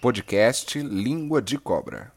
Podcast 0.00 0.80
Língua 0.80 1.42
de 1.42 1.58
Cobra. 1.58 2.10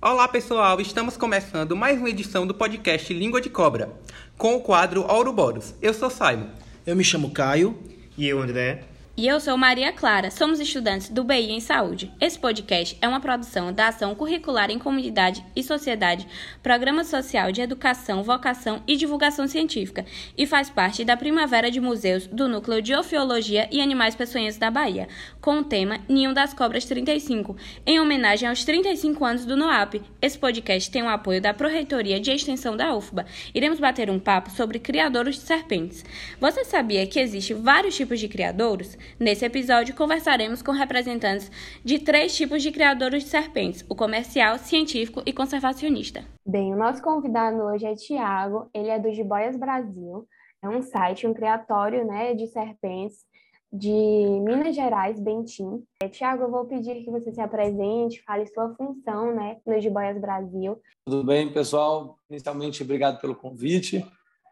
Olá 0.00 0.28
pessoal, 0.28 0.80
estamos 0.80 1.16
começando 1.16 1.74
mais 1.74 1.98
uma 1.98 2.08
edição 2.08 2.46
do 2.46 2.54
podcast 2.54 3.12
Língua 3.12 3.40
de 3.40 3.50
Cobra, 3.50 3.90
com 4.38 4.54
o 4.54 4.60
quadro 4.60 5.02
Ouroboros. 5.02 5.74
Eu 5.82 5.92
sou 5.92 6.08
Simon. 6.08 6.46
Eu 6.86 6.94
me 6.94 7.02
chamo 7.02 7.32
Caio. 7.32 7.76
E 8.16 8.28
eu, 8.28 8.40
André. 8.40 8.84
E 9.18 9.26
eu 9.26 9.40
sou 9.40 9.56
Maria 9.56 9.92
Clara, 9.92 10.30
somos 10.30 10.60
estudantes 10.60 11.08
do 11.08 11.24
BI 11.24 11.50
em 11.50 11.58
Saúde. 11.58 12.12
Esse 12.20 12.38
podcast 12.38 12.98
é 13.00 13.08
uma 13.08 13.18
produção 13.18 13.72
da 13.72 13.88
Ação 13.88 14.14
Curricular 14.14 14.70
em 14.70 14.78
Comunidade 14.78 15.42
e 15.56 15.62
Sociedade, 15.62 16.28
Programa 16.62 17.02
Social 17.02 17.50
de 17.50 17.62
Educação, 17.62 18.22
Vocação 18.22 18.82
e 18.86 18.94
Divulgação 18.94 19.48
Científica, 19.48 20.04
e 20.36 20.46
faz 20.46 20.68
parte 20.68 21.02
da 21.02 21.16
Primavera 21.16 21.70
de 21.70 21.80
Museus 21.80 22.26
do 22.26 22.46
Núcleo 22.46 22.82
de 22.82 22.94
Ofiologia 22.94 23.66
e 23.72 23.80
Animais 23.80 24.14
Peçonhenses 24.14 24.60
da 24.60 24.70
Bahia, 24.70 25.08
com 25.40 25.60
o 25.60 25.64
tema 25.64 25.98
Ninho 26.06 26.34
das 26.34 26.52
Cobras 26.52 26.84
35, 26.84 27.56
em 27.86 27.98
homenagem 27.98 28.46
aos 28.46 28.66
35 28.66 29.24
anos 29.24 29.46
do 29.46 29.56
NOAP. 29.56 30.02
Esse 30.20 30.38
podcast 30.38 30.90
tem 30.90 31.02
o 31.02 31.08
apoio 31.08 31.40
da 31.40 31.54
Proreitoria 31.54 32.20
de 32.20 32.32
Extensão 32.32 32.76
da 32.76 32.94
UFBA. 32.94 33.24
Iremos 33.54 33.80
bater 33.80 34.10
um 34.10 34.18
papo 34.18 34.50
sobre 34.50 34.78
criadouros 34.78 35.36
de 35.36 35.40
serpentes. 35.40 36.04
Você 36.38 36.66
sabia 36.66 37.06
que 37.06 37.18
existem 37.18 37.56
vários 37.56 37.96
tipos 37.96 38.20
de 38.20 38.28
criadouros? 38.28 38.94
Nesse 39.18 39.44
episódio, 39.44 39.94
conversaremos 39.94 40.62
com 40.62 40.72
representantes 40.72 41.50
de 41.84 41.98
três 41.98 42.36
tipos 42.36 42.62
de 42.62 42.70
criadores 42.70 43.24
de 43.24 43.30
serpentes: 43.30 43.84
o 43.88 43.94
comercial, 43.94 44.58
científico 44.58 45.22
e 45.24 45.32
conservacionista. 45.32 46.24
Bem, 46.46 46.72
o 46.72 46.76
nosso 46.76 47.02
convidado 47.02 47.62
hoje 47.62 47.86
é 47.86 47.94
Tiago, 47.94 48.68
ele 48.74 48.88
é 48.88 48.98
do 48.98 49.12
Jiboias 49.12 49.56
Brasil, 49.56 50.26
é 50.62 50.68
um 50.68 50.82
site, 50.82 51.26
um 51.26 51.34
criatório 51.34 52.04
né, 52.04 52.34
de 52.34 52.46
serpentes 52.46 53.24
de 53.72 53.90
Minas 53.90 54.74
Gerais, 54.74 55.20
Bentim. 55.20 55.82
É, 56.02 56.08
Tiago, 56.08 56.44
eu 56.44 56.50
vou 56.50 56.64
pedir 56.64 57.02
que 57.04 57.10
você 57.10 57.32
se 57.32 57.40
apresente, 57.40 58.22
fale 58.22 58.46
sua 58.46 58.74
função 58.74 59.34
né, 59.34 59.58
no 59.66 59.78
Jiboias 59.80 60.20
Brasil. 60.20 60.80
Tudo 61.06 61.24
bem, 61.24 61.52
pessoal? 61.52 62.18
Inicialmente, 62.30 62.82
obrigado 62.82 63.20
pelo 63.20 63.34
convite. 63.34 64.04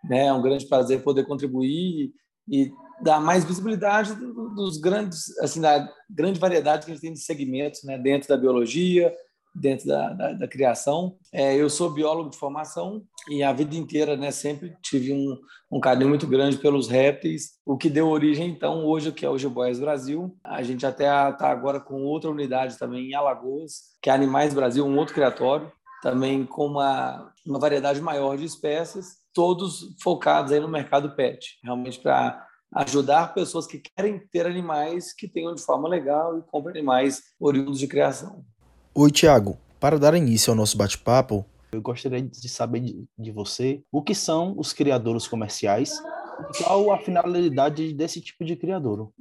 Né? 0.08 0.26
É 0.26 0.32
um 0.32 0.42
grande 0.42 0.66
prazer 0.66 1.02
poder 1.02 1.24
contribuir 1.26 2.12
e 2.48 2.70
dar 3.04 3.20
mais 3.20 3.44
visibilidade 3.44 4.14
dos 4.14 4.78
grandes, 4.78 5.38
assim, 5.38 5.60
da 5.60 5.88
grande 6.08 6.40
variedade 6.40 6.86
que 6.86 6.90
a 6.90 6.94
gente 6.94 7.02
tem 7.02 7.12
de 7.12 7.20
segmentos, 7.20 7.84
né, 7.84 7.98
dentro 7.98 8.28
da 8.28 8.36
biologia, 8.36 9.14
dentro 9.54 9.86
da, 9.86 10.08
da, 10.14 10.32
da 10.32 10.48
criação. 10.48 11.16
É, 11.30 11.54
eu 11.54 11.68
sou 11.68 11.90
biólogo 11.90 12.30
de 12.30 12.38
formação 12.38 13.02
e 13.28 13.42
a 13.42 13.52
vida 13.52 13.76
inteira, 13.76 14.16
né, 14.16 14.30
sempre 14.30 14.74
tive 14.82 15.12
um, 15.12 15.38
um 15.70 15.78
carinho 15.78 16.08
muito 16.08 16.26
grande 16.26 16.56
pelos 16.56 16.88
répteis, 16.88 17.52
o 17.64 17.76
que 17.76 17.90
deu 17.90 18.08
origem, 18.08 18.48
então, 18.48 18.84
hoje, 18.86 19.12
que 19.12 19.26
é 19.26 19.28
o 19.28 19.38
Jiboias 19.38 19.78
Brasil. 19.78 20.34
A 20.42 20.62
gente 20.62 20.86
até 20.86 21.04
está 21.04 21.50
agora 21.50 21.78
com 21.78 22.02
outra 22.04 22.30
unidade 22.30 22.78
também 22.78 23.10
em 23.10 23.14
Alagoas, 23.14 23.94
que 24.02 24.08
é 24.08 24.14
Animais 24.14 24.54
Brasil, 24.54 24.84
um 24.84 24.96
outro 24.96 25.14
criatório, 25.14 25.70
também 26.02 26.44
com 26.46 26.66
uma, 26.66 27.30
uma 27.46 27.58
variedade 27.58 28.00
maior 28.00 28.36
de 28.36 28.44
espécies, 28.44 29.18
todos 29.32 29.94
focados 30.02 30.52
aí 30.52 30.60
no 30.60 30.68
mercado 30.68 31.14
pet, 31.14 31.58
realmente 31.62 31.98
para 31.98 32.46
ajudar 32.74 33.32
pessoas 33.32 33.66
que 33.66 33.78
querem 33.78 34.18
ter 34.32 34.46
animais 34.46 35.12
que 35.12 35.28
tenham 35.28 35.54
de 35.54 35.62
forma 35.62 35.88
legal 35.88 36.38
e 36.38 36.42
comprem 36.42 36.78
animais 36.78 37.22
oriundos 37.38 37.78
de 37.78 37.86
criação. 37.86 38.44
Oi, 38.94 39.10
Tiago. 39.10 39.56
Para 39.78 39.98
dar 39.98 40.14
início 40.14 40.50
ao 40.50 40.56
nosso 40.56 40.76
bate-papo, 40.76 41.44
eu 41.72 41.82
gostaria 41.82 42.22
de 42.22 42.48
saber 42.48 42.80
de, 42.80 43.04
de 43.18 43.30
você 43.30 43.82
o 43.92 44.02
que 44.02 44.14
são 44.14 44.54
os 44.56 44.72
criadores 44.72 45.26
comerciais 45.26 45.92
e 46.54 46.62
qual 46.62 46.92
a 46.92 46.98
finalidade 46.98 47.92
desse 47.92 48.20
tipo 48.20 48.44
de 48.44 48.56
criador 48.56 49.12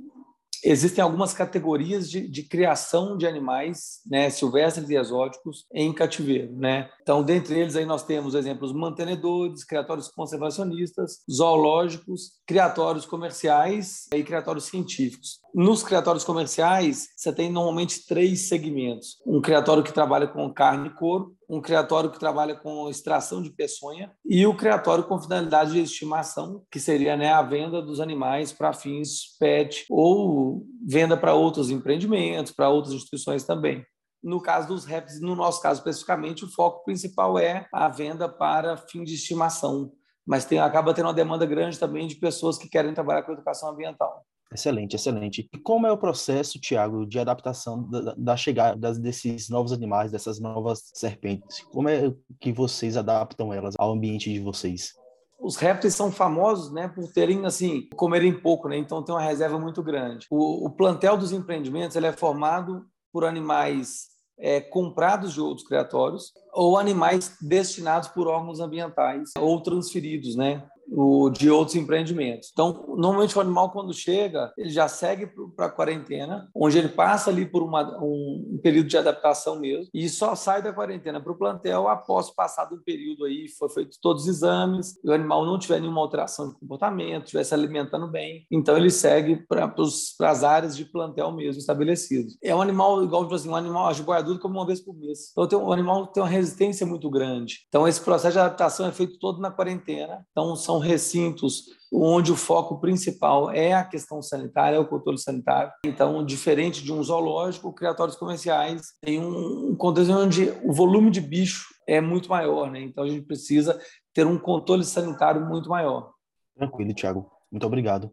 existem 0.64 1.04
algumas 1.04 1.34
categorias 1.34 2.10
de, 2.10 2.28
de, 2.28 2.44
criação 2.44 3.18
de 3.18 3.28
animais 3.28 4.02
né, 4.06 4.30
silvestres 4.30 4.90
e 4.90 4.96
exóticos 4.96 5.66
em 5.74 5.94
cativeiro. 5.94 6.54
Né? 6.54 6.90
Então, 7.02 7.24
dentre 7.24 7.60
eles, 7.60 7.76
aí 7.76 7.86
nós 7.86 8.04
temos 8.04 8.34
exemplos 8.36 8.72
mantenedores, 8.72 9.64
criatórios 9.64 10.10
conservacionistas, 10.10 11.20
zoológicos, 11.30 12.34
criatórios 12.46 13.06
comerciais 13.06 14.08
e 14.14 14.24
criatórios 14.24 14.66
científicos. 14.66 15.40
Nos 15.54 15.84
criatórios 15.84 16.24
comerciais, 16.24 17.10
você 17.16 17.32
tem 17.32 17.52
normalmente 17.52 18.08
três 18.08 18.48
segmentos. 18.48 19.18
Um 19.26 19.42
criatório 19.42 19.84
que 19.84 19.94
trabalha 19.94 20.28
com 20.28 20.52
carne 20.52 20.88
e 20.88 20.94
couro, 20.94 21.36
um 21.56 21.62
criatório 21.62 22.10
que 22.10 22.20
trabalha 22.20 22.56
com 22.56 22.90
extração 22.90 23.42
de 23.42 23.52
peçonha 23.52 24.12
e 24.26 24.46
o 24.46 24.56
criatório 24.56 25.04
com 25.04 25.22
finalidade 25.22 25.74
de 25.74 25.82
estimação, 25.82 26.66
que 26.72 26.80
seria 26.80 27.16
né, 27.16 27.32
a 27.32 27.42
venda 27.42 27.82
dos 27.82 28.00
animais 28.00 28.52
para 28.52 28.74
fins 28.74 29.38
pet 29.40 29.86
ou 29.90 30.66
venda 30.86 31.16
para 31.16 31.34
outros 31.34 31.70
empreendimentos, 31.70 32.52
para 32.52 32.70
outras 32.70 32.94
instituições 32.94 33.44
também. 33.44 33.86
No 34.24 34.42
caso 34.42 34.70
dos 34.70 34.86
répteis, 34.86 35.22
no 35.22 35.36
nosso 35.36 35.62
caso 35.62 35.80
especificamente, 35.80 36.46
o 36.46 36.52
foco 36.52 36.84
principal 36.86 37.38
é 37.38 37.68
a 37.72 37.88
venda 37.90 38.28
para 38.28 38.78
fim 38.78 39.04
de 39.04 39.14
estimação, 39.14 39.92
mas 40.26 40.46
tem, 40.46 40.60
acaba 40.60 40.94
tendo 40.94 41.06
uma 41.06 41.14
demanda 41.14 41.46
grande 41.46 41.78
também 41.78 42.08
de 42.08 42.16
pessoas 42.16 42.58
que 42.58 42.70
querem 42.70 42.94
trabalhar 42.94 43.24
com 43.24 43.34
educação 43.34 43.70
ambiental. 43.70 44.26
Excelente, 44.54 44.96
excelente. 44.96 45.50
E 45.52 45.58
como 45.58 45.88
é 45.88 45.92
o 45.92 45.98
processo, 45.98 46.60
Tiago, 46.60 47.06
de 47.06 47.20
adaptação 47.20 47.84
da, 47.90 48.14
da, 48.16 48.38
chegada 48.38 48.94
desses 48.94 49.50
novos 49.50 49.74
animais, 49.74 50.12
dessas 50.12 50.40
novas 50.40 50.92
serpentes? 50.94 51.62
Como 51.72 51.90
é 51.90 52.14
que 52.40 52.52
vocês 52.52 52.96
adaptam 52.96 53.52
elas 53.52 53.74
ao 53.78 53.92
ambiente 53.92 54.32
de 54.32 54.40
vocês? 54.40 54.94
Os 55.40 55.58
répteis 55.58 55.96
são 55.96 56.12
famosos, 56.12 56.72
né, 56.72 56.88
por 56.88 57.12
terem 57.12 57.46
assim, 57.46 57.90
comerem 57.96 58.40
pouco, 58.40 58.70
né? 58.70 58.78
Então 58.78 59.04
tem 59.04 59.14
uma 59.14 59.22
reserva 59.22 59.60
muito 59.60 59.84
grande. 59.84 60.28
O, 60.30 60.68
o 60.68 60.70
plantel 60.70 61.18
dos 61.18 61.34
empreendimentos 61.34 61.98
ele 61.98 62.08
é 62.08 62.14
formado 62.14 62.86
por 63.12 63.26
animais 63.26 64.14
é, 64.40 64.62
comprados 64.62 65.34
de 65.34 65.42
outros 65.42 65.68
criatórios 65.68 66.32
ou 66.54 66.78
animais 66.78 67.38
destinados 67.42 68.08
por 68.10 68.28
órgãos 68.28 68.60
ambientais 68.60 69.32
ou 69.38 69.62
transferidos, 69.62 70.36
né? 70.36 70.66
O, 70.88 71.30
de 71.30 71.50
outros 71.50 71.76
empreendimentos. 71.76 72.50
Então, 72.52 72.86
normalmente 72.98 73.38
o 73.38 73.42
animal, 73.42 73.72
quando 73.72 73.94
chega, 73.94 74.54
ele 74.58 74.70
já 74.70 74.88
segue 74.88 75.28
para 75.56 75.68
a 75.68 75.70
quarentena, 75.70 76.50
onde 76.56 76.78
ele 76.78 76.90
passa 76.90 77.30
ali 77.30 77.46
por 77.46 77.64
uma, 77.64 77.98
um, 78.02 78.54
um, 78.54 78.60
período 78.62 78.88
de 78.88 78.98
adaptação 78.98 79.60
mesmo, 79.60 79.90
e 79.94 80.08
só 80.10 80.36
sai 80.36 80.62
da 80.62 80.74
quarentena 80.74 81.22
para 81.22 81.32
o 81.32 81.38
plantel 81.38 81.88
após 81.88 82.30
passado 82.30 82.76
um 82.76 82.84
período 82.84 83.26
aí, 83.26 83.48
foi 83.58 83.70
feito 83.70 83.98
todos 84.02 84.24
os 84.24 84.30
exames, 84.30 85.00
o 85.04 85.12
animal 85.12 85.46
não 85.46 85.60
tiver 85.60 85.80
nenhuma 85.80 86.02
alteração 86.02 86.50
de 86.50 86.60
comportamento, 86.60 87.26
estiver 87.26 87.44
se 87.44 87.54
alimentando 87.54 88.08
bem, 88.08 88.46
então 88.52 88.78
ele 88.78 88.90
segue 88.90 89.36
para 89.48 89.74
as 90.22 90.44
áreas 90.44 90.76
de 90.76 90.86
plantel 90.86 91.32
mesmo 91.32 91.60
estabelecidas. 91.60 92.38
É 92.44 92.56
um 92.56 92.62
animal, 92.62 93.04
igual 93.04 93.24
tipo 93.24 93.36
assim, 93.36 93.50
um 93.50 93.56
animal 93.56 93.88
ajiboiadudo 93.88 94.40
como 94.40 94.56
uma 94.56 94.66
vez 94.66 94.80
por 94.80 94.96
mês. 94.96 95.32
Então, 95.32 95.48
tem, 95.48 95.58
o 95.58 95.72
animal 95.72 96.08
tem 96.08 96.22
uma 96.22 96.30
resistência 96.30 96.86
muito 96.86 97.10
grande. 97.10 97.66
Então, 97.68 97.88
esse 97.88 98.02
processo 98.02 98.34
de 98.34 98.40
adaptação 98.40 98.88
é 98.88 98.92
feito 98.92 99.18
todo 99.20 99.40
na 99.40 99.52
quarentena. 99.52 100.26
Então, 100.32 100.56
são 100.56 100.73
são 100.74 100.80
recintos 100.80 101.66
onde 101.92 102.32
o 102.32 102.36
foco 102.36 102.80
principal 102.80 103.52
é 103.52 103.74
a 103.74 103.84
questão 103.84 104.22
sanitária, 104.22 104.78
é 104.78 104.80
o 104.80 104.88
controle 104.88 105.20
sanitário. 105.20 105.72
Então, 105.86 106.26
diferente 106.26 106.84
de 106.84 106.92
um 106.92 107.04
zoológico, 107.04 107.74
criatórios 107.74 108.18
comerciais 108.18 108.82
tem 109.02 109.20
um 109.20 109.76
contexto 109.76 110.12
onde 110.12 110.50
o 110.64 110.74
volume 110.74 111.12
de 111.12 111.22
bicho 111.22 111.68
é 111.88 112.02
muito 112.02 112.30
maior, 112.30 112.72
né? 112.72 112.82
Então 112.82 113.04
a 113.04 113.08
gente 113.08 113.26
precisa 113.26 113.80
ter 114.14 114.26
um 114.26 114.40
controle 114.40 114.84
sanitário 114.84 115.46
muito 115.46 115.70
maior. 115.70 116.12
Tranquilo, 116.56 116.94
Tiago. 116.94 117.32
Muito 117.52 117.68
obrigado. 117.68 118.12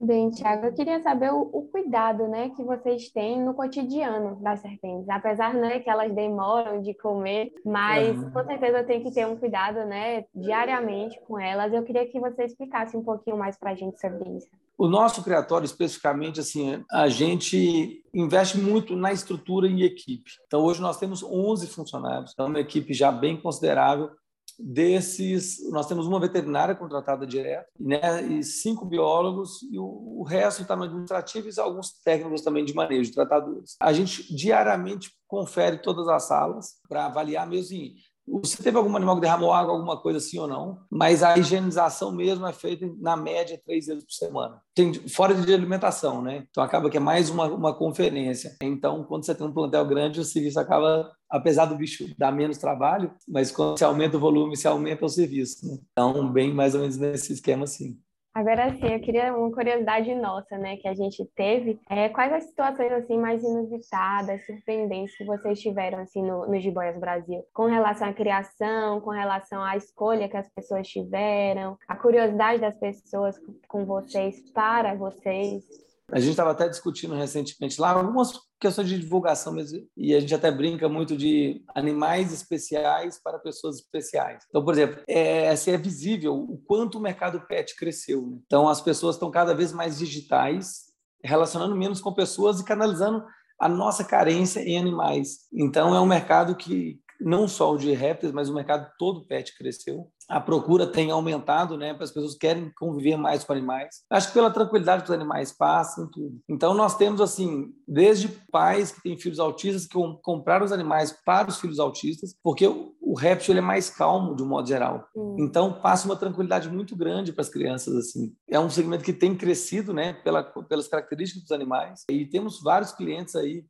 Bem, 0.00 0.30
Tiago, 0.30 0.66
eu 0.66 0.72
queria 0.72 1.02
saber 1.02 1.32
o, 1.32 1.50
o, 1.52 1.62
cuidado 1.72 2.28
né, 2.28 2.50
que 2.50 2.62
vocês 2.62 3.10
têm 3.10 3.42
no 3.42 3.52
cotidiano 3.52 4.40
das 4.40 4.60
serpentes. 4.60 5.08
Apesar 5.08 5.52
né, 5.52 5.80
que 5.80 5.90
elas 5.90 6.14
demoram 6.14 6.80
de 6.80 6.94
comer, 6.94 7.52
mas 7.64 8.16
uhum. 8.16 8.30
com 8.30 8.44
certeza 8.44 8.84
tem 8.84 9.02
que 9.02 9.10
ter 9.10 9.26
um 9.26 9.36
cuidado 9.36 9.84
né, 9.86 10.24
diariamente 10.32 11.20
com 11.26 11.36
elas. 11.36 11.72
Eu 11.72 11.82
queria 11.82 12.06
que 12.06 12.20
você 12.20 12.44
explicasse 12.44 12.96
um 12.96 13.02
pouquinho 13.02 13.36
mais 13.36 13.58
para 13.58 13.72
a 13.72 13.74
gente 13.74 14.00
sobre 14.00 14.36
isso. 14.36 14.46
O 14.78 14.86
nosso 14.86 15.24
criatório, 15.24 15.64
especificamente, 15.64 16.38
assim, 16.38 16.84
a 16.92 17.08
gente 17.08 18.00
investe 18.14 18.56
muito 18.56 18.94
na 18.94 19.12
estrutura 19.12 19.66
e 19.66 19.82
equipe. 19.82 20.30
Então, 20.46 20.62
hoje 20.62 20.80
nós 20.80 20.96
temos 20.96 21.24
11 21.24 21.66
funcionários, 21.66 22.32
é 22.38 22.42
uma 22.44 22.60
equipe 22.60 22.94
já 22.94 23.10
bem 23.10 23.36
considerável 23.36 24.10
Desses, 24.58 25.70
nós 25.70 25.86
temos 25.86 26.06
uma 26.06 26.18
veterinária 26.18 26.74
contratada 26.74 27.26
direto, 27.26 27.68
né, 27.78 28.22
e 28.22 28.42
cinco 28.42 28.84
biólogos, 28.84 29.62
e 29.70 29.78
o, 29.78 30.18
o 30.18 30.24
resto 30.24 30.62
está 30.62 30.74
no 30.74 30.82
administrativo 30.82 31.48
e 31.48 31.60
alguns 31.60 31.92
técnicos 32.02 32.42
também 32.42 32.64
de 32.64 32.74
manejo, 32.74 33.12
tratadores. 33.12 33.76
A 33.80 33.92
gente 33.92 34.34
diariamente 34.34 35.12
confere 35.28 35.78
todas 35.78 36.08
as 36.08 36.24
salas 36.24 36.80
para 36.88 37.06
avaliar 37.06 37.46
mesmo 37.46 37.76
em 37.76 37.94
se 38.42 38.62
teve 38.62 38.76
algum 38.76 38.94
animal 38.96 39.16
que 39.16 39.22
derramou 39.22 39.52
água, 39.52 39.72
alguma 39.72 39.96
coisa 39.96 40.18
assim 40.18 40.38
ou 40.38 40.46
não, 40.46 40.78
mas 40.90 41.22
a 41.22 41.36
higienização 41.36 42.12
mesmo 42.12 42.46
é 42.46 42.52
feita 42.52 42.88
na 43.00 43.16
média 43.16 43.60
três 43.64 43.86
vezes 43.86 44.04
por 44.04 44.12
semana. 44.12 44.60
Tem, 44.74 44.92
fora 45.08 45.34
de 45.34 45.52
alimentação, 45.52 46.22
né? 46.22 46.46
Então 46.50 46.62
acaba 46.62 46.90
que 46.90 46.96
é 46.96 47.00
mais 47.00 47.30
uma, 47.30 47.46
uma 47.46 47.74
conferência. 47.74 48.56
Então, 48.62 49.04
quando 49.04 49.24
você 49.24 49.34
tem 49.34 49.46
um 49.46 49.52
plantel 49.52 49.84
grande, 49.86 50.20
o 50.20 50.24
serviço 50.24 50.60
acaba, 50.60 51.10
apesar 51.28 51.66
do 51.66 51.76
bicho 51.76 52.06
dar 52.16 52.32
menos 52.32 52.58
trabalho, 52.58 53.10
mas 53.26 53.50
quando 53.50 53.78
se 53.78 53.84
aumenta 53.84 54.16
o 54.16 54.20
volume, 54.20 54.56
se 54.56 54.68
aumenta 54.68 55.04
o 55.04 55.08
serviço. 55.08 55.66
Né? 55.66 55.78
Então, 55.92 56.30
bem 56.30 56.52
mais 56.52 56.74
ou 56.74 56.80
menos 56.80 56.96
nesse 56.96 57.32
esquema 57.32 57.64
assim. 57.64 57.98
Agora 58.34 58.70
sim, 58.74 58.92
eu 58.92 59.00
queria 59.00 59.34
uma 59.34 59.50
curiosidade 59.50 60.14
nossa, 60.14 60.56
né, 60.56 60.76
que 60.76 60.86
a 60.86 60.94
gente 60.94 61.24
teve, 61.34 61.80
é, 61.90 62.08
quais 62.08 62.32
as 62.32 62.44
situações 62.44 62.92
assim 62.92 63.18
mais 63.18 63.42
inusitadas, 63.42 64.44
surpreendentes 64.46 65.16
que 65.16 65.24
vocês 65.24 65.60
tiveram 65.60 65.98
assim 65.98 66.22
no, 66.22 66.46
no 66.46 66.60
Jiboias 66.60 66.98
Brasil, 67.00 67.42
com 67.52 67.66
relação 67.66 68.08
à 68.08 68.12
criação, 68.12 69.00
com 69.00 69.10
relação 69.10 69.62
à 69.62 69.76
escolha 69.76 70.28
que 70.28 70.36
as 70.36 70.48
pessoas 70.50 70.86
tiveram, 70.86 71.76
a 71.88 71.96
curiosidade 71.96 72.60
das 72.60 72.78
pessoas 72.78 73.36
com 73.66 73.84
vocês 73.84 74.52
para 74.52 74.94
vocês. 74.94 75.87
A 76.10 76.18
gente 76.18 76.30
estava 76.30 76.52
até 76.52 76.68
discutindo 76.68 77.14
recentemente 77.14 77.80
lá 77.80 77.90
algumas 77.90 78.32
questões 78.58 78.88
de 78.88 78.98
divulgação 78.98 79.52
mesmo, 79.52 79.86
e 79.96 80.14
a 80.14 80.20
gente 80.20 80.34
até 80.34 80.50
brinca 80.50 80.88
muito 80.88 81.16
de 81.16 81.62
animais 81.74 82.32
especiais 82.32 83.20
para 83.22 83.38
pessoas 83.38 83.76
especiais. 83.76 84.42
Então, 84.48 84.64
por 84.64 84.72
exemplo, 84.72 85.02
é, 85.06 85.50
assim, 85.50 85.70
é 85.70 85.76
visível 85.76 86.34
o 86.34 86.58
quanto 86.66 86.98
o 86.98 87.00
mercado 87.00 87.46
pet 87.46 87.76
cresceu. 87.76 88.22
Né? 88.26 88.38
Então, 88.46 88.68
as 88.68 88.80
pessoas 88.80 89.16
estão 89.16 89.30
cada 89.30 89.54
vez 89.54 89.72
mais 89.72 89.98
digitais, 89.98 90.86
relacionando 91.22 91.76
menos 91.76 92.00
com 92.00 92.12
pessoas 92.12 92.60
e 92.60 92.64
canalizando 92.64 93.24
a 93.60 93.68
nossa 93.68 94.04
carência 94.04 94.60
em 94.60 94.78
animais. 94.78 95.48
Então, 95.52 95.94
é 95.94 96.00
um 96.00 96.06
mercado 96.06 96.56
que 96.56 97.00
não 97.20 97.46
só 97.48 97.72
o 97.72 97.78
de 97.78 97.92
répteis, 97.92 98.32
mas 98.32 98.48
o 98.48 98.54
mercado 98.54 98.90
todo 98.98 99.26
pet 99.26 99.56
cresceu 99.58 100.10
a 100.28 100.40
procura 100.40 100.86
tem 100.86 101.10
aumentado, 101.10 101.76
né? 101.76 101.96
As 101.98 102.10
pessoas 102.10 102.36
querem 102.36 102.70
conviver 102.78 103.16
mais 103.16 103.44
com 103.44 103.52
animais. 103.52 104.02
Acho 104.10 104.28
que 104.28 104.34
pela 104.34 104.50
tranquilidade 104.50 105.02
que 105.02 105.08
os 105.08 105.14
animais 105.14 105.52
passam, 105.52 106.08
tudo. 106.10 106.38
Então 106.46 106.74
nós 106.74 106.96
temos 106.96 107.20
assim, 107.20 107.72
desde 107.86 108.28
pais 108.52 108.92
que 108.92 109.02
têm 109.02 109.16
filhos 109.16 109.40
autistas 109.40 109.86
que 109.86 109.98
compraram 110.22 110.66
os 110.66 110.72
animais 110.72 111.16
para 111.24 111.48
os 111.48 111.58
filhos 111.58 111.78
autistas, 111.78 112.34
porque 112.42 112.66
o, 112.66 113.14
réptil 113.14 113.52
ele 113.52 113.60
é 113.60 113.62
mais 113.62 113.88
calmo 113.88 114.36
de 114.36 114.42
um 114.42 114.46
modo 114.46 114.68
geral. 114.68 115.08
Hum. 115.16 115.36
Então 115.38 115.72
passa 115.72 116.06
uma 116.06 116.16
tranquilidade 116.16 116.68
muito 116.68 116.94
grande 116.94 117.32
para 117.32 117.42
as 117.42 117.48
crianças 117.48 117.96
assim. 117.96 118.34
É 118.48 118.60
um 118.60 118.68
segmento 118.68 119.02
que 119.04 119.14
tem 119.14 119.34
crescido, 119.34 119.94
né? 119.94 120.12
Pela, 120.12 120.42
pelas 120.42 120.88
características 120.88 121.44
dos 121.44 121.52
animais. 121.52 122.04
E 122.10 122.26
temos 122.26 122.62
vários 122.62 122.92
clientes 122.92 123.34
aí 123.34 123.64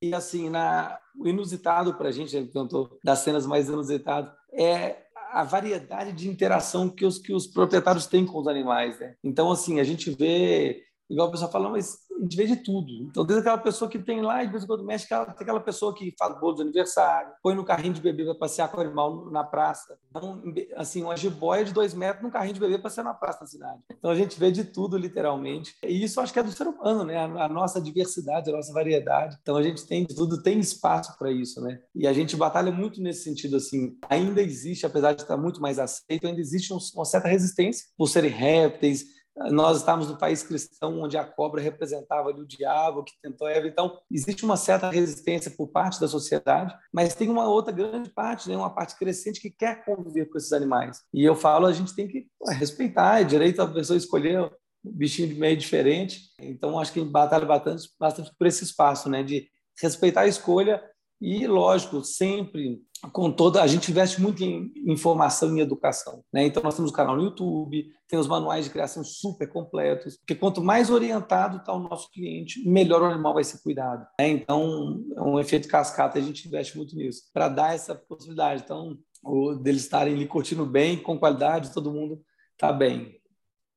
e 0.00 0.14
assim 0.14 0.48
na 0.48 0.98
o 1.16 1.28
inusitado 1.28 1.94
para 1.94 2.08
a 2.08 2.12
gente, 2.12 2.36
ele 2.36 2.46
perguntou 2.46 2.98
das 3.04 3.20
cenas 3.20 3.46
mais 3.46 3.68
inusitadas 3.68 4.32
é 4.54 5.03
a 5.34 5.42
variedade 5.42 6.12
de 6.12 6.28
interação 6.28 6.88
que 6.88 7.04
os, 7.04 7.18
que 7.18 7.32
os 7.32 7.48
proprietários 7.48 8.06
têm 8.06 8.24
com 8.24 8.38
os 8.38 8.46
animais. 8.46 9.00
Né? 9.00 9.16
Então, 9.22 9.50
assim, 9.50 9.80
a 9.80 9.84
gente 9.84 10.10
vê 10.10 10.80
igual 11.08 11.28
o 11.28 11.30
pessoal 11.30 11.50
fala, 11.50 11.68
mas 11.68 11.98
a 12.18 12.22
gente 12.22 12.36
vê 12.36 12.46
de 12.46 12.56
tudo. 12.56 12.90
Então, 13.02 13.24
desde 13.24 13.40
aquela 13.40 13.58
pessoa 13.58 13.90
que 13.90 13.98
tem 13.98 14.22
lá, 14.22 14.44
de 14.44 14.50
vez 14.50 14.64
em 14.64 14.66
quando 14.66 14.84
mexe, 14.84 15.08
tem 15.08 15.18
aquela 15.18 15.60
pessoa 15.60 15.94
que 15.94 16.14
faz 16.18 16.38
bolo 16.40 16.56
de 16.56 16.62
aniversário, 16.62 17.32
põe 17.42 17.54
no 17.54 17.64
carrinho 17.64 17.94
de 17.94 18.00
bebê 18.00 18.24
para 18.24 18.34
passear 18.34 18.70
com 18.70 18.78
o 18.78 18.80
animal 18.80 19.30
na 19.30 19.44
praça. 19.44 19.98
Então, 20.10 20.42
assim, 20.76 21.02
uma 21.02 21.16
jiboia 21.16 21.64
de 21.64 21.72
dois 21.72 21.94
metros 21.94 22.22
num 22.22 22.30
carrinho 22.30 22.54
de 22.54 22.60
bebê 22.60 22.74
para 22.74 22.84
passear 22.84 23.04
na 23.04 23.14
praça 23.14 23.40
da 23.40 23.46
cidade. 23.46 23.80
Então, 23.90 24.10
a 24.10 24.14
gente 24.14 24.38
vê 24.38 24.50
de 24.50 24.64
tudo, 24.64 24.96
literalmente. 24.96 25.74
E 25.84 26.04
isso 26.04 26.20
acho 26.20 26.32
que 26.32 26.38
é 26.38 26.42
do 26.42 26.52
ser 26.52 26.66
humano, 26.66 27.04
né? 27.04 27.18
A, 27.18 27.48
nossa 27.48 27.80
diversidade, 27.80 28.50
a 28.50 28.56
nossa 28.56 28.72
variedade. 28.72 29.36
Então, 29.42 29.56
a 29.56 29.62
gente 29.62 29.86
tem 29.86 30.04
de 30.04 30.14
tudo, 30.14 30.42
tem 30.42 30.58
espaço 30.58 31.16
para 31.18 31.30
isso, 31.30 31.60
né? 31.60 31.80
E 31.94 32.06
a 32.06 32.12
gente 32.12 32.36
batalha 32.36 32.70
muito 32.70 33.00
nesse 33.00 33.24
sentido, 33.24 33.56
assim. 33.56 33.96
Ainda 34.08 34.40
existe, 34.40 34.86
apesar 34.86 35.12
de 35.12 35.22
estar 35.22 35.36
muito 35.36 35.60
mais 35.60 35.78
aceito, 35.78 36.26
ainda 36.26 36.40
existe 36.40 36.72
uma 36.72 37.04
certa 37.04 37.28
resistência 37.28 37.86
por 37.96 38.08
serem 38.08 38.30
répteis, 38.30 39.13
nós 39.36 39.78
estávamos 39.78 40.08
no 40.08 40.16
país 40.16 40.42
cristão 40.42 41.00
onde 41.00 41.16
a 41.16 41.24
cobra 41.24 41.60
representava 41.60 42.30
o 42.30 42.46
diabo 42.46 43.02
que 43.02 43.12
tentou 43.20 43.48
Eva. 43.48 43.66
Então, 43.66 43.98
existe 44.10 44.44
uma 44.44 44.56
certa 44.56 44.90
resistência 44.90 45.50
por 45.50 45.68
parte 45.68 46.00
da 46.00 46.06
sociedade, 46.06 46.74
mas 46.92 47.14
tem 47.14 47.28
uma 47.28 47.48
outra 47.48 47.72
grande 47.72 48.10
parte, 48.10 48.48
né, 48.48 48.56
uma 48.56 48.74
parte 48.74 48.96
crescente 48.96 49.40
que 49.40 49.50
quer 49.50 49.84
conviver 49.84 50.26
com 50.26 50.38
esses 50.38 50.52
animais. 50.52 51.02
E 51.12 51.24
eu 51.24 51.34
falo, 51.34 51.66
a 51.66 51.72
gente 51.72 51.94
tem 51.94 52.06
que 52.06 52.26
respeitar, 52.50 53.20
é 53.20 53.24
direito 53.24 53.60
a 53.60 53.66
pessoa 53.66 53.96
escolher 53.96 54.40
um 54.40 54.50
bichinho 54.84 55.36
meio 55.36 55.56
diferente. 55.56 56.30
Então, 56.40 56.78
acho 56.78 56.92
que 56.92 57.00
batalha 57.00 57.46
bastante, 57.46 57.88
bastante 57.98 58.30
por 58.38 58.46
esse 58.46 58.62
espaço, 58.62 59.08
né, 59.08 59.22
de 59.22 59.48
respeitar 59.80 60.22
a 60.22 60.28
escolha 60.28 60.82
e, 61.24 61.46
lógico, 61.46 62.04
sempre 62.04 62.82
com 63.12 63.30
toda 63.30 63.62
a 63.62 63.66
gente 63.66 63.90
investe 63.90 64.20
muito 64.20 64.44
em 64.44 64.70
informação 64.86 65.56
e 65.56 65.60
educação, 65.60 66.22
né? 66.30 66.44
Então 66.44 66.62
nós 66.62 66.76
temos 66.76 66.90
o 66.90 66.94
canal 66.94 67.16
no 67.16 67.22
YouTube, 67.22 67.86
tem 68.06 68.18
os 68.18 68.26
manuais 68.26 68.66
de 68.66 68.70
criação 68.70 69.02
super 69.02 69.48
completos, 69.48 70.18
porque 70.18 70.34
quanto 70.34 70.62
mais 70.62 70.90
orientado 70.90 71.58
está 71.58 71.72
o 71.72 71.78
nosso 71.78 72.10
cliente, 72.10 72.66
melhor 72.68 73.00
o 73.00 73.06
animal 73.06 73.32
vai 73.32 73.44
ser 73.44 73.62
cuidado. 73.62 74.06
Né? 74.18 74.28
Então 74.28 75.02
é 75.16 75.22
um 75.22 75.40
efeito 75.40 75.66
cascata, 75.66 76.18
a 76.18 76.22
gente 76.22 76.46
investe 76.46 76.76
muito 76.76 76.94
nisso 76.94 77.22
para 77.32 77.48
dar 77.48 77.74
essa 77.74 77.94
possibilidade. 77.94 78.62
Então 78.62 78.98
o, 79.22 79.54
deles 79.54 79.82
estarem 79.82 80.14
ali 80.14 80.26
curtindo 80.26 80.66
bem, 80.66 80.98
com 80.98 81.18
qualidade, 81.18 81.72
todo 81.72 81.92
mundo 81.92 82.20
está 82.54 82.70
bem 82.70 83.18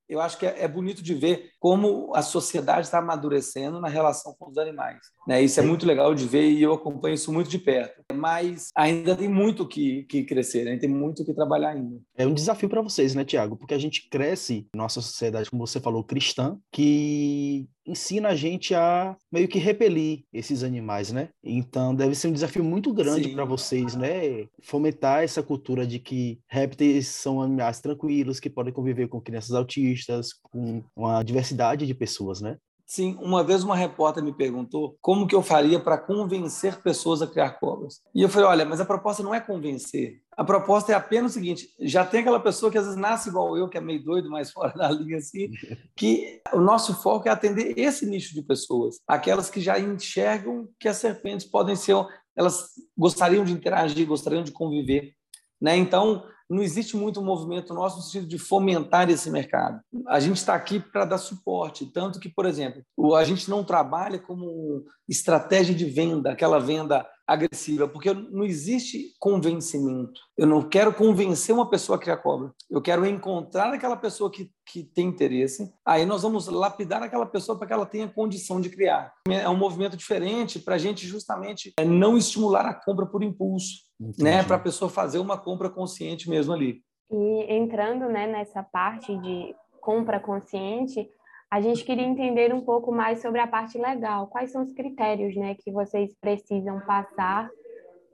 eu 0.10 0.22
acho 0.22 0.38
que 0.38 0.46
é, 0.46 0.64
é, 0.64 0.68
bonito 0.68 1.04
de 1.04 1.14
ver 1.14 1.52
como 1.60 2.12
a 2.16 2.22
sociedade 2.22 2.88
está 2.88 3.00
amadurecendo 3.00 3.80
na 3.80 3.88
relação 3.88 4.36
com 4.38 4.50
os 4.50 4.58
animais. 4.58 5.00
Né? 5.28 5.42
Isso 5.42 5.60
é 5.60 5.64
muito 5.64 5.86
legal 5.86 6.14
de 6.14 6.26
ver 6.26 6.50
e 6.50 6.62
eu 6.62 6.74
acompanho 6.74 7.16
isso 7.16 7.32
muito 7.34 7.50
de 7.50 7.60
perto. 7.60 8.02
Mas 8.14 8.70
ainda 8.76 9.16
tem 9.16 9.28
muito 9.28 9.68
que, 9.68 10.04
que 10.04 10.24
crescer, 10.24 10.66
né? 10.66 10.78
tem 10.78 10.90
muito 10.90 11.26
que 11.26 11.34
trabalhar 11.34 11.70
ainda. 11.70 12.00
É 12.16 12.26
um 12.26 12.34
desafio 12.34 12.70
para 12.70 12.82
vocês, 12.82 13.14
né, 13.14 13.26
Tiago? 13.26 13.58
Porque 13.58 13.74
a 13.74 13.80
gente 13.80 14.08
cresce 14.10 14.68
nossa 14.74 15.02
sociedade, 15.02 15.50
como 15.50 15.66
você 15.66 15.80
falou, 15.80 16.04
cristã, 16.04 16.58
que 16.72 17.68
ensina 17.88 18.30
a 18.30 18.36
gente 18.36 18.76
a 18.76 19.16
meio 19.32 19.48
que 19.48 19.58
repelir 19.58 20.24
esses 20.34 20.62
animais, 20.62 21.12
né? 21.12 21.30
Então 21.42 21.96
deve 21.96 22.16
ser 22.16 22.28
um 22.28 22.34
desafio 22.34 22.64
muito 22.64 22.94
grande 22.94 23.30
para 23.30 23.46
vocês, 23.46 23.96
né? 23.96 24.46
Fomentar 24.62 25.24
essa 25.24 25.42
cultura 25.42 25.88
de 25.88 25.98
que 25.98 26.40
répteis 26.48 27.08
são 27.08 27.42
animais 27.42 27.80
tranquilos, 27.80 28.40
que 28.40 28.50
podem 28.50 28.74
conviver 28.74 29.08
com 29.08 29.22
crianças 29.22 29.54
autistas, 29.54 30.34
com 30.34 30.84
uma 30.96 31.24
diversidade 31.24 31.47
de 31.56 31.94
pessoas, 31.94 32.42
né? 32.42 32.58
Sim, 32.90 33.18
uma 33.22 33.44
vez 33.44 33.64
uma 33.66 33.76
repórter 33.76 34.24
me 34.24 34.32
perguntou 34.32 34.98
como 35.02 35.28
que 35.28 35.36
eu 35.36 35.44
faria 35.44 35.78
para 35.78 35.98
convencer 35.98 36.82
pessoas 36.82 37.22
a 37.22 37.28
criar 37.28 37.60
cobras. 37.60 38.00
E 38.16 38.22
eu 38.22 38.30
falei, 38.30 38.48
olha, 38.48 38.66
mas 38.66 38.80
a 38.80 38.86
proposta 38.86 39.22
não 39.22 39.36
é 39.36 39.42
convencer. 39.42 40.22
A 40.38 40.44
proposta 40.44 40.94
é 40.94 40.96
apenas 40.96 41.32
o 41.32 41.34
seguinte: 41.34 41.68
já 41.82 42.06
tem 42.06 42.22
aquela 42.22 42.40
pessoa 42.40 42.72
que 42.72 42.78
às 42.78 42.86
vezes 42.86 42.98
nasce 42.98 43.28
igual 43.28 43.58
eu, 43.58 43.68
que 43.68 43.78
é 43.78 43.82
meio 43.82 44.02
doido, 44.02 44.30
mais 44.30 44.52
fora 44.54 44.72
da 44.74 44.90
linha 44.90 45.18
assim, 45.18 45.50
que 45.98 46.42
o 46.54 46.62
nosso 46.62 46.94
foco 46.94 47.28
é 47.28 47.32
atender 47.32 47.78
esse 47.78 48.06
nicho 48.06 48.34
de 48.34 48.42
pessoas, 48.42 49.00
aquelas 49.06 49.50
que 49.50 49.60
já 49.60 49.78
enxergam 49.78 50.70
que 50.80 50.88
as 50.88 50.96
serpentes 50.96 51.46
podem 51.46 51.76
ser, 51.76 51.94
elas 52.38 52.70
gostariam 52.98 53.44
de 53.44 53.52
interagir, 53.52 54.08
gostariam 54.08 54.44
de 54.44 54.54
conviver, 54.54 55.12
né? 55.60 55.76
Então, 55.76 56.24
não 56.50 56.64
existe 56.64 56.96
muito 56.96 57.22
movimento 57.22 57.74
nosso 57.74 57.98
no 57.98 58.04
sentido 58.04 58.28
de 58.28 58.38
fomentar 58.38 59.10
esse 59.10 59.30
mercado. 59.30 59.80
A 60.08 60.20
gente 60.20 60.38
está 60.38 60.54
aqui 60.54 60.80
para 60.80 61.06
dar 61.06 61.18
suporte, 61.18 61.86
tanto 61.86 62.20
que, 62.20 62.30
por 62.30 62.46
exemplo, 62.46 62.84
a 63.16 63.24
gente 63.24 63.50
não 63.50 63.64
trabalha 63.64 64.20
como 64.20 64.86
estratégia 65.08 65.74
de 65.74 65.86
venda, 65.86 66.32
aquela 66.32 66.60
venda 66.60 67.06
agressiva, 67.28 67.88
porque 67.90 68.14
não 68.14 68.46
existe 68.46 69.14
convencimento. 69.20 70.22
Eu 70.38 70.48
não 70.48 70.62
quero 70.62 70.94
convencer 70.94 71.54
uma 71.54 71.70
pessoa 71.70 71.98
a 71.98 72.00
criar 72.00 72.18
cobra. 72.18 72.54
Eu 72.70 72.82
quero 72.82 73.06
encontrar 73.06 73.74
aquela 73.74 73.98
pessoa 73.98 74.32
que, 74.32 74.50
que 74.66 74.84
tem 74.84 75.08
interesse. 75.08 75.70
Aí 75.86 76.06
nós 76.06 76.22
vamos 76.22 76.48
lapidar 76.48 77.04
aquela 77.04 77.26
pessoa 77.26 77.58
para 77.58 77.68
que 77.68 77.74
ela 77.74 77.86
tenha 77.86 78.08
condição 78.08 78.62
de 78.62 78.70
criar. 78.70 79.12
É 79.28 79.50
um 79.50 79.58
movimento 79.58 79.98
diferente 79.98 80.58
para 80.58 80.76
a 80.76 80.78
gente 80.78 81.06
justamente 81.06 81.74
é, 81.78 81.84
não 81.84 82.18
estimular 82.18 82.66
a 82.66 82.74
compra 82.74 83.06
por 83.06 83.22
impulso, 83.22 83.87
Entendi. 84.00 84.24
né? 84.24 84.44
Para 84.44 84.56
a 84.56 84.60
pessoa 84.60 84.90
fazer 84.90 85.20
uma 85.20 85.38
compra 85.38 85.70
consciente 85.70 86.30
mesmo 86.30 86.54
ali. 86.54 86.82
E 87.12 87.54
entrando 87.54 88.08
né, 88.08 88.28
nessa 88.28 88.62
parte 88.64 89.16
de 89.18 89.56
compra 89.80 90.20
consciente, 90.20 91.10
a 91.50 91.62
gente 91.62 91.84
queria 91.84 92.06
entender 92.06 92.54
um 92.54 92.62
pouco 92.62 92.92
mais 92.92 93.22
sobre 93.22 93.40
a 93.40 93.48
parte 93.48 93.78
legal. 93.78 94.28
Quais 94.28 94.52
são 94.52 94.64
os 94.64 94.74
critérios 94.74 95.36
né, 95.36 95.56
que 95.56 95.72
vocês 95.72 96.14
precisam 96.20 96.80
passar 96.82 97.50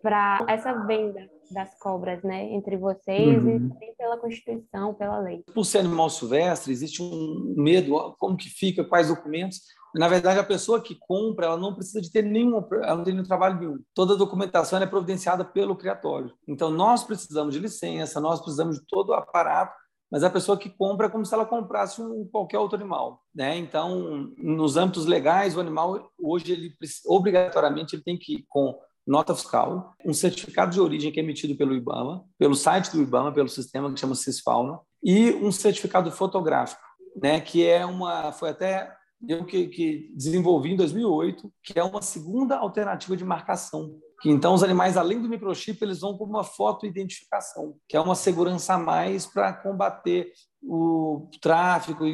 para 0.02 0.46
essa 0.48 0.74
venda 0.86 1.33
das 1.52 1.78
cobras, 1.80 2.22
né, 2.24 2.52
entre 2.54 2.78
vocês 2.78 3.44
uhum. 3.44 3.56
e 3.56 3.70
também 3.70 3.96
pela 3.98 4.18
Constituição, 4.18 4.94
pela 4.94 5.20
lei? 5.20 5.44
Por 5.54 5.64
ser 5.66 5.80
animal 5.80 6.10
silvestre, 6.10 6.72
existe 6.72 7.02
um 7.02 7.54
medo, 7.58 8.16
como 8.20 8.38
que 8.38 8.50
fica, 8.50 8.84
quais 8.84 9.08
documentos. 9.08 9.62
Na 9.96 10.08
verdade, 10.08 10.40
a 10.40 10.44
pessoa 10.44 10.82
que 10.82 10.98
compra, 11.00 11.46
ela 11.46 11.58
não 11.58 11.76
precisa 11.76 12.02
de 12.02 12.12
ter 12.12 12.24
nenhum, 12.24 12.66
ela 12.84 12.96
não 12.96 13.04
tem 13.04 13.14
nenhum 13.14 13.26
trabalho 13.26 13.60
nenhum. 13.60 13.80
Toda 13.94 14.14
a 14.14 14.18
documentação 14.18 14.82
é 14.82 14.86
providenciada 14.88 15.46
pelo 15.46 15.76
criatório. 15.76 16.34
Então, 16.48 16.72
nós 16.72 17.04
precisamos 17.04 17.54
de 17.54 17.60
licença, 17.60 18.20
nós 18.20 18.40
precisamos 18.40 18.80
de 18.80 18.86
todo 18.88 19.10
o 19.10 19.14
aparato 19.14 19.84
mas 20.14 20.24
a 20.24 20.30
pessoa 20.30 20.56
que 20.56 20.70
compra 20.70 21.08
é 21.08 21.10
como 21.10 21.26
se 21.26 21.34
ela 21.34 21.44
comprasse 21.44 22.00
um, 22.00 22.30
qualquer 22.32 22.60
outro 22.60 22.78
animal, 22.78 23.24
né? 23.34 23.58
Então, 23.58 24.32
nos 24.38 24.78
âmbitos 24.78 25.08
legais, 25.08 25.58
o 25.58 25.60
animal 25.60 26.08
hoje 26.22 26.52
ele 26.52 26.72
obrigatoriamente 27.08 27.96
ele 27.96 28.04
tem 28.04 28.16
que 28.16 28.36
ir 28.36 28.46
com 28.48 28.78
nota 29.06 29.36
fiscal, 29.36 29.94
um 30.06 30.14
certificado 30.14 30.72
de 30.72 30.80
origem 30.80 31.12
que 31.12 31.20
é 31.20 31.24
emitido 31.24 31.56
pelo 31.56 31.76
IBAMA, 31.76 32.24
pelo 32.38 32.56
site 32.56 32.92
do 32.92 33.02
IBAMA, 33.02 33.34
pelo 33.34 33.50
sistema 33.50 33.92
que 33.94 34.00
chama 34.00 34.16
Cisfauna, 34.16 34.80
e 35.04 35.32
um 35.34 35.52
certificado 35.52 36.12
fotográfico, 36.12 36.82
né? 37.22 37.42
Que 37.42 37.68
é 37.68 37.86
uma, 37.86 38.32
foi 38.32 38.50
até 38.50 38.96
eu 39.28 39.46
que, 39.46 39.68
que 39.68 40.12
desenvolvi 40.16 40.74
em 40.74 40.76
2008, 40.76 41.52
que 41.64 41.80
é 41.80 41.84
uma 41.84 42.02
segunda 42.02 42.58
alternativa 42.58 43.16
de 43.16 43.24
marcação. 43.24 43.98
Que 44.22 44.30
então 44.30 44.54
os 44.54 44.64
animais, 44.64 44.96
além 44.96 45.22
do 45.22 45.30
microchip, 45.30 45.84
eles 45.84 46.00
vão 46.00 46.18
com 46.18 46.24
uma 46.24 46.44
foto-identificação, 46.44 47.76
que 47.88 47.98
é 47.98 48.00
uma 48.00 48.16
segurança 48.16 48.76
a 48.76 48.78
mais 48.78 49.26
para 49.26 49.52
combater 49.52 50.32
o 50.62 51.30
tráfico 51.42 52.06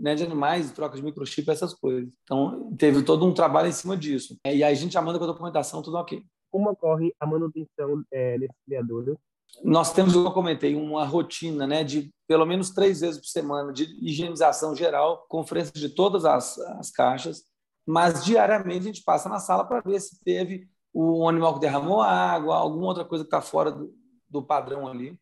né, 0.00 0.14
de 0.14 0.24
animais, 0.24 0.70
troca 0.72 0.96
de 0.96 1.02
microchip, 1.02 1.50
essas 1.50 1.74
coisas. 1.74 2.08
Então, 2.22 2.74
teve 2.78 3.02
todo 3.02 3.26
um 3.26 3.34
trabalho 3.34 3.68
em 3.68 3.72
cima 3.72 3.96
disso. 3.96 4.38
E 4.44 4.48
aí 4.48 4.64
a 4.64 4.74
gente 4.74 4.92
já 4.92 5.02
manda 5.02 5.18
com 5.18 5.24
a 5.24 5.28
documentação, 5.28 5.82
tudo 5.82 5.98
ok. 5.98 6.22
Como 6.50 6.70
ocorre 6.70 7.14
a 7.20 7.26
manutenção 7.26 8.02
é, 8.10 8.38
desses 8.38 8.56
criadores? 8.64 9.16
Nós 9.62 9.92
temos, 9.92 10.14
como 10.14 10.28
eu 10.28 10.32
comentei, 10.32 10.74
uma 10.74 11.04
rotina 11.04 11.66
né, 11.66 11.84
de 11.84 12.10
pelo 12.26 12.46
menos 12.46 12.70
três 12.70 13.00
vezes 13.00 13.20
por 13.20 13.26
semana 13.26 13.72
de 13.72 13.84
higienização 14.00 14.74
geral, 14.74 15.26
conferência 15.28 15.72
de 15.74 15.88
todas 15.88 16.24
as, 16.24 16.58
as 16.58 16.90
caixas, 16.90 17.42
mas 17.86 18.24
diariamente 18.24 18.78
a 18.78 18.92
gente 18.92 19.02
passa 19.02 19.28
na 19.28 19.38
sala 19.38 19.64
para 19.64 19.80
ver 19.80 20.00
se 20.00 20.22
teve 20.22 20.68
o 20.92 21.28
animal 21.28 21.54
que 21.54 21.60
derramou 21.60 22.00
água, 22.00 22.56
alguma 22.56 22.86
outra 22.86 23.04
coisa 23.04 23.24
que 23.24 23.28
está 23.28 23.40
fora 23.40 23.70
do, 23.70 23.92
do 24.28 24.42
padrão 24.42 24.88
ali. 24.88 25.18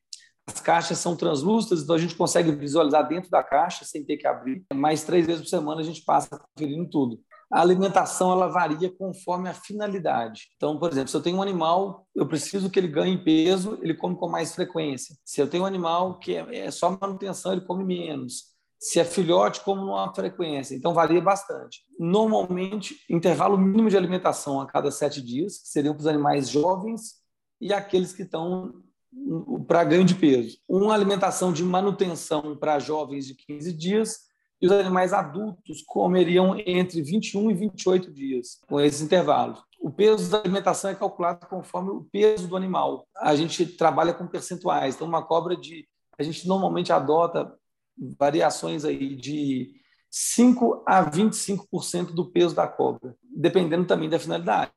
As 0.47 0.61
caixas 0.61 0.99
são 0.99 1.15
translúcidas, 1.15 1.83
então 1.83 1.95
a 1.95 1.99
gente 1.99 2.15
consegue 2.15 2.51
visualizar 2.53 3.07
dentro 3.07 3.31
da 3.31 3.43
caixa 3.43 3.85
sem 3.85 4.05
ter 4.05 4.17
que 4.17 4.27
abrir. 4.27 4.65
Mais 4.73 5.05
três 5.05 5.27
vezes 5.27 5.43
por 5.43 5.49
semana 5.49 5.81
a 5.81 5.85
gente 5.85 6.03
passa 6.05 6.39
conferindo 6.39 6.89
tudo. 6.89 7.21
A 7.51 7.61
alimentação 7.63 8.31
ela 8.31 8.49
varia 8.49 8.91
conforme 8.91 9.49
a 9.49 9.55
finalidade. 9.55 10.49
Então, 10.57 10.79
por 10.79 10.91
exemplo, 10.91 11.09
se 11.09 11.17
eu 11.17 11.23
tenho 11.23 11.39
um 11.39 11.43
animal, 11.43 12.07
eu 12.15 12.27
preciso 12.27 12.69
que 12.69 12.79
ele 12.79 12.89
ganhe 12.89 13.17
peso, 13.17 13.79
ele 13.83 13.95
come 13.95 14.17
com 14.17 14.29
mais 14.29 14.55
frequência. 14.55 15.17
Se 15.25 15.41
eu 15.41 15.49
tenho 15.49 15.63
um 15.63 15.67
animal 15.67 16.19
que 16.19 16.37
é, 16.37 16.67
é 16.67 16.71
só 16.71 16.97
manutenção, 17.01 17.53
ele 17.53 17.63
come 17.63 17.85
menos. 17.85 18.57
Se 18.79 19.01
é 19.01 19.05
filhote, 19.05 19.63
como 19.65 19.81
numa 19.81 20.15
frequência. 20.15 20.75
Então, 20.75 20.93
varia 20.93 21.23
bastante. 21.23 21.81
Normalmente, 21.99 22.97
intervalo 23.09 23.57
mínimo 23.57 23.89
de 23.89 23.97
alimentação 23.97 24.61
a 24.61 24.67
cada 24.67 24.91
sete 24.91 25.23
dias, 25.23 25.59
que 25.59 25.69
seriam 25.69 25.95
para 25.95 26.03
os 26.03 26.07
animais 26.07 26.51
jovens 26.51 27.15
e 27.61 27.73
aqueles 27.73 28.13
que 28.13 28.23
estão 28.23 28.75
para 29.67 29.85
ganho 29.85 30.05
de 30.05 30.15
peso. 30.15 30.59
Uma 30.69 30.95
alimentação 30.95 31.53
de 31.53 31.65
manutenção 31.65 32.57
para 32.57 32.79
jovens 32.79 33.27
de 33.27 33.35
15 33.35 33.73
dias 33.73 34.28
e 34.61 34.67
os 34.67 34.73
animais 34.73 35.13
adultos 35.13 35.83
comeriam 35.83 36.57
entre 36.67 37.01
21 37.03 37.51
e 37.51 37.55
28 37.55 38.13
dias, 38.13 38.61
com 38.69 38.81
esses 38.81 39.01
intervalos. 39.01 39.63
O 39.81 39.91
peso 39.91 40.31
da 40.31 40.39
alimentação 40.39 40.91
é 40.91 40.95
calculado 40.95 41.47
conforme 41.47 41.91
o 41.91 42.05
peso 42.11 42.49
do 42.49 42.57
animal. 42.57 43.07
A 43.17 43.37
gente 43.37 43.65
trabalha 43.65 44.13
com 44.13 44.27
percentuais. 44.27 44.95
Então, 44.95 45.07
uma 45.07 45.25
cobra 45.25 45.57
de. 45.57 45.89
A 46.19 46.23
gente 46.23 46.49
normalmente 46.49 46.93
adota 46.93 47.55
variações 48.19 48.85
aí 48.85 49.15
de 49.15 49.73
5 50.11 50.83
a 50.87 51.09
25% 51.09 52.13
do 52.13 52.31
peso 52.31 52.55
da 52.57 52.67
cobra, 52.67 53.15
dependendo 53.23 53.87
também 53.87 54.09
da 54.09 54.19
finalidade. 54.19 54.73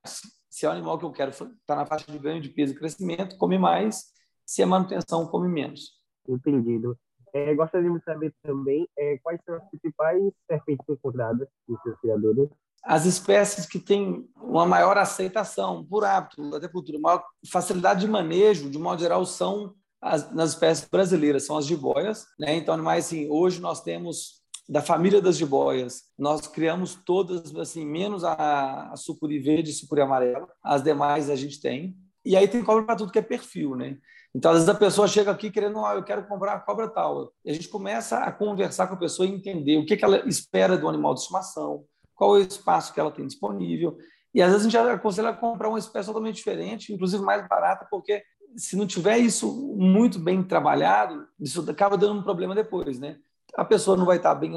Se 0.49 0.65
é 0.65 0.69
o 0.69 0.71
animal 0.71 0.99
que 0.99 1.05
eu 1.05 1.11
quero 1.11 1.31
está 1.31 1.75
na 1.75 1.85
faixa 1.85 2.11
de 2.11 2.19
ganho 2.19 2.41
de 2.41 2.49
peso 2.49 2.73
e 2.73 2.75
crescimento, 2.75 3.37
come 3.37 3.57
mais 3.57 4.11
se 4.45 4.61
a 4.61 4.67
manutenção 4.67 5.25
come 5.27 5.47
menos. 5.47 5.93
Entendido. 6.27 6.97
É, 7.33 7.53
gostaríamos 7.55 7.99
de 7.99 8.05
saber 8.05 8.33
também 8.43 8.87
é, 8.97 9.17
quais 9.19 9.39
são 9.45 9.55
as 9.55 9.63
principais 9.69 10.21
serpentes 10.47 10.85
encontradas 10.89 11.47
nos 11.67 11.81
seus 11.81 11.99
criadores. 11.99 12.49
As 12.83 13.05
espécies 13.05 13.65
que 13.65 13.79
têm 13.79 14.27
uma 14.35 14.65
maior 14.65 14.97
aceitação 14.97 15.85
por 15.85 16.03
hábito, 16.03 16.55
até 16.55 16.67
cultura, 16.67 16.99
maior 16.99 17.23
facilidade 17.51 18.01
de 18.01 18.07
manejo, 18.07 18.69
de 18.69 18.79
modo 18.79 19.01
geral, 19.01 19.25
são 19.25 19.75
as, 20.01 20.33
nas 20.33 20.51
espécies 20.51 20.87
brasileiras, 20.89 21.45
são 21.45 21.57
as 21.57 21.65
jiboias. 21.65 22.25
Né? 22.39 22.55
Então, 22.55 22.73
animais, 22.73 23.05
assim, 23.05 23.29
hoje 23.29 23.61
nós 23.61 23.81
temos 23.81 24.41
da 24.67 24.81
família 24.81 25.21
das 25.21 25.37
jiboias, 25.37 26.03
nós 26.17 26.47
criamos 26.47 26.95
todas, 26.95 27.53
assim, 27.55 27.85
menos 27.85 28.23
a, 28.23 28.89
a 28.91 28.95
sucuri 28.95 29.37
verde 29.39 29.69
e 29.69 29.73
sucuri 29.73 30.01
amarela, 30.01 30.47
as 30.63 30.81
demais 30.81 31.29
a 31.29 31.35
gente 31.35 31.59
tem. 31.59 31.95
E 32.23 32.35
aí 32.35 32.47
tem 32.47 32.63
cobra 32.63 32.83
para 32.83 32.95
tudo 32.95 33.11
que 33.11 33.19
é 33.19 33.21
perfil, 33.21 33.75
né? 33.75 33.97
Então, 34.33 34.51
às 34.51 34.57
vezes 34.57 34.69
a 34.69 34.75
pessoa 34.75 35.07
chega 35.07 35.31
aqui 35.31 35.51
querendo, 35.51 35.83
ah, 35.85 35.95
eu 35.95 36.03
quero 36.03 36.25
comprar 36.25 36.53
a 36.53 36.59
cobra 36.59 36.87
tal. 36.87 37.33
E 37.43 37.51
a 37.51 37.53
gente 37.53 37.67
começa 37.67 38.19
a 38.19 38.31
conversar 38.31 38.87
com 38.87 38.93
a 38.93 38.97
pessoa 38.97 39.27
e 39.27 39.31
entender 39.31 39.77
o 39.77 39.85
que, 39.85 39.97
que 39.97 40.05
ela 40.05 40.25
espera 40.27 40.77
do 40.77 40.87
animal 40.87 41.13
de 41.13 41.21
estimação, 41.21 41.83
qual 42.15 42.37
é 42.37 42.39
o 42.39 42.43
espaço 42.43 42.93
que 42.93 42.99
ela 42.99 43.11
tem 43.11 43.27
disponível. 43.27 43.97
E 44.33 44.41
às 44.41 44.49
vezes 44.51 44.67
a 44.67 44.69
gente 44.69 44.77
aconselha 44.77 45.29
a 45.29 45.35
comprar 45.35 45.67
uma 45.67 45.79
espécie 45.79 46.07
totalmente 46.07 46.35
diferente, 46.35 46.93
inclusive 46.93 47.21
mais 47.21 47.45
barata, 47.47 47.85
porque 47.91 48.23
se 48.55 48.75
não 48.75 48.87
tiver 48.87 49.17
isso 49.17 49.75
muito 49.75 50.19
bem 50.19 50.41
trabalhado, 50.43 51.27
isso 51.39 51.69
acaba 51.69 51.97
dando 51.97 52.19
um 52.19 52.23
problema 52.23 52.55
depois, 52.55 52.99
né? 52.99 53.17
A 53.55 53.65
pessoa 53.65 53.97
não 53.97 54.05
vai 54.05 54.17
estar 54.17 54.35
bem, 54.35 54.53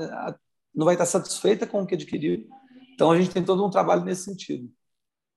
não 0.75 0.85
vai 0.85 0.95
estar 0.95 1.07
satisfeita 1.07 1.67
com 1.67 1.83
o 1.83 1.87
que 1.87 1.95
adquiriu. 1.95 2.47
Então 2.95 3.11
a 3.11 3.21
gente 3.21 3.33
tem 3.33 3.45
todo 3.45 3.65
um 3.65 3.71
trabalho 3.71 4.05
nesse 4.05 4.25
sentido. 4.25 4.71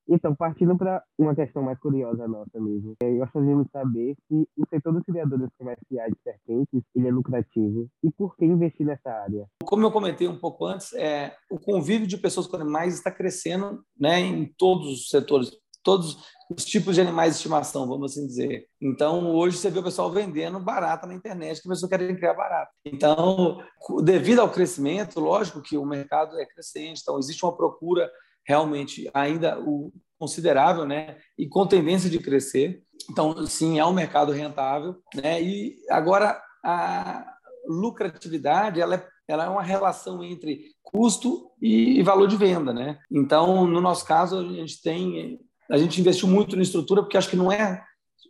Então, 0.08 0.34
partindo 0.34 0.76
para 0.76 1.02
uma 1.18 1.34
questão 1.34 1.62
mais 1.62 1.78
curiosa 1.78 2.26
nossa 2.26 2.58
mesmo, 2.58 2.96
eu 3.02 3.18
gostaria 3.18 3.56
de 3.56 3.70
saber 3.70 4.16
se 4.26 4.48
o 4.56 4.66
setor 4.70 4.94
dos 4.94 5.02
criadores 5.04 5.50
comerciais 5.58 6.12
de 6.12 6.22
serpentes 6.22 6.82
ele 6.94 7.08
é 7.08 7.10
lucrativo 7.10 7.88
e 8.02 8.10
por 8.10 8.34
que 8.36 8.46
investir 8.46 8.86
nessa 8.86 9.10
área? 9.10 9.46
Como 9.64 9.84
eu 9.84 9.92
comentei 9.92 10.26
um 10.26 10.38
pouco 10.38 10.64
antes, 10.64 10.94
é, 10.94 11.36
o 11.50 11.58
convívio 11.58 12.06
de 12.06 12.16
pessoas 12.16 12.46
com 12.46 12.56
animais 12.56 12.94
está 12.94 13.10
crescendo 13.10 13.84
né, 13.98 14.18
em 14.18 14.46
todos 14.56 14.88
os 14.88 15.08
setores, 15.10 15.50
todos 15.82 16.16
os 16.50 16.64
tipos 16.64 16.94
de 16.94 17.02
animais 17.02 17.32
de 17.32 17.36
estimação, 17.36 17.86
vamos 17.86 18.12
assim 18.12 18.26
dizer. 18.26 18.66
Então, 18.80 19.30
hoje 19.34 19.58
você 19.58 19.70
vê 19.70 19.78
o 19.78 19.84
pessoal 19.84 20.10
vendendo 20.10 20.58
barata 20.58 21.06
na 21.06 21.14
internet, 21.14 21.60
que 21.60 21.68
a 21.68 21.72
pessoa 21.72 21.90
quer 21.90 22.16
criar 22.16 22.32
barata. 22.32 22.70
Então, 22.84 23.58
devido 24.02 24.40
ao 24.40 24.50
crescimento, 24.50 25.20
lógico 25.20 25.60
que 25.60 25.76
o 25.76 25.84
mercado 25.84 26.38
é 26.38 26.46
crescente, 26.46 27.02
então 27.02 27.18
existe 27.18 27.44
uma 27.44 27.54
procura 27.54 28.10
realmente 28.46 29.10
ainda 29.12 29.58
o 29.60 29.92
considerável, 30.18 30.84
né? 30.84 31.16
E 31.38 31.48
com 31.48 31.66
tendência 31.66 32.10
de 32.10 32.18
crescer. 32.18 32.82
Então, 33.10 33.46
sim, 33.46 33.78
é 33.78 33.84
um 33.84 33.92
mercado 33.92 34.32
rentável, 34.32 34.96
né? 35.14 35.40
E 35.42 35.76
agora 35.88 36.40
a 36.64 37.24
lucratividade, 37.66 38.80
ela 38.80 38.96
é, 38.96 39.06
ela 39.28 39.44
é 39.44 39.48
uma 39.48 39.62
relação 39.62 40.24
entre 40.24 40.72
custo 40.82 41.50
e 41.60 42.02
valor 42.02 42.26
de 42.26 42.36
venda, 42.36 42.72
né? 42.72 42.98
Então, 43.10 43.66
no 43.66 43.80
nosso 43.80 44.04
caso, 44.04 44.38
a 44.38 44.42
gente 44.42 44.82
tem 44.82 45.38
a 45.70 45.76
gente 45.76 46.00
investiu 46.00 46.26
muito 46.26 46.56
na 46.56 46.62
estrutura 46.62 47.02
porque 47.02 47.18
acho 47.18 47.28
que 47.28 47.36
não 47.36 47.52
é 47.52 47.84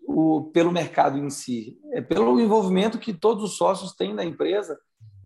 o, 0.07 0.51
pelo 0.53 0.73
mercado 0.73 1.19
em 1.19 1.31
si, 1.31 1.79
é 1.93 2.01
pelo 2.01 2.41
envolvimento 2.41 2.99
que 2.99 3.13
todos 3.13 3.45
os 3.45 3.57
sócios 3.57 3.93
têm 3.93 4.15
da 4.15 4.25
empresa 4.25 4.77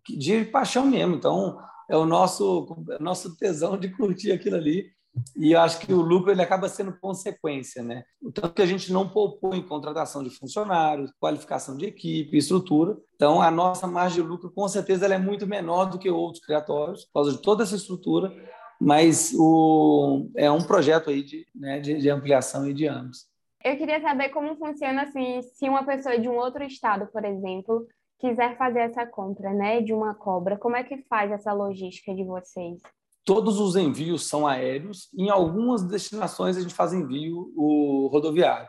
de 0.08 0.44
paixão 0.44 0.84
mesmo. 0.86 1.14
Então, 1.14 1.58
é 1.92 1.96
o 1.96 2.06
nosso, 2.06 2.74
é 2.90 3.02
nosso 3.02 3.36
tesão 3.36 3.76
de 3.76 3.90
curtir 3.90 4.32
aquilo 4.32 4.56
ali. 4.56 4.90
E 5.36 5.52
eu 5.52 5.60
acho 5.60 5.78
que 5.78 5.92
o 5.92 6.00
lucro 6.00 6.30
ele 6.30 6.40
acaba 6.40 6.70
sendo 6.70 6.98
consequência, 6.98 7.82
né? 7.82 8.02
O 8.22 8.32
tanto 8.32 8.54
que 8.54 8.62
a 8.62 8.66
gente 8.66 8.90
não 8.90 9.06
poupou 9.06 9.54
em 9.54 9.60
contratação 9.60 10.24
de 10.24 10.30
funcionários, 10.30 11.12
qualificação 11.20 11.76
de 11.76 11.84
equipe, 11.84 12.34
estrutura. 12.34 12.96
Então, 13.14 13.42
a 13.42 13.50
nossa 13.50 13.86
margem 13.86 14.22
de 14.22 14.26
lucro, 14.26 14.50
com 14.50 14.66
certeza, 14.68 15.04
ela 15.04 15.16
é 15.16 15.18
muito 15.18 15.46
menor 15.46 15.84
do 15.84 15.98
que 15.98 16.10
outros 16.10 16.42
criatórios, 16.42 17.04
por 17.04 17.12
causa 17.12 17.32
de 17.32 17.42
toda 17.42 17.62
essa 17.62 17.76
estrutura, 17.76 18.32
mas 18.80 19.34
o, 19.36 20.30
é 20.34 20.50
um 20.50 20.62
projeto 20.62 21.10
aí 21.10 21.22
de, 21.22 21.46
né, 21.54 21.78
de, 21.78 21.98
de 21.98 22.08
ampliação 22.08 22.66
e 22.66 22.72
de 22.72 22.86
anos. 22.86 23.26
Eu 23.62 23.76
queria 23.76 24.00
saber 24.00 24.30
como 24.30 24.56
funciona 24.56 25.02
assim, 25.02 25.42
se 25.42 25.68
uma 25.68 25.84
pessoa 25.84 26.18
de 26.18 26.26
um 26.26 26.36
outro 26.36 26.64
estado, 26.64 27.06
por 27.12 27.22
exemplo, 27.22 27.86
quiser 28.22 28.56
fazer 28.56 28.78
essa 28.78 29.04
compra, 29.04 29.52
né, 29.52 29.82
de 29.82 29.92
uma 29.92 30.14
cobra, 30.14 30.56
como 30.56 30.76
é 30.76 30.84
que 30.84 31.02
faz 31.08 31.32
essa 31.32 31.52
logística 31.52 32.14
de 32.14 32.22
vocês? 32.24 32.80
Todos 33.24 33.58
os 33.58 33.74
envios 33.74 34.28
são 34.28 34.46
aéreos. 34.46 35.08
Em 35.16 35.28
algumas 35.28 35.82
destinações 35.82 36.56
a 36.56 36.60
gente 36.60 36.72
faz 36.72 36.92
envio 36.92 37.52
o 37.56 38.08
rodoviário, 38.12 38.68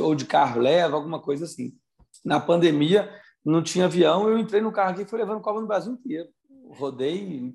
ou 0.00 0.14
de 0.14 0.24
carro 0.24 0.60
leva, 0.60 0.96
alguma 0.96 1.20
coisa 1.20 1.44
assim. 1.44 1.72
Na 2.24 2.38
pandemia 2.38 3.10
não 3.44 3.60
tinha 3.60 3.86
avião, 3.86 4.28
eu 4.28 4.38
entrei 4.38 4.60
no 4.60 4.72
carro 4.72 4.92
aqui 4.92 5.02
e 5.02 5.04
fui 5.04 5.18
levando 5.18 5.40
cobra 5.40 5.60
no 5.60 5.66
Brasil 5.66 5.92
inteiro. 5.92 6.28
Rodei, 6.70 7.52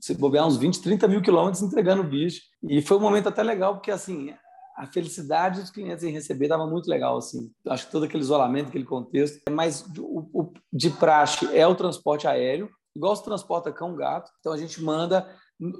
se 0.00 0.14
bobear, 0.14 0.46
uns 0.46 0.58
20, 0.58 0.82
30 0.82 1.08
mil 1.08 1.22
quilômetros 1.22 1.62
entregando 1.62 2.02
o 2.02 2.08
bicho. 2.08 2.42
E 2.68 2.82
foi 2.82 2.98
um 2.98 3.00
momento 3.00 3.28
até 3.28 3.42
legal, 3.42 3.74
porque 3.74 3.90
assim, 3.90 4.34
a 4.76 4.86
felicidade 4.86 5.60
dos 5.60 5.70
clientes 5.70 6.02
em 6.02 6.10
receber 6.10 6.46
estava 6.46 6.66
muito 6.66 6.88
legal, 6.88 7.16
assim. 7.16 7.50
Acho 7.68 7.86
que 7.86 7.92
todo 7.92 8.04
aquele 8.04 8.22
isolamento, 8.22 8.68
aquele 8.68 8.84
contexto. 8.84 9.40
Mas 9.50 9.84
o, 9.96 10.28
o, 10.32 10.52
de 10.72 10.90
praxe 10.90 11.48
é 11.56 11.66
o 11.66 11.76
transporte 11.76 12.26
aéreo, 12.26 12.68
igual 12.94 13.14
se 13.14 13.24
transporta 13.24 13.72
cão 13.72 13.94
gato. 13.94 14.30
Então 14.40 14.52
a 14.52 14.58
gente 14.58 14.82
manda. 14.82 15.28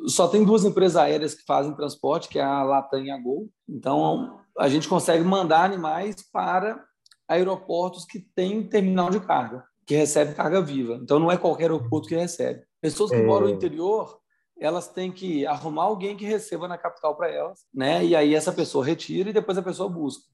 Só 0.06 0.28
tem 0.28 0.44
duas 0.44 0.64
empresas 0.64 0.96
aéreas 0.96 1.34
que 1.34 1.44
fazem 1.44 1.74
transporte, 1.74 2.28
que 2.28 2.38
é 2.38 2.42
a 2.42 2.62
Latam 2.62 3.02
e 3.02 3.10
a 3.10 3.18
Gol. 3.18 3.50
Então 3.68 4.38
a 4.56 4.68
gente 4.68 4.88
consegue 4.88 5.24
mandar 5.24 5.64
animais 5.64 6.16
para 6.32 6.82
aeroportos 7.28 8.04
que 8.04 8.20
têm 8.36 8.68
terminal 8.68 9.10
de 9.10 9.18
carga, 9.18 9.64
que 9.84 9.96
recebe 9.96 10.34
carga 10.34 10.60
viva. 10.60 11.00
Então 11.02 11.18
não 11.18 11.32
é 11.32 11.36
qualquer 11.36 11.64
aeroporto 11.64 12.08
que 12.08 12.14
recebe. 12.14 12.62
Pessoas 12.80 13.10
que 13.10 13.16
é... 13.16 13.26
moram 13.26 13.48
no 13.48 13.52
interior 13.52 14.20
elas 14.58 14.88
têm 14.88 15.10
que 15.10 15.46
arrumar 15.46 15.84
alguém 15.84 16.16
que 16.16 16.24
receba 16.24 16.68
na 16.68 16.78
capital 16.78 17.16
para 17.16 17.30
elas, 17.30 17.66
né? 17.72 18.04
E 18.04 18.14
aí 18.14 18.34
essa 18.34 18.52
pessoa 18.52 18.84
retira 18.84 19.30
e 19.30 19.32
depois 19.32 19.58
a 19.58 19.62
pessoa 19.62 19.88
busca. 19.88 20.24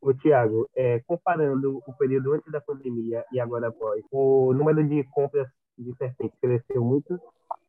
O 0.00 0.12
Tiago, 0.12 0.68
é, 0.76 1.00
comparando 1.06 1.82
o 1.86 1.92
período 1.94 2.34
antes 2.34 2.52
da 2.52 2.60
pandemia 2.60 3.24
e 3.32 3.40
agora 3.40 3.68
após, 3.68 4.04
o 4.10 4.52
número 4.52 4.86
de 4.86 5.02
compras 5.04 5.48
de 5.78 5.94
serpentes 5.96 6.38
cresceu 6.40 6.84
muito? 6.84 7.18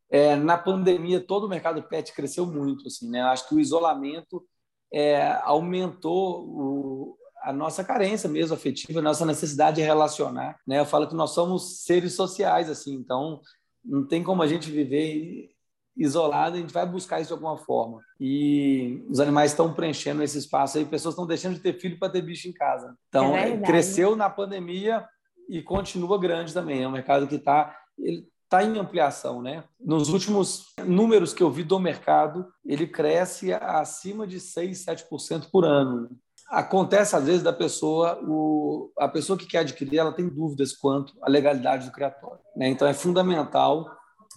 É, 0.09 0.35
na 0.35 0.57
pandemia, 0.57 1.19
todo 1.19 1.45
o 1.45 1.49
mercado 1.49 1.81
pet 1.83 2.13
cresceu 2.13 2.45
muito. 2.45 2.87
Assim, 2.87 3.09
né? 3.09 3.21
Acho 3.21 3.47
que 3.47 3.55
o 3.55 3.59
isolamento 3.59 4.45
é, 4.93 5.31
aumentou 5.43 6.45
o, 6.45 7.17
a 7.41 7.53
nossa 7.53 7.83
carência 7.83 8.29
mesmo 8.29 8.55
afetiva, 8.55 8.99
a 8.99 9.03
nossa 9.03 9.25
necessidade 9.25 9.77
de 9.77 9.81
relacionar. 9.81 10.59
Né? 10.67 10.79
Eu 10.79 10.85
falo 10.85 11.07
que 11.07 11.15
nós 11.15 11.31
somos 11.31 11.83
seres 11.83 12.13
sociais, 12.13 12.69
assim, 12.69 12.93
então 12.93 13.41
não 13.83 14.05
tem 14.07 14.23
como 14.23 14.41
a 14.41 14.47
gente 14.47 14.69
viver 14.69 15.54
isolado, 15.97 16.57
a 16.57 16.59
gente 16.59 16.73
vai 16.73 16.85
buscar 16.85 17.19
isso 17.19 17.29
de 17.29 17.33
alguma 17.33 17.57
forma. 17.57 18.01
E 18.19 19.05
os 19.09 19.19
animais 19.19 19.51
estão 19.51 19.73
preenchendo 19.73 20.21
esse 20.21 20.37
espaço 20.37 20.77
aí, 20.77 20.85
pessoas 20.85 21.13
estão 21.13 21.25
deixando 21.25 21.55
de 21.55 21.61
ter 21.61 21.79
filho 21.79 21.97
para 21.97 22.11
ter 22.11 22.21
bicho 22.21 22.47
em 22.47 22.53
casa. 22.53 22.95
Então, 23.09 23.35
é 23.35 23.57
cresceu 23.57 24.15
na 24.15 24.29
pandemia 24.29 25.05
e 25.49 25.61
continua 25.61 26.19
grande 26.19 26.53
também. 26.53 26.83
É 26.83 26.87
um 26.87 26.91
mercado 26.91 27.27
que 27.27 27.35
está 27.35 27.75
está 28.45 28.63
em 28.63 28.77
ampliação, 28.77 29.41
né? 29.41 29.63
Nos 29.79 30.09
últimos 30.09 30.67
números 30.85 31.33
que 31.33 31.41
eu 31.41 31.49
vi 31.49 31.63
do 31.63 31.79
mercado, 31.79 32.47
ele 32.63 32.87
cresce 32.87 33.51
acima 33.51 34.27
de 34.27 34.39
6, 34.39 34.85
7% 34.85 35.49
por 35.51 35.65
ano. 35.65 36.09
Acontece 36.49 37.15
às 37.15 37.25
vezes 37.25 37.41
da 37.41 37.51
pessoa, 37.51 38.19
o, 38.23 38.91
a 38.99 39.07
pessoa 39.07 39.37
que 39.37 39.47
quer 39.47 39.59
adquirir, 39.59 39.97
ela 39.97 40.13
tem 40.13 40.29
dúvidas 40.29 40.73
quanto 40.73 41.13
à 41.21 41.29
legalidade 41.29 41.87
do 41.87 41.91
criatório, 41.91 42.39
né? 42.55 42.69
Então 42.69 42.87
é 42.87 42.93
fundamental 42.93 43.89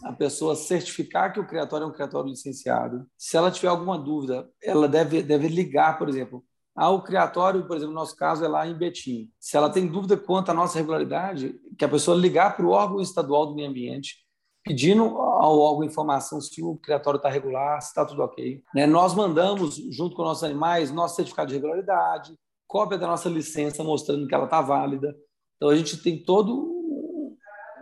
a 0.04 0.12
pessoa 0.12 0.54
certificar 0.54 1.32
que 1.32 1.40
o 1.40 1.46
criatório 1.46 1.84
é 1.84 1.86
um 1.86 1.92
criatório 1.92 2.30
licenciado. 2.30 3.06
Se 3.16 3.36
ela 3.36 3.50
tiver 3.50 3.68
alguma 3.68 3.98
dúvida, 3.98 4.48
ela 4.62 4.88
deve, 4.88 5.22
deve 5.22 5.48
ligar, 5.48 5.98
por 5.98 6.08
exemplo, 6.08 6.44
ao 6.74 7.02
criatório, 7.02 7.66
por 7.66 7.76
exemplo, 7.76 7.92
no 7.92 8.00
nosso 8.00 8.14
caso 8.14 8.44
é 8.44 8.48
lá 8.48 8.66
em 8.66 8.78
Betim. 8.78 9.28
Se 9.40 9.56
ela 9.56 9.68
tem 9.68 9.86
dúvida 9.86 10.16
quanto 10.16 10.50
à 10.50 10.54
nossa 10.54 10.78
regularidade, 10.78 11.58
que 11.76 11.84
a 11.84 11.88
pessoa 11.88 12.16
ligar 12.16 12.56
para 12.56 12.64
o 12.64 12.70
órgão 12.70 13.00
estadual 13.00 13.46
do 13.46 13.54
meio 13.54 13.68
ambiente, 13.68 14.16
pedindo 14.64 15.02
ao 15.02 15.58
órgão 15.58 15.84
informação 15.84 16.40
se 16.40 16.62
o 16.62 16.76
criatório 16.76 17.16
está 17.16 17.28
regular, 17.28 17.80
se 17.80 17.88
está 17.88 18.04
tudo 18.04 18.22
ok. 18.22 18.62
Né? 18.72 18.86
Nós 18.86 19.12
mandamos, 19.14 19.76
junto 19.90 20.14
com 20.14 20.22
nossos 20.22 20.44
animais, 20.44 20.92
nosso 20.92 21.16
certificado 21.16 21.48
de 21.48 21.56
regularidade, 21.56 22.34
cópia 22.68 22.98
da 22.98 23.08
nossa 23.08 23.28
licença 23.28 23.82
mostrando 23.82 24.28
que 24.28 24.34
ela 24.34 24.44
está 24.44 24.60
válida. 24.60 25.16
Então, 25.56 25.70
a 25.70 25.76
gente 25.76 25.96
tem 26.00 26.22
todo 26.22 26.77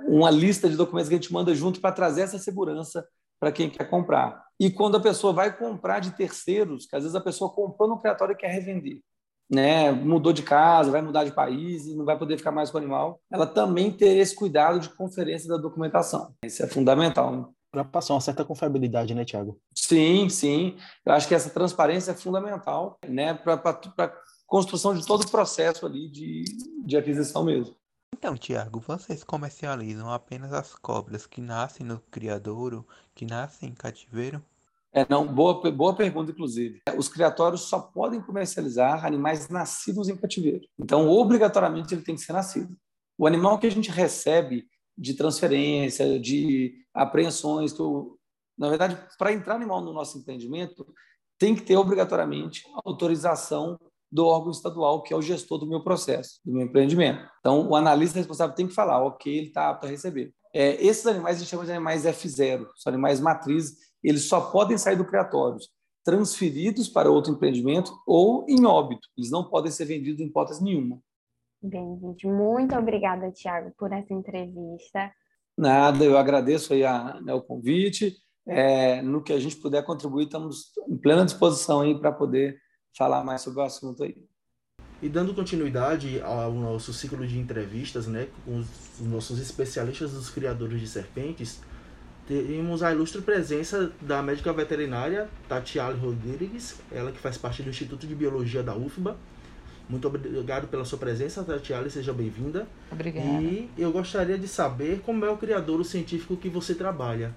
uma 0.08 0.30
lista 0.30 0.68
de 0.68 0.76
documentos 0.76 1.08
que 1.08 1.14
a 1.14 1.18
gente 1.18 1.32
manda 1.32 1.54
junto 1.54 1.80
para 1.80 1.92
trazer 1.92 2.22
essa 2.22 2.38
segurança 2.38 3.06
para 3.38 3.52
quem 3.52 3.68
quer 3.68 3.88
comprar. 3.88 4.44
E 4.58 4.70
quando 4.70 4.96
a 4.96 5.00
pessoa 5.00 5.32
vai 5.32 5.56
comprar 5.56 6.00
de 6.00 6.12
terceiros, 6.12 6.86
que 6.86 6.96
às 6.96 7.02
vezes 7.02 7.14
a 7.14 7.20
pessoa 7.20 7.52
comprou 7.52 7.88
no 7.88 7.98
criatório 7.98 8.32
e 8.32 8.36
quer 8.36 8.48
revender, 8.48 9.00
né? 9.50 9.92
mudou 9.92 10.32
de 10.32 10.42
casa, 10.42 10.90
vai 10.90 11.02
mudar 11.02 11.24
de 11.24 11.32
país 11.32 11.86
e 11.86 11.94
não 11.94 12.04
vai 12.04 12.18
poder 12.18 12.38
ficar 12.38 12.50
mais 12.50 12.70
com 12.70 12.78
o 12.78 12.80
animal, 12.80 13.20
ela 13.30 13.46
também 13.46 13.90
ter 13.90 14.16
esse 14.16 14.34
cuidado 14.34 14.80
de 14.80 14.88
conferência 14.88 15.48
da 15.48 15.56
documentação. 15.56 16.34
Isso 16.44 16.62
é 16.62 16.66
fundamental. 16.66 17.32
Né? 17.32 17.44
Para 17.70 17.84
passar 17.84 18.14
uma 18.14 18.20
certa 18.20 18.44
confiabilidade, 18.44 19.14
né, 19.14 19.24
Tiago? 19.24 19.60
Sim, 19.74 20.28
sim. 20.30 20.76
Eu 21.04 21.12
acho 21.12 21.28
que 21.28 21.34
essa 21.34 21.50
transparência 21.50 22.12
é 22.12 22.14
fundamental 22.14 22.98
né, 23.06 23.34
para 23.34 23.54
a 23.54 24.12
construção 24.46 24.94
de 24.94 25.06
todo 25.06 25.22
o 25.22 25.30
processo 25.30 25.84
ali 25.84 26.08
de, 26.08 26.44
de 26.84 26.96
aquisição 26.96 27.44
mesmo. 27.44 27.76
Então, 28.18 28.34
Tiago, 28.34 28.80
vocês 28.80 29.22
comercializam 29.22 30.10
apenas 30.10 30.50
as 30.50 30.74
cobras 30.74 31.26
que 31.26 31.38
nascem 31.38 31.86
no 31.86 32.00
criadouro, 32.10 32.86
que 33.14 33.26
nascem 33.26 33.68
em 33.68 33.74
cativeiro? 33.74 34.42
É, 34.90 35.06
não, 35.06 35.26
boa, 35.26 35.70
boa 35.70 35.94
pergunta, 35.94 36.30
inclusive. 36.30 36.80
Os 36.96 37.10
criatórios 37.10 37.68
só 37.68 37.78
podem 37.78 38.22
comercializar 38.22 39.04
animais 39.04 39.50
nascidos 39.50 40.08
em 40.08 40.16
cativeiro. 40.16 40.66
Então, 40.78 41.06
obrigatoriamente, 41.10 41.94
ele 41.94 42.00
tem 42.00 42.14
que 42.14 42.22
ser 42.22 42.32
nascido. 42.32 42.74
O 43.18 43.26
animal 43.26 43.58
que 43.58 43.66
a 43.66 43.70
gente 43.70 43.90
recebe 43.90 44.66
de 44.96 45.12
transferência, 45.12 46.18
de 46.18 46.74
apreensões, 46.94 47.74
que 47.74 47.82
na 48.56 48.70
verdade, 48.70 48.98
para 49.18 49.34
entrar 49.34 49.56
animal 49.56 49.82
no 49.82 49.92
nosso 49.92 50.16
empreendimento, 50.16 50.86
tem 51.38 51.54
que 51.54 51.60
ter 51.60 51.76
obrigatoriamente 51.76 52.62
autorização 52.82 53.78
do 54.10 54.26
órgão 54.26 54.50
estadual, 54.50 55.02
que 55.02 55.12
é 55.12 55.16
o 55.16 55.22
gestor 55.22 55.58
do 55.58 55.66
meu 55.66 55.82
processo, 55.82 56.40
do 56.44 56.52
meu 56.52 56.66
empreendimento. 56.66 57.20
Então, 57.40 57.68
o 57.68 57.76
analista 57.76 58.18
responsável 58.18 58.54
tem 58.54 58.66
que 58.66 58.74
falar, 58.74 59.02
ok, 59.04 59.32
ele 59.32 59.48
está 59.48 59.70
apto 59.70 59.86
a 59.86 59.90
receber. 59.90 60.32
É, 60.54 60.82
esses 60.84 61.06
animais 61.06 61.36
a 61.36 61.38
gente 61.40 61.48
chama 61.48 61.64
de 61.64 61.72
animais 61.72 62.04
F0, 62.04 62.66
são 62.76 62.92
animais 62.92 63.20
matrizes, 63.20 63.76
eles 64.02 64.24
só 64.24 64.40
podem 64.40 64.78
sair 64.78 64.96
do 64.96 65.04
criatório 65.04 65.58
transferidos 66.06 66.88
para 66.88 67.10
outro 67.10 67.32
empreendimento 67.32 67.92
ou 68.06 68.46
em 68.48 68.64
óbito. 68.64 69.08
Eles 69.18 69.28
não 69.28 69.42
podem 69.42 69.72
ser 69.72 69.86
vendidos 69.86 70.20
em 70.20 70.26
hipótese 70.26 70.62
nenhuma. 70.62 71.00
Bem, 71.60 71.98
gente, 72.00 72.28
muito 72.28 72.76
obrigada, 72.76 73.32
Tiago, 73.32 73.72
por 73.76 73.92
essa 73.92 74.14
entrevista. 74.14 75.10
Nada, 75.58 76.04
eu 76.04 76.16
agradeço 76.16 76.72
aí 76.72 76.84
a, 76.84 77.20
né, 77.20 77.34
o 77.34 77.42
convite. 77.42 78.14
É, 78.46 79.02
no 79.02 79.20
que 79.20 79.32
a 79.32 79.40
gente 79.40 79.56
puder 79.56 79.84
contribuir, 79.84 80.26
estamos 80.26 80.70
em 80.88 80.96
plena 80.96 81.24
disposição 81.24 81.80
aí 81.80 81.98
para 81.98 82.12
poder 82.12 82.56
falar 82.96 83.22
mais 83.22 83.42
sobre 83.42 83.60
o 83.60 83.62
assunto 83.62 84.02
aí. 84.02 84.16
E 85.02 85.08
dando 85.08 85.34
continuidade 85.34 86.20
ao 86.22 86.52
nosso 86.52 86.92
ciclo 86.92 87.26
de 87.26 87.38
entrevistas, 87.38 88.06
né, 88.06 88.28
com 88.44 88.58
os 88.58 89.00
nossos 89.00 89.38
especialistas 89.38 90.12
dos 90.12 90.30
criadores 90.30 90.80
de 90.80 90.88
serpentes, 90.88 91.60
temos 92.26 92.82
a 92.82 92.92
ilustre 92.92 93.20
presença 93.20 93.92
da 94.00 94.22
médica 94.22 94.52
veterinária 94.52 95.28
Tatiale 95.48 95.98
Rodrigues, 95.98 96.76
ela 96.90 97.12
que 97.12 97.18
faz 97.18 97.36
parte 97.36 97.62
do 97.62 97.68
Instituto 97.68 98.06
de 98.06 98.14
Biologia 98.14 98.62
da 98.62 98.74
UFBA. 98.74 99.16
Muito 99.88 100.08
obrigado 100.08 100.66
pela 100.66 100.84
sua 100.84 100.98
presença, 100.98 101.44
Tatiale, 101.44 101.90
seja 101.90 102.12
bem-vinda. 102.12 102.66
Obrigada. 102.90 103.28
E 103.42 103.70
eu 103.78 103.92
gostaria 103.92 104.36
de 104.36 104.48
saber 104.48 105.00
como 105.02 105.24
é 105.24 105.30
o 105.30 105.36
criador 105.36 105.84
científico 105.84 106.36
que 106.36 106.48
você 106.48 106.74
trabalha 106.74 107.32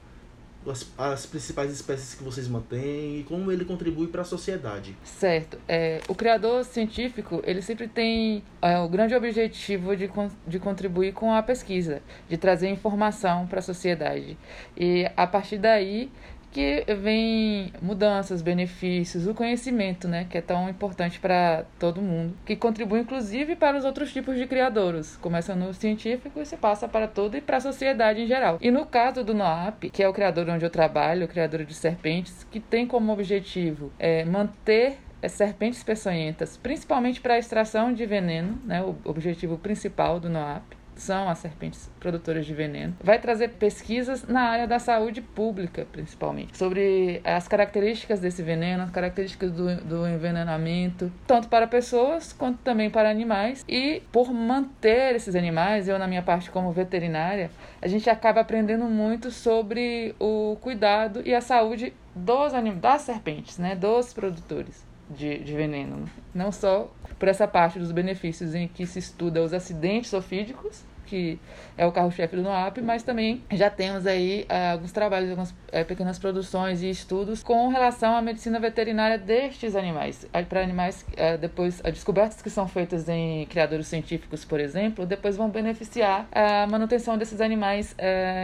as, 0.67 0.85
as, 0.97 1.25
principais 1.25 1.71
espécies 1.71 2.13
que 2.13 2.23
vocês 2.23 2.47
mantêm 2.47 3.19
e 3.19 3.25
como 3.27 3.51
ele 3.51 3.65
contribui 3.65 4.07
para 4.07 4.21
a 4.21 4.25
sociedade. 4.25 4.95
Certo. 5.03 5.57
É, 5.67 6.01
o 6.07 6.15
criador 6.15 6.63
científico 6.65 7.41
ele 7.43 7.61
sempre 7.61 7.87
tem 7.87 8.43
é, 8.61 8.77
o 8.79 8.87
grande 8.87 9.15
objetivo 9.15 9.95
de, 9.95 10.09
de 10.47 10.59
contribuir 10.59 11.13
com 11.13 11.33
a 11.33 11.41
pesquisa, 11.41 12.01
de 12.27 12.37
trazer 12.37 12.69
informação 12.69 13.47
para 13.47 13.59
a 13.59 13.61
sociedade. 13.61 14.37
E 14.77 15.09
a 15.15 15.25
partir 15.25 15.57
daí 15.57 16.11
que 16.51 16.83
vem 16.95 17.71
mudanças, 17.81 18.41
benefícios, 18.41 19.27
o 19.27 19.33
conhecimento, 19.33 20.07
né, 20.07 20.25
que 20.29 20.37
é 20.37 20.41
tão 20.41 20.69
importante 20.69 21.19
para 21.19 21.65
todo 21.77 22.01
mundo, 22.01 22.35
que 22.45 22.55
contribui 22.55 22.99
inclusive 22.99 23.55
para 23.55 23.77
os 23.77 23.85
outros 23.85 24.11
tipos 24.11 24.35
de 24.37 24.47
criadores. 24.47 25.17
Começa 25.17 25.55
no 25.55 25.73
científico 25.73 26.41
e 26.41 26.45
se 26.45 26.57
passa 26.57 26.87
para 26.87 27.07
todo 27.07 27.37
e 27.37 27.41
para 27.41 27.57
a 27.57 27.61
sociedade 27.61 28.21
em 28.21 28.27
geral. 28.27 28.57
E 28.61 28.71
no 28.71 28.85
caso 28.85 29.23
do 29.23 29.33
NOAP, 29.33 29.89
que 29.91 30.03
é 30.03 30.09
o 30.09 30.13
criador 30.13 30.49
onde 30.49 30.65
eu 30.65 30.69
trabalho, 30.69 31.25
o 31.25 31.29
criador 31.29 31.63
de 31.63 31.73
serpentes, 31.73 32.45
que 32.49 32.59
tem 32.59 32.87
como 32.87 33.11
objetivo 33.11 33.91
é, 33.99 34.25
manter 34.25 34.97
serpentes 35.27 35.83
peçonhentas, 35.83 36.55
principalmente 36.55 37.19
para 37.19 37.33
a 37.33 37.39
extração 37.39 37.93
de 37.93 38.05
veneno, 38.05 38.57
né, 38.63 38.81
o 38.81 38.95
objetivo 39.03 39.57
principal 39.57 40.19
do 40.19 40.29
NOAP 40.29 40.78
são 40.99 41.29
as 41.29 41.39
serpentes 41.39 41.89
produtoras 41.99 42.45
de 42.45 42.53
veneno. 42.53 42.95
Vai 43.03 43.19
trazer 43.19 43.49
pesquisas 43.49 44.27
na 44.27 44.41
área 44.41 44.67
da 44.67 44.79
saúde 44.79 45.21
pública, 45.21 45.87
principalmente, 45.91 46.57
sobre 46.57 47.21
as 47.23 47.47
características 47.47 48.19
desse 48.19 48.43
veneno, 48.43 48.83
as 48.83 48.91
características 48.91 49.51
do, 49.51 49.75
do 49.83 50.07
envenenamento, 50.07 51.11
tanto 51.25 51.47
para 51.47 51.67
pessoas 51.67 52.33
quanto 52.33 52.59
também 52.59 52.89
para 52.89 53.09
animais. 53.09 53.63
E 53.67 54.01
por 54.11 54.33
manter 54.33 55.15
esses 55.15 55.35
animais, 55.35 55.87
eu, 55.87 55.97
na 55.97 56.07
minha 56.07 56.21
parte 56.21 56.51
como 56.51 56.71
veterinária, 56.71 57.49
a 57.81 57.87
gente 57.87 58.09
acaba 58.09 58.41
aprendendo 58.41 58.85
muito 58.85 59.31
sobre 59.31 60.15
o 60.19 60.57
cuidado 60.61 61.21
e 61.25 61.33
a 61.33 61.41
saúde 61.41 61.93
dos 62.15 62.53
das 62.81 63.01
serpentes, 63.03 63.57
né, 63.57 63.75
dos 63.75 64.13
produtores. 64.13 64.87
De, 65.09 65.39
de, 65.39 65.55
veneno. 65.55 66.07
Não 66.35 66.51
só 66.51 66.87
por 67.17 67.27
essa 67.27 67.47
parte 67.47 67.79
dos 67.79 67.91
benefícios 67.91 68.53
em 68.53 68.67
que 68.67 68.85
se 68.85 68.99
estuda 68.99 69.41
os 69.41 69.53
acidentes 69.55 70.13
ofídicos, 70.13 70.83
que 71.09 71.39
é 71.75 71.85
o 71.85 71.91
carro-chefe 71.91 72.35
do 72.35 72.43
NOAP, 72.43 72.81
mas 72.81 73.01
também 73.01 73.41
já 73.51 73.69
temos 73.69 74.05
aí 74.05 74.45
uh, 74.49 74.73
alguns 74.73 74.91
trabalhos, 74.91 75.29
algumas 75.29 75.51
uh, 75.51 75.85
pequenas 75.87 76.19
produções 76.19 76.83
e 76.83 76.89
estudos 76.89 77.41
com 77.41 77.67
relação 77.69 78.15
à 78.15 78.21
medicina 78.21 78.59
veterinária 78.59 79.17
destes 79.17 79.75
animais. 79.75 80.27
Para 80.47 80.61
animais, 80.61 81.03
uh, 81.13 81.37
depois, 81.39 81.81
as 81.83 81.93
descobertas 81.93 82.41
que 82.41 82.49
são 82.49 82.67
feitas 82.67 83.09
em 83.09 83.45
criadores 83.47 83.87
científicos, 83.87 84.45
por 84.45 84.59
exemplo, 84.59 85.05
depois 85.05 85.35
vão 85.35 85.49
beneficiar 85.49 86.27
a 86.31 86.67
manutenção 86.67 87.17
desses 87.17 87.41
animais 87.41 87.95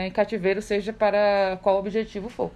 em 0.05 0.11
cativeiro, 0.11 0.61
seja 0.61 0.91
para 0.91 1.59
qual 1.61 1.77
objetivo 1.77 2.29
for 2.29 2.51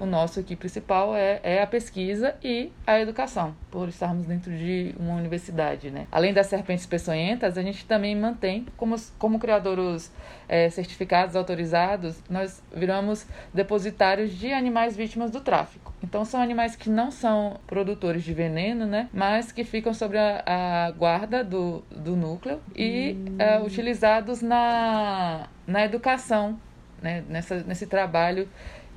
o 0.00 0.06
nosso 0.06 0.40
aqui 0.40 0.56
principal 0.56 1.14
é, 1.14 1.40
é 1.42 1.62
a 1.62 1.66
pesquisa 1.66 2.34
e 2.42 2.72
a 2.86 2.98
educação, 2.98 3.54
por 3.70 3.88
estarmos 3.88 4.24
dentro 4.26 4.50
de 4.50 4.94
uma 4.98 5.14
universidade, 5.14 5.90
né? 5.90 6.06
Além 6.10 6.32
das 6.32 6.46
serpentes 6.46 6.86
peçonhentas, 6.86 7.58
a 7.58 7.62
gente 7.62 7.84
também 7.84 8.16
mantém, 8.16 8.66
como, 8.78 8.96
como 9.18 9.38
criadores 9.38 10.10
é, 10.48 10.70
certificados, 10.70 11.36
autorizados, 11.36 12.18
nós 12.30 12.62
viramos 12.74 13.26
depositários 13.52 14.32
de 14.32 14.50
animais 14.52 14.96
vítimas 14.96 15.30
do 15.30 15.40
tráfico. 15.40 15.94
Então, 16.02 16.24
são 16.24 16.40
animais 16.40 16.74
que 16.74 16.88
não 16.88 17.10
são 17.10 17.60
produtores 17.66 18.24
de 18.24 18.32
veneno, 18.32 18.86
né? 18.86 19.10
Mas 19.12 19.52
que 19.52 19.64
ficam 19.64 19.92
sobre 19.92 20.16
a, 20.16 20.42
a 20.46 20.90
guarda 20.92 21.44
do, 21.44 21.84
do 21.90 22.16
núcleo 22.16 22.58
e 22.74 23.12
hum. 23.12 23.36
é, 23.38 23.60
utilizados 23.60 24.40
na, 24.40 25.46
na 25.66 25.84
educação, 25.84 26.58
né? 27.02 27.22
Nessa, 27.28 27.62
nesse 27.64 27.86
trabalho 27.86 28.48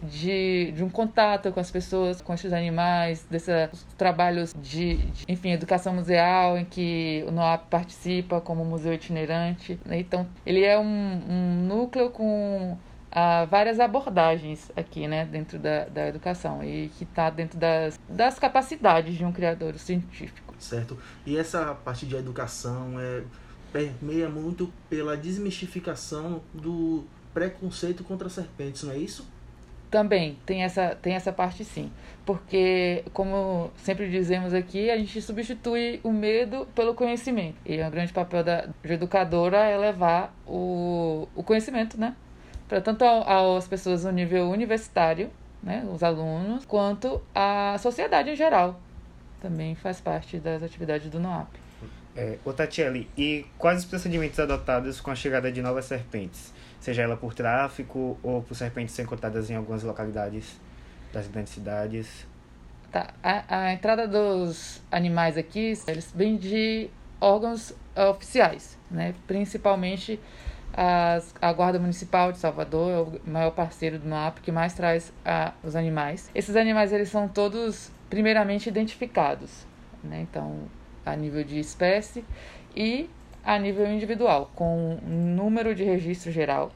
de, 0.03 0.71
de 0.71 0.83
um 0.83 0.89
contato 0.89 1.51
com 1.51 1.59
as 1.59 1.71
pessoas, 1.71 2.21
com 2.21 2.33
esses 2.33 2.53
animais, 2.53 3.25
desses 3.29 3.85
trabalhos 3.97 4.53
de, 4.61 4.97
de, 4.97 5.25
enfim, 5.27 5.51
educação 5.51 5.93
museal, 5.93 6.57
em 6.57 6.65
que 6.65 7.23
o 7.27 7.31
NOAP 7.31 7.69
participa 7.69 8.41
como 8.41 8.63
museu 8.63 8.93
itinerante. 8.93 9.79
Né? 9.85 9.99
Então, 9.99 10.27
ele 10.45 10.63
é 10.63 10.77
um, 10.77 10.83
um 10.83 11.65
núcleo 11.67 12.09
com 12.09 12.77
uh, 13.13 13.47
várias 13.47 13.79
abordagens 13.79 14.71
aqui, 14.75 15.07
né, 15.07 15.25
dentro 15.25 15.59
da, 15.59 15.85
da 15.85 16.07
educação 16.07 16.63
e 16.63 16.89
que 16.97 17.03
está 17.03 17.29
dentro 17.29 17.57
das, 17.57 17.99
das 18.09 18.39
capacidades 18.39 19.15
de 19.15 19.23
um 19.23 19.31
criador 19.31 19.77
científico. 19.77 20.53
Certo. 20.59 20.97
E 21.25 21.37
essa 21.37 21.75
parte 21.75 22.05
de 22.05 22.15
educação 22.15 22.99
é 22.99 23.23
permeia 23.71 24.29
muito 24.29 24.71
pela 24.87 25.17
desmistificação 25.17 26.41
do 26.53 27.03
preconceito 27.33 28.03
contra 28.03 28.29
serpentes, 28.29 28.83
não 28.83 28.93
é 28.93 28.97
isso? 28.97 29.27
Também 29.93 30.39
tem 30.43 30.63
essa, 30.63 30.97
tem 30.99 31.13
essa 31.13 31.31
parte 31.31 31.63
sim. 31.63 31.91
Porque, 32.25 33.05
como 33.13 33.69
sempre 33.77 34.09
dizemos 34.09 34.51
aqui, 34.51 34.89
a 34.89 34.97
gente 34.97 35.21
substitui 35.21 35.99
o 36.03 36.11
medo 36.11 36.67
pelo 36.73 36.95
conhecimento. 36.95 37.57
E 37.63 37.79
o 37.79 37.91
grande 37.91 38.11
papel 38.11 38.43
da 38.43 38.69
educadora 38.83 39.57
é 39.57 39.77
levar 39.77 40.33
o, 40.47 41.27
o 41.35 41.43
conhecimento, 41.43 41.95
né? 41.99 42.15
Para 42.67 42.81
tanto 42.81 43.05
às 43.05 43.67
pessoas 43.67 44.03
no 44.03 44.11
nível 44.11 44.49
universitário, 44.49 45.29
né? 45.61 45.87
Os 45.93 46.01
alunos, 46.01 46.65
quanto 46.65 47.21
à 47.35 47.77
sociedade 47.77 48.31
em 48.31 48.35
geral. 48.35 48.81
Também 49.39 49.75
faz 49.75 50.01
parte 50.01 50.39
das 50.39 50.63
atividades 50.63 51.07
do 51.11 51.19
NOAP. 51.19 51.49
É, 52.15 52.37
ô 52.45 52.51
Tatiele, 52.51 53.07
e 53.15 53.45
quais 53.59 53.79
os 53.79 53.85
procedimentos 53.85 54.39
adotados 54.39 54.99
com 54.99 55.11
a 55.11 55.15
chegada 55.15 55.51
de 55.51 55.61
novas 55.61 55.85
serpentes? 55.85 56.52
Seja 56.83 57.01
ela 57.01 57.15
por 57.15 57.33
tráfico 57.33 58.17
ou 58.21 58.41
por 58.41 58.55
serpentes 58.55 58.99
encontradas 58.99 59.49
em 59.49 59.55
algumas 59.55 59.83
localidades 59.83 60.59
das 61.13 61.25
grandes 61.27 61.53
cidades? 61.53 62.27
Tá, 62.91 63.13
a, 63.23 63.67
a 63.67 63.73
entrada 63.73 64.05
dos 64.05 64.81
animais 64.91 65.37
aqui, 65.37 65.71
eles 65.87 66.11
vêm 66.13 66.35
de 66.35 66.89
órgãos 67.21 67.73
oficiais, 67.95 68.77
né? 68.91 69.15
Principalmente 69.25 70.19
as, 70.73 71.33
a 71.41 71.53
Guarda 71.53 71.79
Municipal 71.79 72.33
de 72.33 72.39
Salvador 72.39 72.91
é 72.91 73.29
o 73.29 73.31
maior 73.31 73.51
parceiro 73.51 73.97
do 73.97 74.05
MAP 74.05 74.39
que 74.39 74.51
mais 74.51 74.73
traz 74.73 75.13
a, 75.23 75.53
os 75.63 75.77
animais. 75.77 76.29
Esses 76.35 76.57
animais 76.57 76.91
eles 76.91 77.07
são 77.07 77.29
todos 77.29 77.93
primeiramente 78.09 78.67
identificados, 78.67 79.65
né? 80.03 80.19
Então 80.29 80.63
a 81.05 81.15
nível 81.15 81.45
de 81.45 81.59
espécie 81.59 82.25
e 82.75 83.09
a 83.43 83.57
nível 83.59 83.85
individual, 83.91 84.49
com 84.55 84.97
número 85.05 85.75
de 85.75 85.83
registro 85.83 86.31
geral. 86.31 86.71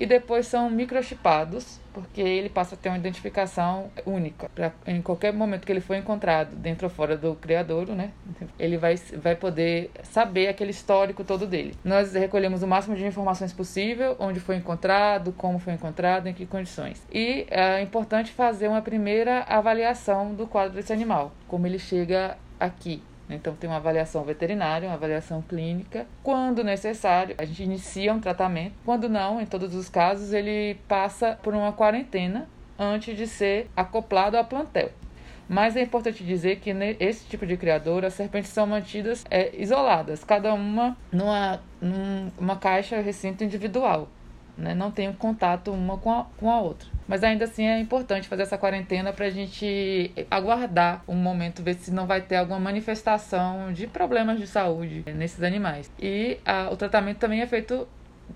E 0.00 0.06
depois 0.06 0.46
são 0.46 0.70
microchipados, 0.70 1.78
porque 1.92 2.22
ele 2.22 2.48
passa 2.48 2.74
a 2.74 2.78
ter 2.78 2.88
uma 2.88 2.96
identificação 2.96 3.90
única. 4.06 4.48
Pra, 4.54 4.72
em 4.86 5.02
qualquer 5.02 5.30
momento 5.30 5.66
que 5.66 5.70
ele 5.70 5.82
for 5.82 5.94
encontrado, 5.94 6.56
dentro 6.56 6.86
ou 6.86 6.90
fora 6.90 7.18
do 7.18 7.34
criadouro, 7.34 7.94
né? 7.94 8.10
Ele 8.58 8.78
vai, 8.78 8.96
vai 8.96 9.36
poder 9.36 9.90
saber 10.04 10.48
aquele 10.48 10.70
histórico 10.70 11.22
todo 11.22 11.46
dele. 11.46 11.74
Nós 11.84 12.14
recolhemos 12.14 12.62
o 12.62 12.66
máximo 12.66 12.96
de 12.96 13.04
informações 13.04 13.52
possível, 13.52 14.16
onde 14.18 14.40
foi 14.40 14.56
encontrado, 14.56 15.32
como 15.32 15.58
foi 15.58 15.74
encontrado, 15.74 16.28
em 16.28 16.32
que 16.32 16.46
condições. 16.46 17.06
E 17.12 17.46
é 17.50 17.82
importante 17.82 18.32
fazer 18.32 18.68
uma 18.68 18.80
primeira 18.80 19.42
avaliação 19.42 20.34
do 20.34 20.46
quadro 20.46 20.76
desse 20.76 20.94
animal, 20.94 21.30
como 21.46 21.66
ele 21.66 21.78
chega 21.78 22.38
aqui, 22.58 23.02
então, 23.34 23.54
tem 23.54 23.70
uma 23.70 23.76
avaliação 23.76 24.24
veterinária, 24.24 24.88
uma 24.88 24.94
avaliação 24.94 25.40
clínica. 25.42 26.06
Quando 26.22 26.64
necessário, 26.64 27.34
a 27.38 27.44
gente 27.44 27.62
inicia 27.62 28.12
um 28.12 28.20
tratamento. 28.20 28.74
Quando 28.84 29.08
não, 29.08 29.40
em 29.40 29.46
todos 29.46 29.74
os 29.74 29.88
casos, 29.88 30.32
ele 30.32 30.74
passa 30.88 31.38
por 31.42 31.54
uma 31.54 31.72
quarentena 31.72 32.48
antes 32.78 33.16
de 33.16 33.26
ser 33.26 33.70
acoplado 33.76 34.36
ao 34.36 34.44
plantel. 34.44 34.90
Mas 35.48 35.76
é 35.76 35.82
importante 35.82 36.22
dizer 36.22 36.60
que 36.60 36.72
nesse 36.72 37.26
tipo 37.26 37.44
de 37.44 37.56
criador 37.56 38.04
as 38.04 38.14
serpentes 38.14 38.50
são 38.50 38.66
mantidas 38.66 39.24
é, 39.28 39.50
isoladas, 39.60 40.22
cada 40.22 40.54
uma 40.54 40.96
numa, 41.10 41.60
numa 42.38 42.56
caixa 42.56 43.00
recinto 43.00 43.42
individual. 43.42 44.08
Né? 44.56 44.74
Não 44.74 44.92
tem 44.92 45.08
um 45.08 45.12
contato 45.12 45.72
uma 45.72 45.98
com 45.98 46.12
a, 46.12 46.26
com 46.36 46.48
a 46.48 46.60
outra. 46.60 46.88
Mas 47.10 47.24
ainda 47.24 47.44
assim 47.44 47.66
é 47.66 47.80
importante 47.80 48.28
fazer 48.28 48.42
essa 48.42 48.56
quarentena 48.56 49.12
para 49.12 49.26
a 49.26 49.30
gente 49.30 50.12
aguardar 50.30 51.02
um 51.08 51.16
momento, 51.16 51.60
ver 51.60 51.74
se 51.74 51.90
não 51.90 52.06
vai 52.06 52.20
ter 52.20 52.36
alguma 52.36 52.60
manifestação 52.60 53.72
de 53.72 53.88
problemas 53.88 54.38
de 54.38 54.46
saúde 54.46 55.02
nesses 55.16 55.42
animais. 55.42 55.90
E 55.98 56.38
a, 56.46 56.70
o 56.70 56.76
tratamento 56.76 57.18
também 57.18 57.40
é 57.40 57.48
feito 57.48 57.88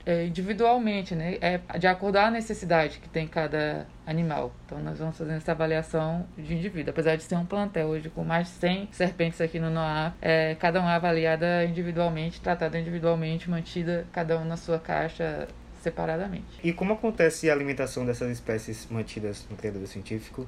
é, 0.04 0.26
individualmente, 0.26 1.14
né? 1.14 1.38
É 1.40 1.60
de 1.78 1.87
acordo 1.87 2.16
à 2.16 2.28
necessidade 2.32 2.98
que 2.98 3.08
tem 3.08 3.28
cada 3.28 3.87
animal. 4.04 4.52
Então 4.66 4.80
nós 4.80 4.98
vamos 4.98 5.16
fazendo 5.16 5.37
essa 5.37 5.52
avaliação 5.52 6.26
de 6.37 6.52
indivíduo. 6.52 6.90
Apesar 6.90 7.14
de 7.14 7.22
ser 7.22 7.37
um 7.37 7.46
plantel 7.46 7.87
hoje 7.87 8.10
com 8.10 8.24
mais 8.24 8.48
de 8.48 8.54
100 8.54 8.88
serpentes 8.90 9.40
aqui 9.40 9.60
no 9.60 9.70
NOAA, 9.70 10.14
é, 10.20 10.56
cada 10.56 10.80
uma 10.80 10.92
é 10.92 10.96
avaliada 10.96 11.64
individualmente, 11.64 12.40
tratada 12.40 12.76
individualmente, 12.76 13.48
mantida 13.48 14.04
cada 14.10 14.37
um 14.37 14.44
na 14.44 14.56
sua 14.56 14.80
caixa 14.80 15.46
separadamente. 15.85 16.59
E 16.62 16.73
como 16.73 16.94
acontece 16.94 17.49
a 17.49 17.53
alimentação 17.53 18.05
dessas 18.05 18.31
espécies 18.31 18.88
mantidas 18.90 19.47
no 19.49 19.57
criador 19.57 19.87
científico? 19.87 20.47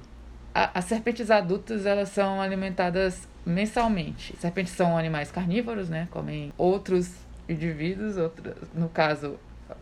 A, 0.55 0.79
as 0.79 0.87
serpentes 0.87 1.31
adultas 1.31 1.87
elas 1.87 2.09
são 2.09 2.41
alimentadas 2.41 3.29
mensalmente. 3.45 4.35
Serpentes 4.39 4.73
são 4.73 4.97
animais 4.97 5.31
carnívoros, 5.31 5.89
né? 5.89 6.09
Comem 6.11 6.53
outros 6.57 7.13
indivíduos, 7.49 8.17
outros, 8.17 8.55
no 8.75 8.89
caso, 8.89 9.39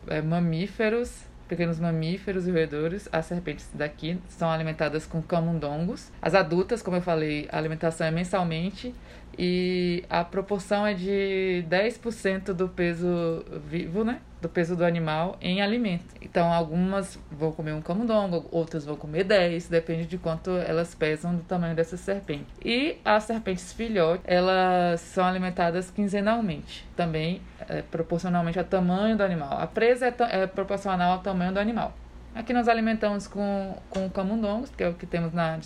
é, 0.09 0.21
mamíferos, 0.21 1.23
pequenos 1.49 1.79
mamíferos 1.79 2.47
e 2.49 2.51
roedores. 2.51 3.09
As 3.13 3.27
serpentes 3.27 3.69
daqui 3.73 4.19
são 4.29 4.51
alimentadas 4.51 5.07
com 5.07 5.23
camundongos. 5.23 6.11
As 6.21 6.35
adultas, 6.35 6.83
como 6.83 6.97
eu 6.97 7.03
falei, 7.03 7.49
a 7.53 7.57
alimentação 7.57 8.07
é 8.07 8.11
mensalmente 8.11 8.93
e 9.39 10.05
a 10.09 10.25
proporção 10.25 10.87
é 10.87 10.95
de 10.95 11.65
10% 11.69 12.53
do 12.53 12.69
peso 12.69 13.45
vivo, 13.67 14.05
né? 14.05 14.21
Do 14.41 14.49
peso 14.49 14.77
do 14.77 14.85
animal 14.85 15.37
em 15.41 15.63
alimento. 15.63 16.05
Então, 16.21 16.53
algumas 16.53 17.19
vão 17.31 17.51
comer 17.53 17.73
um 17.73 17.81
camundongo, 17.81 18.47
outras 18.51 18.85
vão 18.85 18.97
comer 18.97 19.25
10, 19.25 19.69
depende 19.69 20.07
de 20.07 20.19
quanto 20.19 20.51
elas 20.51 20.95
pesam 20.95 21.35
do 21.35 21.43
tamanho 21.43 21.75
dessa 21.75 21.97
serpente. 21.97 22.47
E 22.63 22.99
as 23.05 23.25
serpentes 23.25 23.73
filhotes, 23.73 24.25
elas 24.27 25.01
são 25.01 25.25
alimentadas 25.25 25.91
quinzenalmente, 25.91 26.87
também 26.95 27.41
é, 27.69 27.83
proporcionalmente 27.83 28.59
ao 28.59 28.65
tamanho 28.65 29.17
do 29.17 29.23
animal. 29.23 29.59
A 29.59 29.67
presa 29.67 30.07
é, 30.07 30.43
é 30.43 30.47
proporcional 30.47 31.13
ao 31.13 31.19
tamanho 31.21 31.53
do 31.53 31.59
animal. 31.59 31.95
Aqui 32.35 32.53
nós 32.53 32.67
alimentamos 32.67 33.29
com, 33.29 33.77
com 33.89 34.11
camundongos, 34.11 34.69
que 34.71 34.83
é 34.83 34.89
o 34.89 34.95
que 34.95 35.07
temos 35.07 35.33
na 35.33 35.59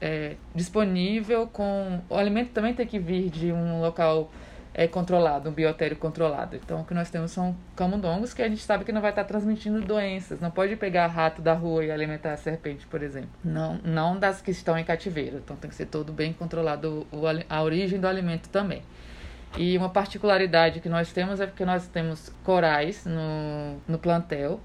é, 0.00 0.36
disponível. 0.54 1.46
Com, 1.48 2.00
o 2.08 2.16
alimento 2.16 2.50
também 2.52 2.72
tem 2.72 2.86
que 2.86 2.98
vir 2.98 3.28
de 3.28 3.52
um 3.52 3.82
local 3.82 4.30
é, 4.72 4.88
controlado, 4.88 5.50
um 5.50 5.52
biotério 5.52 5.98
controlado. 5.98 6.56
Então, 6.56 6.80
o 6.80 6.84
que 6.84 6.94
nós 6.94 7.10
temos 7.10 7.30
são 7.30 7.54
camundongos, 7.76 8.32
que 8.32 8.40
a 8.40 8.48
gente 8.48 8.62
sabe 8.62 8.86
que 8.86 8.92
não 8.92 9.02
vai 9.02 9.10
estar 9.10 9.24
transmitindo 9.24 9.82
doenças. 9.82 10.40
Não 10.40 10.50
pode 10.50 10.76
pegar 10.76 11.08
rato 11.08 11.42
da 11.42 11.52
rua 11.52 11.84
e 11.84 11.90
alimentar 11.90 12.32
a 12.32 12.36
serpente, 12.38 12.86
por 12.86 13.02
exemplo. 13.02 13.30
Não, 13.44 13.78
não 13.84 14.18
das 14.18 14.40
que 14.40 14.50
estão 14.50 14.78
em 14.78 14.84
cativeiro. 14.84 15.36
Então, 15.44 15.56
tem 15.56 15.68
que 15.68 15.76
ser 15.76 15.86
todo 15.86 16.10
bem 16.10 16.32
controlado 16.32 17.06
o, 17.12 17.24
a 17.50 17.62
origem 17.62 18.00
do 18.00 18.08
alimento 18.08 18.48
também. 18.48 18.82
E 19.58 19.76
uma 19.76 19.90
particularidade 19.90 20.80
que 20.80 20.88
nós 20.88 21.12
temos 21.12 21.38
é 21.38 21.46
porque 21.46 21.66
nós 21.66 21.86
temos 21.86 22.30
corais 22.42 23.04
no, 23.04 23.76
no 23.86 23.98
plantel 23.98 24.58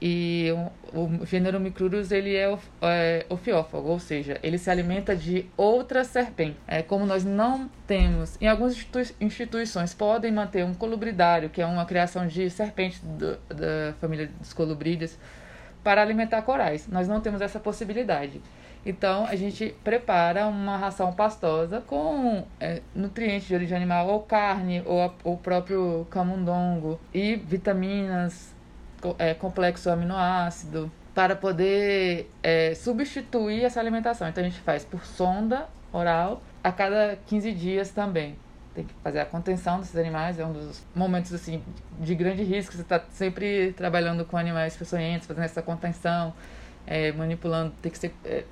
e 0.00 0.50
o, 0.92 1.24
gênero 1.24 1.58
Micrurus 1.58 2.10
ele 2.12 2.34
é, 2.34 2.58
é 2.82 3.26
ofiófago, 3.28 3.88
ou 3.88 3.98
seja, 3.98 4.38
ele 4.42 4.58
se 4.58 4.70
alimenta 4.70 5.16
de 5.16 5.46
outras 5.56 6.08
serpentes. 6.08 6.60
É, 6.66 6.82
como 6.82 7.06
nós 7.06 7.24
não 7.24 7.70
temos, 7.86 8.36
em 8.40 8.48
algumas 8.48 8.74
institui 8.74 9.06
instituições 9.20 9.94
podem 9.94 10.32
manter 10.32 10.64
um 10.64 10.74
colubridário, 10.74 11.48
que 11.48 11.62
é 11.62 11.66
uma 11.66 11.86
criação 11.86 12.26
de 12.26 12.50
serpentes 12.50 13.00
do, 13.00 13.36
da 13.48 13.94
família 14.00 14.30
dos 14.38 14.52
colubrídeos, 14.52 15.18
para 15.82 16.02
alimentar 16.02 16.42
corais. 16.42 16.88
Nós 16.88 17.06
não 17.06 17.20
temos 17.20 17.40
essa 17.40 17.60
possibilidade. 17.60 18.40
Então 18.84 19.24
a 19.26 19.34
gente 19.34 19.74
prepara 19.82 20.46
uma 20.46 20.76
ração 20.76 21.12
pastosa 21.12 21.80
com 21.80 22.44
é, 22.60 22.82
nutrientes 22.94 23.48
de 23.48 23.54
origem 23.54 23.76
animal, 23.76 24.08
ou 24.08 24.20
carne, 24.20 24.82
ou 24.84 25.12
o 25.24 25.36
próprio 25.36 26.06
camundongo, 26.10 27.00
e 27.12 27.34
vitaminas 27.36 28.55
é, 29.18 29.34
complexo 29.34 29.90
aminoácido 29.90 30.90
para 31.14 31.34
poder 31.34 32.30
é, 32.42 32.74
substituir 32.74 33.64
essa 33.64 33.80
alimentação. 33.80 34.28
Então 34.28 34.44
a 34.44 34.46
gente 34.46 34.60
faz 34.60 34.84
por 34.84 35.04
sonda 35.04 35.66
oral 35.92 36.42
a 36.62 36.70
cada 36.70 37.16
15 37.26 37.52
dias 37.52 37.90
também. 37.90 38.36
Tem 38.74 38.84
que 38.84 38.92
fazer 39.02 39.20
a 39.20 39.24
contenção 39.24 39.78
desses 39.78 39.96
animais, 39.96 40.38
é 40.38 40.44
um 40.44 40.52
dos 40.52 40.84
momentos 40.94 41.32
assim 41.32 41.62
de 41.98 42.14
grande 42.14 42.42
risco. 42.42 42.74
Você 42.74 42.82
está 42.82 43.02
sempre 43.10 43.72
trabalhando 43.72 44.24
com 44.26 44.36
animais 44.36 44.76
peçonhentos, 44.76 45.26
fazendo 45.26 45.44
essa 45.44 45.62
contenção, 45.62 46.34
é, 46.86 47.10
manipulando, 47.12 47.72
tem 47.80 47.90
que 47.90 47.98
ser, 47.98 48.14
é, 48.22 48.44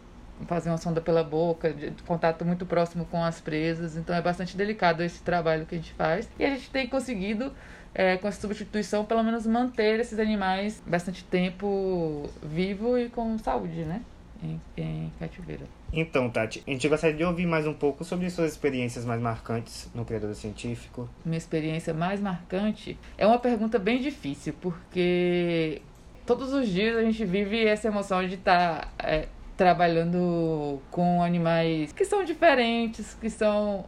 fazer 0.46 0.70
uma 0.70 0.78
sonda 0.78 1.02
pela 1.02 1.22
boca, 1.22 1.70
de, 1.70 1.90
de 1.90 2.02
contato 2.04 2.44
muito 2.46 2.64
próximo 2.64 3.04
com 3.04 3.22
as 3.22 3.40
presas. 3.42 3.96
Então 3.96 4.16
é 4.16 4.22
bastante 4.22 4.56
delicado 4.56 5.02
esse 5.02 5.22
trabalho 5.22 5.66
que 5.66 5.74
a 5.74 5.78
gente 5.78 5.92
faz. 5.92 6.30
E 6.38 6.44
a 6.44 6.48
gente 6.48 6.70
tem 6.70 6.86
conseguido 6.88 7.52
é, 7.94 8.16
com 8.16 8.26
essa 8.26 8.40
substituição, 8.40 9.04
pelo 9.04 9.22
menos 9.22 9.46
manter 9.46 10.00
esses 10.00 10.18
animais 10.18 10.82
bastante 10.86 11.24
tempo 11.24 12.28
vivo 12.42 12.98
e 12.98 13.08
com 13.08 13.38
saúde, 13.38 13.84
né? 13.84 14.02
Em, 14.42 14.60
em 14.76 15.12
cativeiro. 15.18 15.62
Então, 15.90 16.28
Tati, 16.28 16.62
a 16.66 16.70
gente 16.70 16.88
gostaria 16.88 17.16
de 17.16 17.24
ouvir 17.24 17.46
mais 17.46 17.66
um 17.66 17.72
pouco 17.72 18.04
sobre 18.04 18.28
suas 18.28 18.52
experiências 18.52 19.04
mais 19.04 19.22
marcantes 19.22 19.88
no 19.94 20.04
criador 20.04 20.34
científico. 20.34 21.08
Minha 21.24 21.38
experiência 21.38 21.94
mais 21.94 22.20
marcante 22.20 22.98
é 23.16 23.26
uma 23.26 23.38
pergunta 23.38 23.78
bem 23.78 24.02
difícil, 24.02 24.52
porque 24.60 25.80
todos 26.26 26.52
os 26.52 26.68
dias 26.68 26.96
a 26.96 27.02
gente 27.02 27.24
vive 27.24 27.64
essa 27.64 27.88
emoção 27.88 28.26
de 28.26 28.34
estar 28.34 28.80
tá, 28.80 29.06
é, 29.06 29.28
trabalhando 29.56 30.80
com 30.90 31.22
animais 31.22 31.92
que 31.92 32.04
são 32.04 32.24
diferentes, 32.24 33.14
que 33.14 33.30
são 33.30 33.86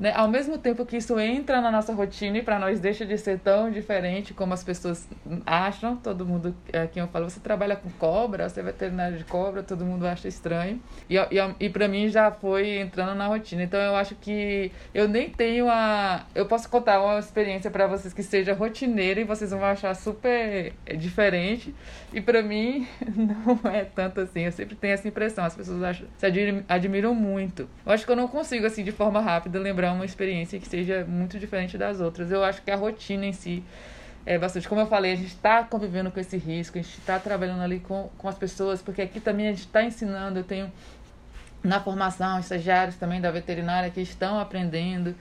né? 0.00 0.14
Ao 0.16 0.26
mesmo 0.26 0.56
tempo 0.56 0.86
que 0.86 0.96
isso 0.96 1.20
entra 1.20 1.60
na 1.60 1.70
nossa 1.70 1.92
rotina 1.92 2.38
e 2.38 2.42
para 2.42 2.58
nós 2.58 2.80
deixa 2.80 3.04
de 3.04 3.18
ser 3.18 3.38
tão 3.38 3.70
diferente 3.70 4.32
como 4.32 4.54
as 4.54 4.64
pessoas 4.64 5.06
acham, 5.44 5.94
todo 5.94 6.24
mundo 6.24 6.56
aqui 6.72 6.98
eu 6.98 7.06
falo, 7.08 7.28
você 7.28 7.38
trabalha 7.38 7.76
com 7.76 7.90
cobra, 7.90 8.48
você 8.48 8.60
é 8.60 8.62
veterinário 8.62 9.18
de 9.18 9.24
cobra, 9.24 9.62
todo 9.62 9.84
mundo 9.84 10.06
acha 10.06 10.26
estranho. 10.26 10.80
E, 11.08 11.16
e, 11.16 11.54
e 11.60 11.68
para 11.68 11.86
mim 11.86 12.08
já 12.08 12.30
foi 12.30 12.78
entrando 12.78 13.14
na 13.14 13.26
rotina. 13.26 13.62
Então 13.62 13.78
eu 13.78 13.94
acho 13.94 14.14
que 14.14 14.72
eu 14.94 15.06
nem 15.06 15.28
tenho 15.28 15.68
a. 15.68 16.24
Eu 16.34 16.46
posso 16.46 16.70
contar 16.70 17.02
uma 17.02 17.18
experiência 17.18 17.70
para 17.70 17.86
vocês 17.86 18.14
que 18.14 18.22
seja 18.22 18.54
rotineira 18.54 19.20
e 19.20 19.24
vocês 19.24 19.50
vão 19.50 19.62
achar 19.62 19.94
super 19.94 20.72
diferente. 20.96 21.74
E 22.10 22.22
para 22.22 22.42
mim 22.42 22.88
não 23.14 23.70
é 23.70 23.84
tanto 23.84 24.22
assim. 24.22 24.40
Eu 24.40 24.52
sempre 24.52 24.76
tenho 24.76 24.94
essa 24.94 25.06
impressão, 25.06 25.44
as 25.44 25.54
pessoas 25.54 25.82
acham, 25.82 26.06
se 26.16 26.26
admiram 26.66 27.14
muito. 27.14 27.68
Eu 27.84 27.92
acho 27.92 28.06
que 28.06 28.10
eu 28.10 28.16
não 28.16 28.28
consigo, 28.28 28.64
assim, 28.64 28.82
de 28.82 28.92
forma 28.92 29.20
rápida, 29.20 29.58
lembrar 29.58 29.89
uma 29.90 30.04
experiência 30.04 30.58
que 30.58 30.66
seja 30.66 31.04
muito 31.04 31.38
diferente 31.38 31.76
das 31.76 32.00
outras. 32.00 32.30
Eu 32.30 32.42
acho 32.44 32.62
que 32.62 32.70
a 32.70 32.76
rotina 32.76 33.26
em 33.26 33.32
si 33.32 33.62
é 34.24 34.38
bastante. 34.38 34.68
Como 34.68 34.80
eu 34.80 34.86
falei, 34.86 35.12
a 35.12 35.16
gente 35.16 35.28
está 35.28 35.64
convivendo 35.64 36.10
com 36.10 36.20
esse 36.20 36.36
risco, 36.36 36.78
a 36.78 36.82
gente 36.82 36.98
está 36.98 37.18
trabalhando 37.18 37.62
ali 37.62 37.80
com, 37.80 38.10
com 38.18 38.28
as 38.28 38.36
pessoas, 38.36 38.82
porque 38.82 39.02
aqui 39.02 39.20
também 39.20 39.48
a 39.48 39.50
gente 39.50 39.66
está 39.66 39.82
ensinando. 39.82 40.38
Eu 40.38 40.44
tenho 40.44 40.72
na 41.62 41.80
formação 41.80 42.38
estagiários 42.38 42.96
também 42.96 43.20
da 43.20 43.30
veterinária 43.30 43.90
que 43.90 44.00
estão 44.00 44.38
aprendendo. 44.38 45.14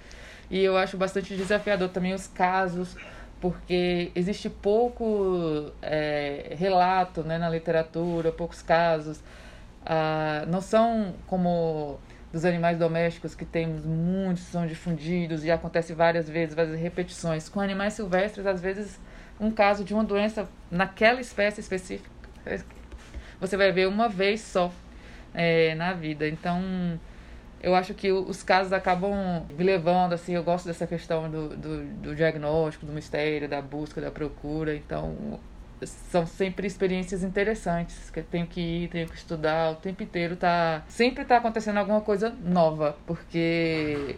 E 0.49 0.59
eu 0.59 0.77
acho 0.77 0.97
bastante 0.97 1.35
desafiador 1.35 1.89
também 1.89 2.13
os 2.13 2.27
casos, 2.27 2.95
porque 3.39 4.11
existe 4.15 4.49
pouco 4.49 5.71
é, 5.81 6.55
relato 6.57 7.23
né, 7.23 7.37
na 7.37 7.49
literatura, 7.49 8.31
poucos 8.31 8.61
casos. 8.61 9.21
Ah, 9.85 10.45
não 10.47 10.61
são 10.61 11.13
como 11.27 11.99
dos 12.31 12.45
animais 12.45 12.77
domésticos 12.77 13.33
que 13.33 13.45
temos 13.45 13.83
muitos 13.83 14.43
são 14.43 14.67
difundidos 14.67 15.43
e 15.43 15.51
acontece 15.51 15.93
várias 15.93 16.29
vezes, 16.29 16.53
várias 16.53 16.79
repetições. 16.79 17.49
Com 17.49 17.59
animais 17.59 17.93
silvestres, 17.93 18.45
às 18.45 18.61
vezes, 18.61 18.99
um 19.39 19.49
caso 19.49 19.83
de 19.83 19.93
uma 19.93 20.03
doença 20.03 20.47
naquela 20.69 21.19
espécie 21.19 21.59
específica, 21.59 22.09
você 23.39 23.57
vai 23.57 23.71
ver 23.71 23.87
uma 23.87 24.07
vez 24.07 24.41
só 24.41 24.71
é, 25.33 25.73
na 25.75 25.93
vida. 25.93 26.27
Então, 26.27 26.99
eu 27.61 27.73
acho 27.75 27.93
que 27.93 28.11
os 28.11 28.43
casos 28.43 28.71
acabam 28.71 29.45
me 29.49 29.63
levando, 29.63 30.13
assim, 30.13 30.33
eu 30.33 30.43
gosto 30.43 30.65
dessa 30.65 30.85
questão 30.85 31.29
do, 31.29 31.49
do, 31.49 31.83
do 31.85 32.15
diagnóstico, 32.15 32.85
do 32.85 32.91
mistério, 32.91 33.49
da 33.49 33.61
busca, 33.61 33.99
da 33.99 34.11
procura. 34.11 34.75
Então, 34.75 35.39
são 35.83 36.25
sempre 36.25 36.67
experiências 36.67 37.23
interessantes 37.23 38.09
que 38.09 38.19
eu 38.19 38.23
tenho 38.23 38.47
que 38.47 38.61
ir, 38.61 38.87
tenho 38.89 39.07
que 39.07 39.15
estudar 39.15 39.71
o 39.71 39.75
tempo 39.75 40.03
inteiro 40.03 40.35
tá 40.35 40.83
sempre 40.87 41.25
tá 41.25 41.37
acontecendo 41.37 41.77
alguma 41.77 42.01
coisa 42.01 42.29
nova 42.43 42.97
porque 43.05 44.17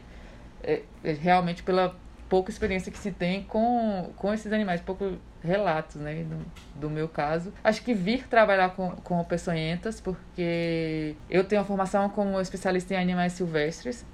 é, 0.63 0.81
é 1.03 1.13
realmente 1.13 1.63
pela 1.63 1.95
pouca 2.31 2.49
experiência 2.49 2.89
que 2.89 2.97
se 2.97 3.11
tem 3.11 3.43
com, 3.43 4.09
com 4.15 4.33
esses 4.33 4.53
animais, 4.53 4.79
pouco 4.79 5.17
relatos, 5.43 5.97
né, 5.97 6.23
do, 6.23 6.79
do 6.79 6.89
meu 6.89 7.09
caso. 7.09 7.51
Acho 7.61 7.83
que 7.83 7.93
vir 7.93 8.25
trabalhar 8.25 8.69
com, 8.69 8.91
com 8.91 9.21
peçonhentas, 9.25 9.99
porque 9.99 11.13
eu 11.29 11.43
tenho 11.43 11.61
a 11.61 11.65
formação 11.65 12.07
como 12.07 12.39
especialista 12.39 12.93
em 12.93 12.97
animais 12.97 13.33
silvestres, 13.33 14.05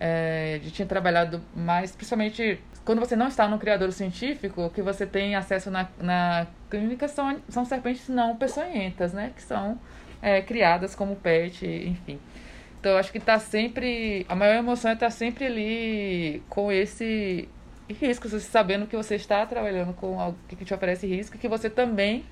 é, 0.00 0.58
eu 0.64 0.70
tinha 0.70 0.88
trabalhado 0.88 1.42
mais, 1.54 1.94
principalmente 1.94 2.58
quando 2.86 3.00
você 3.00 3.14
não 3.14 3.28
está 3.28 3.46
no 3.46 3.58
criador 3.58 3.92
científico, 3.92 4.62
o 4.62 4.70
que 4.70 4.80
você 4.80 5.06
tem 5.06 5.36
acesso 5.36 5.70
na, 5.70 5.86
na 6.00 6.46
clínica 6.70 7.06
são, 7.06 7.38
são 7.48 7.64
serpentes 7.66 8.08
não 8.08 8.34
peçonhentas, 8.34 9.12
né? 9.12 9.32
Que 9.36 9.42
são 9.42 9.78
é, 10.22 10.40
criadas 10.40 10.94
como 10.94 11.14
pet, 11.16 11.66
enfim. 11.66 12.18
Então, 12.80 12.96
acho 12.96 13.12
que 13.12 13.18
está 13.18 13.38
sempre. 13.38 14.24
A 14.26 14.34
maior 14.34 14.56
emoção 14.56 14.90
é 14.90 14.94
estar 14.94 15.06
tá 15.06 15.10
sempre 15.10 15.44
ali 15.44 16.42
com 16.48 16.72
esse 16.72 17.46
risco, 17.90 18.28
você 18.28 18.40
sabendo 18.40 18.86
que 18.86 18.96
você 18.96 19.16
está 19.16 19.44
trabalhando 19.44 19.92
com 19.92 20.18
algo 20.18 20.38
que 20.48 20.64
te 20.64 20.72
oferece 20.72 21.06
risco 21.06 21.36
que 21.36 21.48
você 21.48 21.68
também 21.68 22.24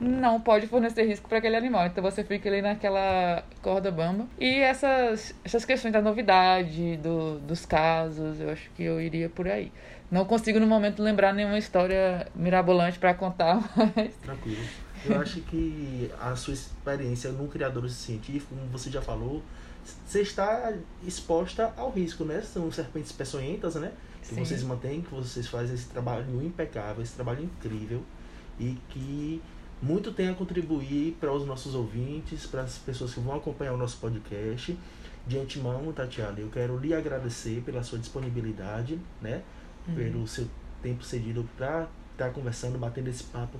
não 0.00 0.40
pode 0.40 0.66
fornecer 0.66 1.04
risco 1.04 1.28
para 1.28 1.38
aquele 1.38 1.56
animal. 1.56 1.86
Então 1.86 2.02
você 2.02 2.22
fica 2.22 2.48
ali 2.48 2.62
naquela 2.62 3.44
corda 3.62 3.90
bamba. 3.90 4.26
E 4.38 4.58
essas, 4.60 5.34
essas 5.44 5.64
questões 5.64 5.92
da 5.92 6.00
novidade, 6.02 6.96
do, 6.98 7.38
dos 7.38 7.64
casos, 7.64 8.40
eu 8.40 8.50
acho 8.50 8.70
que 8.70 8.82
eu 8.82 9.00
iria 9.00 9.28
por 9.28 9.48
aí. 9.48 9.72
Não 10.10 10.24
consigo 10.24 10.60
no 10.60 10.66
momento 10.66 11.02
lembrar 11.02 11.32
nenhuma 11.32 11.58
história 11.58 12.28
mirabolante 12.34 12.98
para 12.98 13.14
contar, 13.14 13.60
mas. 13.96 14.14
Tranquilo. 14.16 14.62
Eu 15.04 15.20
acho 15.20 15.40
que 15.42 16.10
a 16.20 16.34
sua 16.34 16.54
experiência 16.54 17.30
no 17.30 17.46
criador 17.48 17.88
científico, 17.88 18.54
como 18.54 18.66
você 18.68 18.90
já 18.90 19.00
falou, 19.00 19.42
você 20.04 20.20
está 20.20 20.72
exposta 21.06 21.72
ao 21.76 21.90
risco, 21.90 22.24
né? 22.24 22.40
São 22.42 22.70
serpentes 22.72 23.12
peçonhentas, 23.12 23.76
né? 23.76 23.92
Que 24.22 24.34
Sim. 24.34 24.44
vocês 24.44 24.62
mantêm, 24.62 25.02
que 25.02 25.14
vocês 25.14 25.46
fazem 25.46 25.74
esse 25.74 25.86
trabalho 25.86 26.42
impecável, 26.42 27.02
esse 27.02 27.14
trabalho 27.14 27.44
incrível 27.44 28.02
e 28.58 28.76
que 28.88 29.40
muito 29.82 30.12
tem 30.12 30.28
a 30.28 30.34
contribuir 30.34 31.16
para 31.20 31.32
os 31.32 31.46
nossos 31.46 31.74
ouvintes, 31.74 32.46
para 32.46 32.62
as 32.62 32.78
pessoas 32.78 33.12
que 33.12 33.20
vão 33.20 33.36
acompanhar 33.36 33.74
o 33.74 33.76
nosso 33.76 33.98
podcast. 33.98 34.76
De 35.26 35.38
antemão, 35.38 35.92
Tatiana, 35.92 36.38
eu 36.38 36.48
quero 36.48 36.78
lhe 36.78 36.94
agradecer 36.94 37.60
pela 37.62 37.82
sua 37.82 37.98
disponibilidade, 37.98 38.98
né? 39.20 39.42
Uhum. 39.88 39.94
Pelo 39.94 40.26
seu 40.26 40.48
tempo 40.82 41.02
cedido 41.02 41.48
para 41.56 41.88
estar 42.12 42.26
tá 42.26 42.30
conversando, 42.30 42.78
batendo 42.78 43.08
esse 43.08 43.24
papo 43.24 43.58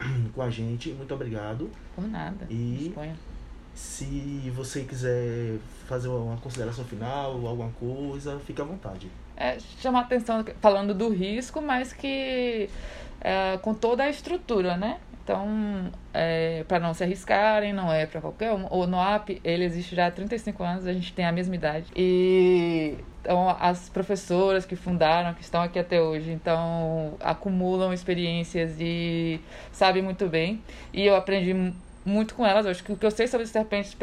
com 0.34 0.42
a 0.42 0.50
gente. 0.50 0.90
Muito 0.90 1.14
obrigado. 1.14 1.70
Por 1.94 2.08
nada. 2.08 2.46
E 2.48 2.84
Disponha. 2.84 3.16
se 3.74 4.50
você 4.54 4.84
quiser 4.84 5.58
fazer 5.86 6.08
uma 6.08 6.38
consideração 6.38 6.84
final, 6.84 7.46
alguma 7.46 7.70
coisa, 7.72 8.40
fique 8.40 8.60
à 8.60 8.64
vontade. 8.64 9.10
É, 9.36 9.58
chamar 9.80 10.00
atenção 10.00 10.44
falando 10.60 10.94
do 10.94 11.10
risco, 11.10 11.60
mas 11.60 11.92
que 11.92 12.68
é, 13.20 13.58
com 13.58 13.74
toda 13.74 14.02
a 14.02 14.10
estrutura, 14.10 14.76
né? 14.76 14.98
Então, 15.32 15.90
é, 16.12 16.62
para 16.68 16.78
não 16.78 16.92
se 16.92 17.02
arriscarem, 17.02 17.72
não 17.72 17.90
é 17.90 18.04
para 18.04 18.20
qualquer 18.20 18.52
um. 18.52 18.66
O 18.70 18.86
NOAP, 18.86 19.40
ele 19.42 19.64
existe 19.64 19.96
já 19.96 20.08
há 20.08 20.10
35 20.10 20.62
anos, 20.62 20.86
a 20.86 20.92
gente 20.92 21.10
tem 21.14 21.24
a 21.24 21.32
mesma 21.32 21.54
idade. 21.54 21.86
E 21.96 22.98
então, 23.22 23.48
as 23.58 23.88
professoras 23.88 24.66
que 24.66 24.76
fundaram, 24.76 25.32
que 25.32 25.40
estão 25.40 25.62
aqui 25.62 25.78
até 25.78 26.02
hoje, 26.02 26.30
então 26.30 27.14
acumulam 27.18 27.94
experiências 27.94 28.76
e 28.78 29.40
sabem 29.72 30.02
muito 30.02 30.28
bem. 30.28 30.62
E 30.92 31.06
eu 31.06 31.16
aprendi 31.16 31.72
muito 32.04 32.34
com 32.34 32.44
elas. 32.44 32.66
Eu 32.66 32.72
acho 32.72 32.84
que 32.84 32.92
o 32.92 32.96
que 32.96 33.06
eu 33.06 33.10
sei 33.10 33.26
sobre 33.26 33.46
serpentes 33.46 33.96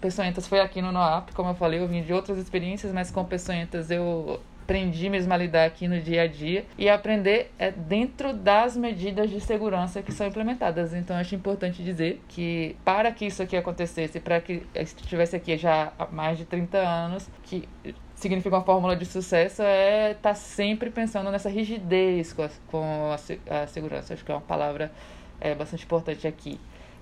peçonhentas 0.00 0.46
foi 0.46 0.60
aqui 0.60 0.80
no 0.80 0.90
NOAP, 0.90 1.32
como 1.34 1.50
eu 1.50 1.54
falei, 1.54 1.78
eu 1.78 1.88
vim 1.88 2.02
de 2.02 2.14
outras 2.14 2.38
experiências, 2.38 2.90
mas 2.90 3.10
com 3.10 3.22
peçonhentas 3.22 3.90
eu 3.90 4.40
aprendi 4.70 5.10
mesmo 5.10 5.34
a 5.34 5.36
lidar 5.36 5.64
aqui 5.64 5.88
no 5.88 6.00
dia 6.00 6.22
a 6.22 6.26
dia 6.28 6.64
e 6.78 6.88
aprender 6.88 7.50
é 7.58 7.72
dentro 7.72 8.32
das 8.32 8.76
medidas 8.76 9.28
de 9.28 9.40
segurança 9.40 10.00
que 10.00 10.12
são 10.12 10.28
implementadas. 10.28 10.94
Então, 10.94 11.16
acho 11.16 11.34
importante 11.34 11.82
dizer 11.82 12.22
que 12.28 12.76
para 12.84 13.10
que 13.10 13.26
isso 13.26 13.42
aqui 13.42 13.56
acontecesse, 13.56 14.20
para 14.20 14.40
que 14.40 14.62
estivesse 14.76 15.34
aqui 15.34 15.56
já 15.56 15.92
há 15.98 16.06
mais 16.06 16.38
de 16.38 16.44
30 16.44 16.78
anos, 16.78 17.28
que 17.42 17.68
significa 18.14 18.54
uma 18.54 18.64
fórmula 18.64 18.94
de 18.94 19.04
sucesso 19.06 19.60
é 19.60 20.12
estar 20.12 20.30
tá 20.30 20.34
sempre 20.36 20.88
pensando 20.88 21.32
nessa 21.32 21.48
rigidez 21.48 22.32
com 22.32 22.44
a, 22.44 22.50
com 22.68 23.10
a, 23.10 23.62
a 23.62 23.66
segurança. 23.66 24.14
Acho 24.14 24.24
que 24.24 24.30
é 24.30 24.34
uma 24.36 24.40
palavra 24.40 24.92
é, 25.40 25.52
bastante 25.52 25.84
importante 25.84 26.28
aqui 26.28 26.60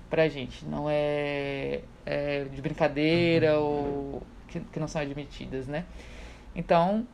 pra 0.09 0.27
gente. 0.27 0.65
Não 0.65 0.87
é, 0.89 1.81
é 2.03 2.45
de 2.45 2.61
brincadeira 2.63 3.59
ou 3.59 4.23
que, 4.47 4.59
que 4.59 4.79
não 4.79 4.87
são 4.87 4.99
admitidas, 4.99 5.67
né? 5.67 5.85
Então, 6.55 7.05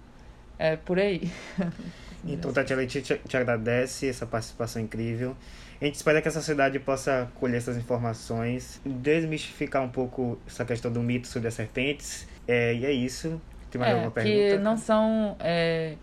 é 0.57 0.75
por 0.75 0.99
aí. 0.99 1.31
Então, 2.27 2.51
Tatiana, 2.51 2.81
a 2.81 2.85
gente 2.85 3.03
te, 3.03 3.21
te 3.27 3.37
agradece 3.37 4.07
essa 4.07 4.25
participação 4.25 4.81
incrível. 4.81 5.35
A 5.79 5.85
gente 5.85 5.95
espera 5.95 6.21
que 6.21 6.27
a 6.27 6.31
sociedade 6.31 6.79
possa 6.79 7.29
colher 7.35 7.57
essas 7.57 7.77
informações, 7.77 8.81
desmistificar 8.83 9.83
um 9.83 9.89
pouco 9.89 10.39
essa 10.47 10.65
questão 10.65 10.91
do 10.91 11.01
mito 11.01 11.27
sobre 11.27 11.47
as 11.47 11.53
serpentes. 11.53 12.27
É, 12.47 12.73
e 12.73 12.85
é 12.85 12.91
isso. 12.91 13.39
Tem 13.69 13.79
mais 13.79 13.91
é, 13.91 13.93
alguma 13.93 14.11
pergunta? 14.11 14.35
Que 14.35 14.57
não 14.57 14.77
são. 14.77 15.35
É, 15.39 15.95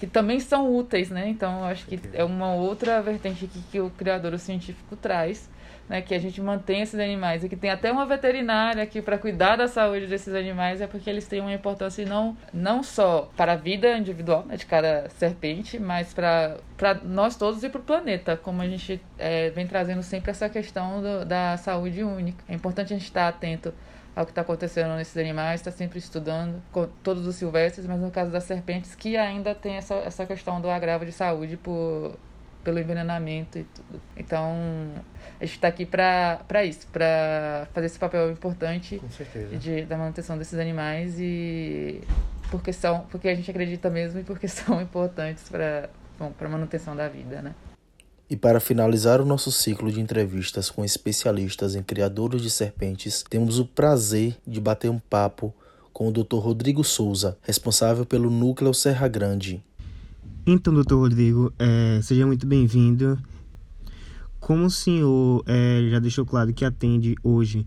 que 0.00 0.06
também 0.06 0.40
são 0.40 0.74
úteis, 0.74 1.10
né? 1.10 1.28
Então, 1.28 1.64
acho 1.64 1.86
que 1.86 2.00
é 2.12 2.24
uma 2.24 2.54
outra 2.54 3.00
vertente 3.02 3.46
que, 3.46 3.60
que 3.62 3.80
o 3.80 3.90
criador 3.90 4.38
científico 4.38 4.96
traz, 4.96 5.48
né? 5.88 6.02
Que 6.02 6.14
a 6.14 6.18
gente 6.18 6.40
mantém 6.40 6.82
esses 6.82 6.98
animais 6.98 7.42
e 7.42 7.48
que 7.48 7.56
tem 7.56 7.70
até 7.70 7.90
uma 7.90 8.06
veterinária 8.06 8.82
aqui 8.82 9.00
para 9.00 9.18
cuidar 9.18 9.56
da 9.56 9.66
saúde 9.66 10.06
desses 10.06 10.34
animais, 10.34 10.80
é 10.80 10.86
porque 10.86 11.08
eles 11.08 11.26
têm 11.26 11.40
uma 11.40 11.52
importância 11.52 12.04
não, 12.04 12.36
não 12.52 12.82
só 12.82 13.30
para 13.36 13.52
a 13.52 13.56
vida 13.56 13.96
individual 13.96 14.44
né, 14.46 14.56
de 14.56 14.66
cada 14.66 15.08
serpente, 15.10 15.78
mas 15.78 16.12
para 16.12 16.58
nós 17.02 17.36
todos 17.36 17.62
e 17.64 17.68
para 17.68 17.80
o 17.80 17.84
planeta, 17.84 18.36
como 18.36 18.62
a 18.62 18.68
gente 18.68 19.00
é, 19.18 19.50
vem 19.50 19.66
trazendo 19.66 20.02
sempre 20.02 20.30
essa 20.30 20.48
questão 20.48 21.00
do, 21.00 21.24
da 21.24 21.56
saúde 21.56 22.02
única. 22.02 22.44
É 22.48 22.54
importante 22.54 22.92
a 22.92 22.96
gente 22.96 23.06
estar 23.06 23.28
atento 23.28 23.72
ao 24.18 24.24
que 24.24 24.32
está 24.32 24.40
acontecendo 24.40 24.96
nesses 24.96 25.16
animais, 25.16 25.60
está 25.60 25.70
sempre 25.70 26.00
estudando 26.00 26.60
todos 27.04 27.24
os 27.24 27.36
silvestres, 27.36 27.86
mas 27.86 28.00
no 28.00 28.10
caso 28.10 28.32
das 28.32 28.42
serpentes, 28.42 28.96
que 28.96 29.16
ainda 29.16 29.54
tem 29.54 29.76
essa, 29.76 29.94
essa 29.94 30.26
questão 30.26 30.60
do 30.60 30.68
agravo 30.68 31.06
de 31.06 31.12
saúde 31.12 31.56
por, 31.56 32.18
pelo 32.68 32.78
envenenamento 32.78 33.58
e 33.58 33.64
tudo. 33.64 33.98
Então, 34.14 34.54
a 35.40 35.44
gente 35.46 35.54
está 35.54 35.68
aqui 35.68 35.86
para 35.86 36.64
isso, 36.66 36.86
para 36.92 37.66
fazer 37.72 37.86
esse 37.86 37.98
papel 37.98 38.30
importante 38.30 39.00
de, 39.58 39.86
da 39.86 39.96
manutenção 39.96 40.36
desses 40.36 40.58
animais 40.58 41.18
e 41.18 42.02
porque 42.50 42.70
são 42.70 43.06
porque 43.10 43.28
a 43.28 43.34
gente 43.34 43.50
acredita 43.50 43.88
mesmo 43.88 44.20
e 44.20 44.22
porque 44.22 44.46
são 44.48 44.82
importantes 44.82 45.48
para 45.48 45.88
a 46.20 46.48
manutenção 46.48 46.94
da 46.94 47.08
vida, 47.08 47.40
né? 47.40 47.54
E 48.28 48.36
para 48.36 48.60
finalizar 48.60 49.22
o 49.22 49.24
nosso 49.24 49.50
ciclo 49.50 49.90
de 49.90 50.02
entrevistas 50.02 50.68
com 50.68 50.84
especialistas 50.84 51.74
em 51.74 51.82
criadores 51.82 52.42
de 52.42 52.50
serpentes, 52.50 53.24
temos 53.30 53.58
o 53.58 53.64
prazer 53.64 54.36
de 54.46 54.60
bater 54.60 54.90
um 54.90 54.98
papo 54.98 55.54
com 55.90 56.08
o 56.08 56.12
Dr. 56.12 56.36
Rodrigo 56.36 56.84
Souza, 56.84 57.38
responsável 57.40 58.04
pelo 58.04 58.28
Núcleo 58.28 58.74
Serra 58.74 59.08
Grande. 59.08 59.64
Então, 60.50 60.72
Dr. 60.72 60.94
Rodrigo, 60.94 61.52
é, 61.58 62.00
seja 62.02 62.24
muito 62.24 62.46
bem-vindo. 62.46 63.18
Como 64.40 64.64
o 64.64 64.70
senhor 64.70 65.44
é, 65.46 65.90
já 65.90 65.98
deixou 65.98 66.24
claro 66.24 66.54
que 66.54 66.64
atende 66.64 67.14
hoje 67.22 67.66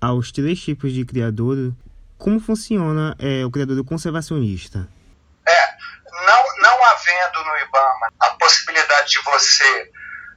aos 0.00 0.30
três 0.30 0.60
tipos 0.60 0.92
de 0.92 1.04
criador, 1.04 1.72
como 2.16 2.38
funciona 2.38 3.16
é, 3.18 3.44
o 3.44 3.50
criador 3.50 3.84
conservacionista? 3.84 4.88
havendo 6.84 7.44
no 7.44 7.58
IBAMA 7.58 8.12
a 8.20 8.30
possibilidade 8.30 9.10
de 9.10 9.18
você 9.22 9.90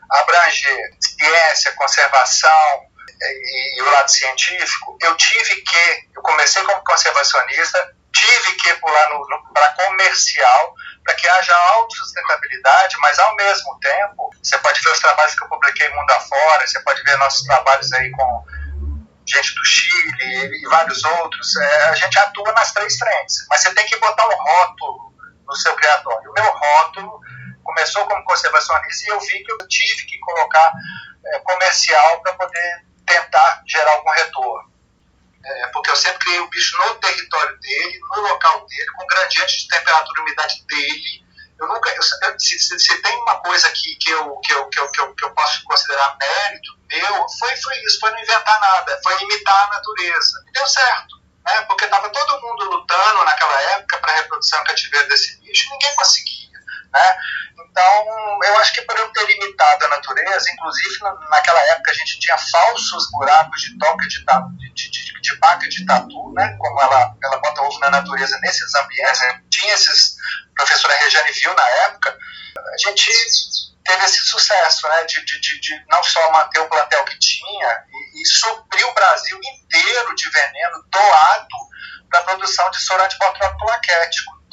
abranger 0.10 0.89
ciência, 1.00 1.71
conservação 1.74 2.88
e, 3.21 3.80
e 3.80 3.82
o 3.82 3.91
lado 3.91 4.10
científico, 4.10 4.98
eu 5.02 5.15
tive 5.15 5.62
que, 5.62 6.08
eu 6.15 6.21
comecei 6.21 6.63
como 6.63 6.84
conservacionista, 6.84 7.95
tive 8.12 8.54
que 8.54 8.74
pular 8.76 9.08
para 9.54 9.74
comercial 9.74 10.76
para 11.05 11.15
que 11.15 11.29
haja 11.29 11.55
autossustentabilidade, 11.75 12.97
mas 12.99 13.19
ao 13.19 13.35
mesmo 13.35 13.79
tempo, 13.79 14.31
você 14.41 14.57
pode 14.57 14.81
ver 14.81 14.89
os 14.89 14.99
trabalhos 14.99 15.35
que 15.35 15.43
eu 15.43 15.49
publiquei 15.49 15.87
mundo 15.89 16.11
afora, 16.11 16.67
você 16.67 16.79
pode 16.81 17.03
ver 17.03 17.15
nossos 17.17 17.43
trabalhos 17.43 17.93
aí 17.93 18.09
com 18.09 18.43
gente 19.27 19.55
do 19.55 19.65
Chile 19.65 20.61
e 20.61 20.67
vários 20.67 21.03
outros, 21.03 21.55
é, 21.57 21.83
a 21.89 21.95
gente 21.95 22.17
atua 22.17 22.51
nas 22.53 22.71
três 22.73 22.97
frentes, 22.97 23.45
mas 23.49 23.61
você 23.61 23.73
tem 23.73 23.85
que 23.85 23.97
botar 23.99 24.25
um 24.27 24.35
rótulo 24.35 25.13
no 25.47 25.55
seu 25.55 25.75
criatório. 25.75 26.29
O 26.29 26.33
meu 26.33 26.51
rótulo 26.51 27.19
começou 27.63 28.05
como 28.05 28.23
conservacionista 28.23 29.05
e 29.05 29.09
eu 29.09 29.19
vi 29.19 29.43
que 29.43 29.51
eu 29.51 29.57
tive 29.67 30.05
que 30.05 30.19
colocar 30.19 30.71
é, 31.25 31.39
comercial 31.39 32.21
para 32.21 32.33
poder 32.33 32.85
tentar 33.05 33.61
gerar 33.67 33.91
algum 33.91 34.09
retorno. 34.11 34.35
O 36.39 36.50
bicho 36.50 36.78
no 36.78 36.95
território 36.95 37.60
dele, 37.60 38.00
no 38.15 38.21
local 38.21 38.65
dele, 38.65 38.91
com 38.95 39.08
gradiente 39.08 39.58
de 39.58 39.67
temperatura 39.67 40.19
e 40.19 40.21
umidade 40.21 40.65
dele. 40.67 41.26
Eu 41.60 41.67
nunca, 41.67 41.89
eu, 41.89 42.04
se, 42.04 42.60
se, 42.60 42.80
se, 42.80 43.02
tem 43.02 43.15
uma 43.21 43.39
coisa 43.41 43.69
que, 43.71 43.95
que, 43.95 44.12
eu, 44.12 44.36
que, 44.39 44.54
eu, 44.54 44.67
que, 44.67 44.80
eu, 44.80 44.91
que, 44.91 45.02
eu, 45.02 45.15
que 45.15 45.26
eu 45.26 45.34
posso 45.34 45.63
considerar 45.63 46.17
mérito 46.19 46.76
meu, 46.91 47.26
foi, 47.39 47.56
foi 47.58 47.78
isso, 47.84 48.00
foi 48.00 48.12
não 48.12 48.19
inventar 48.19 48.60
nada, 48.60 49.00
foi 49.04 49.21
imitar 49.21 49.65
a 49.65 49.69
natureza. 49.69 50.43
E 50.48 50.52
deu 50.52 50.67
certo 50.67 51.26
né? 51.45 51.62
porque 51.67 51.86
estava 51.86 52.10
todo 52.10 52.41
mundo 52.41 52.65
lutando 52.65 53.24
naquela 53.24 53.62
época 53.74 54.00
para 54.00 54.12
a 54.12 54.15
reprodução 54.15 54.63
cativeiro 54.63 55.08
desse 55.08 55.39
bicho 55.39 55.67
e 55.67 55.71
ninguém 55.71 55.95
conseguia. 55.95 56.44
Né? 56.95 57.17
Então, 57.60 58.39
eu 58.45 58.58
acho 58.58 58.73
que 58.73 58.81
por 58.84 58.97
eu 58.97 59.12
ter 59.12 59.25
limitado 59.25 59.86
a 59.86 59.89
natureza, 59.89 60.49
inclusive 60.49 60.99
naquela 61.29 61.60
época 61.71 61.91
a 61.91 61.93
gente 61.93 62.19
tinha 62.19 62.38
falsos 62.38 63.12
buracos 63.12 63.62
de 63.62 63.77
toca 63.77 64.08
de, 64.08 64.23
de, 64.73 64.89
de, 64.89 65.21
de 65.21 65.69
de 65.69 65.86
tatu, 65.86 66.34
né? 66.34 66.55
como 66.58 66.81
ela, 66.81 67.13
ela 67.21 67.38
bota 67.39 67.62
ovo 67.63 67.79
na 67.79 67.89
natureza 67.89 68.39
nesses 68.41 68.73
ambientes, 68.75 69.19
né? 69.19 69.41
tinha 69.49 69.73
esses, 69.73 70.15
a 70.51 70.55
professora 70.55 70.95
Regiane 70.95 71.31
viu 71.34 71.53
na 71.53 71.67
época, 71.67 72.17
a 72.58 72.77
gente 72.77 73.12
teve 73.84 74.05
esse 74.05 74.19
sucesso, 74.25 74.88
né, 74.88 75.03
de, 75.03 75.23
de, 75.25 75.60
de, 75.60 75.86
não 75.89 76.03
só 76.03 76.31
manter 76.31 76.60
o 76.60 76.69
plantel 76.69 77.03
que 77.05 77.19
tinha 77.19 77.84
e, 77.91 78.21
e 78.21 78.25
suprir 78.25 78.88
o 78.88 78.93
Brasil 78.93 79.38
inteiro 79.38 80.15
de 80.15 80.29
veneno 80.29 80.84
doado 80.89 81.47
para 82.10 82.19
a 82.19 82.23
produção 82.23 82.69
de 82.71 82.79
soro 82.79 83.03
antibotrópico 83.03 83.65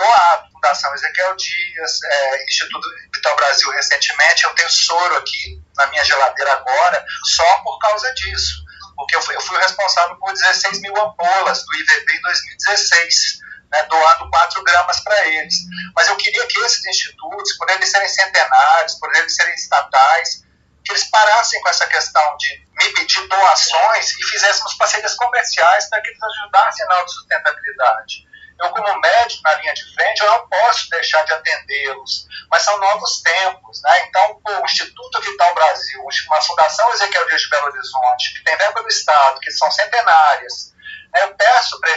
doado. 0.03 0.51
Fundação 0.53 0.95
Ezequiel 0.95 1.37
Dias, 1.37 2.03
é, 2.05 2.45
Instituto 2.45 2.89
Vital 3.15 3.37
Brasil 3.37 3.71
recentemente, 3.71 4.45
eu 4.45 4.55
tenho 4.55 4.71
soro 4.71 5.17
aqui 5.17 5.61
na 5.77 5.87
minha 5.87 6.05
geladeira 6.05 6.53
agora, 6.53 7.05
só 7.25 7.59
por 7.63 7.79
causa 7.79 8.13
disso. 8.15 8.63
Porque 8.97 9.17
eu 9.17 9.23
fui, 9.23 9.35
eu 9.35 9.41
fui 9.41 9.59
responsável 9.59 10.17
por 10.17 10.33
16 10.33 10.81
mil 10.81 10.97
ampolas 11.01 11.65
do 11.65 11.75
IVP 11.75 12.15
em 12.15 12.21
2016 12.23 13.43
né, 13.73 13.83
doando 13.85 14.31
4 14.31 14.63
gramas 14.63 15.01
para 15.01 15.27
eles. 15.29 15.55
Mas 15.97 16.09
eu 16.09 16.17
queria 16.17 16.47
que 16.47 16.61
esses 16.61 16.85
institutos, 16.85 17.57
por 17.57 17.69
eles 17.71 17.91
serem 17.91 18.09
centenários, 18.09 18.95
por 19.01 19.15
eles 19.17 19.35
serem 19.35 19.55
estatais, 19.55 20.43
que 20.85 20.93
eles 20.93 21.05
parassem 21.05 21.61
com 21.63 21.69
essa 21.71 21.87
questão 21.87 22.37
de 22.37 22.67
me 22.79 22.93
pedir 22.93 23.27
doações 23.29 24.11
e 24.11 24.25
fizéssemos 24.31 24.75
parcerias 24.75 25.15
comerciais 25.15 25.89
para 25.89 26.03
que 26.03 26.11
eles 26.11 26.23
ajudassem 26.23 26.87
na 26.87 26.95
autossustentabilidade. 26.97 28.32
Eu, 28.63 28.71
como 28.71 29.01
médico 29.01 29.43
na 29.43 29.55
linha 29.57 29.75
de 29.75 29.95
frente, 29.95 30.21
eu 30.21 30.31
não 30.31 30.49
posso 30.49 30.89
deixar 30.91 31.25
de 31.25 31.33
atendê-los, 31.33 32.27
mas 32.51 32.63
são 32.63 32.79
novos 32.79 33.21
tempos. 33.23 33.83
Né? 33.83 34.07
Então, 34.07 34.41
o 34.47 34.65
Instituto 34.65 35.21
Vital 35.21 35.55
Brasil, 35.55 36.01
uma 36.29 36.43
Fundação 36.43 36.93
Ezequiel 36.93 37.27
Dias 37.27 37.43
de 37.43 37.51
Belo 37.51 37.67
Horizonte, 37.67 38.35
que 38.35 38.45
tem 38.45 38.57
verba 38.57 38.83
do 38.83 38.89
Estado, 38.89 39.41
que 39.41 39.51
são 39.51 39.71
centenárias, 39.71 40.73
eu 41.21 41.35
peço 41.35 41.79
para 41.81 41.93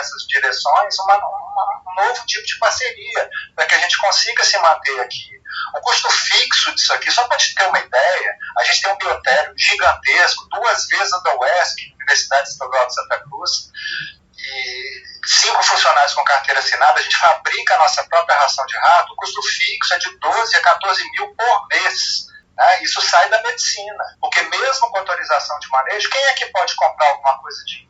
essas 0.00 0.22
direções 0.26 0.98
uma, 1.00 1.16
uma, 1.16 1.82
um 1.86 1.94
novo 2.02 2.26
tipo 2.26 2.46
de 2.46 2.58
parceria, 2.58 3.30
para 3.54 3.66
que 3.66 3.74
a 3.74 3.78
gente 3.78 3.98
consiga 3.98 4.42
se 4.42 4.58
manter 4.58 5.00
aqui. 5.00 5.38
O 5.74 5.80
custo 5.80 6.10
fixo 6.10 6.74
disso 6.74 6.92
aqui, 6.94 7.10
só 7.10 7.26
para 7.26 7.36
te 7.36 7.54
ter 7.54 7.66
uma 7.66 7.78
ideia, 7.78 8.36
a 8.56 8.64
gente 8.64 8.82
tem 8.82 8.92
um 8.92 8.98
biotério 8.98 9.52
gigantesco, 9.56 10.48
duas 10.48 10.86
vezes 10.86 11.12
a 11.12 11.18
da 11.18 11.34
UESC, 11.36 11.92
Universidade 11.94 12.48
Estadual 12.48 12.86
de 12.86 12.94
Santa 12.94 13.20
Cruz, 13.20 13.70
e 14.38 14.87
cinco 15.28 15.62
funcionários 15.62 16.14
com 16.14 16.24
carteira 16.24 16.60
assinada, 16.60 16.98
a 16.98 17.02
gente 17.02 17.16
fabrica 17.18 17.74
a 17.74 17.78
nossa 17.78 18.02
própria 18.04 18.38
ração 18.38 18.64
de 18.66 18.76
rato, 18.76 19.12
o 19.12 19.16
custo 19.16 19.42
fixo 19.42 19.94
é 19.94 19.98
de 19.98 20.18
12 20.18 20.56
a 20.56 20.60
14 20.60 21.10
mil 21.10 21.34
por 21.34 21.66
mês. 21.68 22.26
Né? 22.56 22.82
Isso 22.82 23.00
sai 23.02 23.28
da 23.28 23.42
medicina, 23.42 24.04
porque 24.20 24.40
mesmo 24.42 24.90
com 24.90 24.98
autorização 24.98 25.58
de 25.58 25.68
manejo, 25.68 26.10
quem 26.10 26.24
é 26.24 26.32
que 26.32 26.46
pode 26.46 26.74
comprar 26.74 27.08
alguma 27.08 27.38
coisa 27.40 27.62
de 27.66 27.88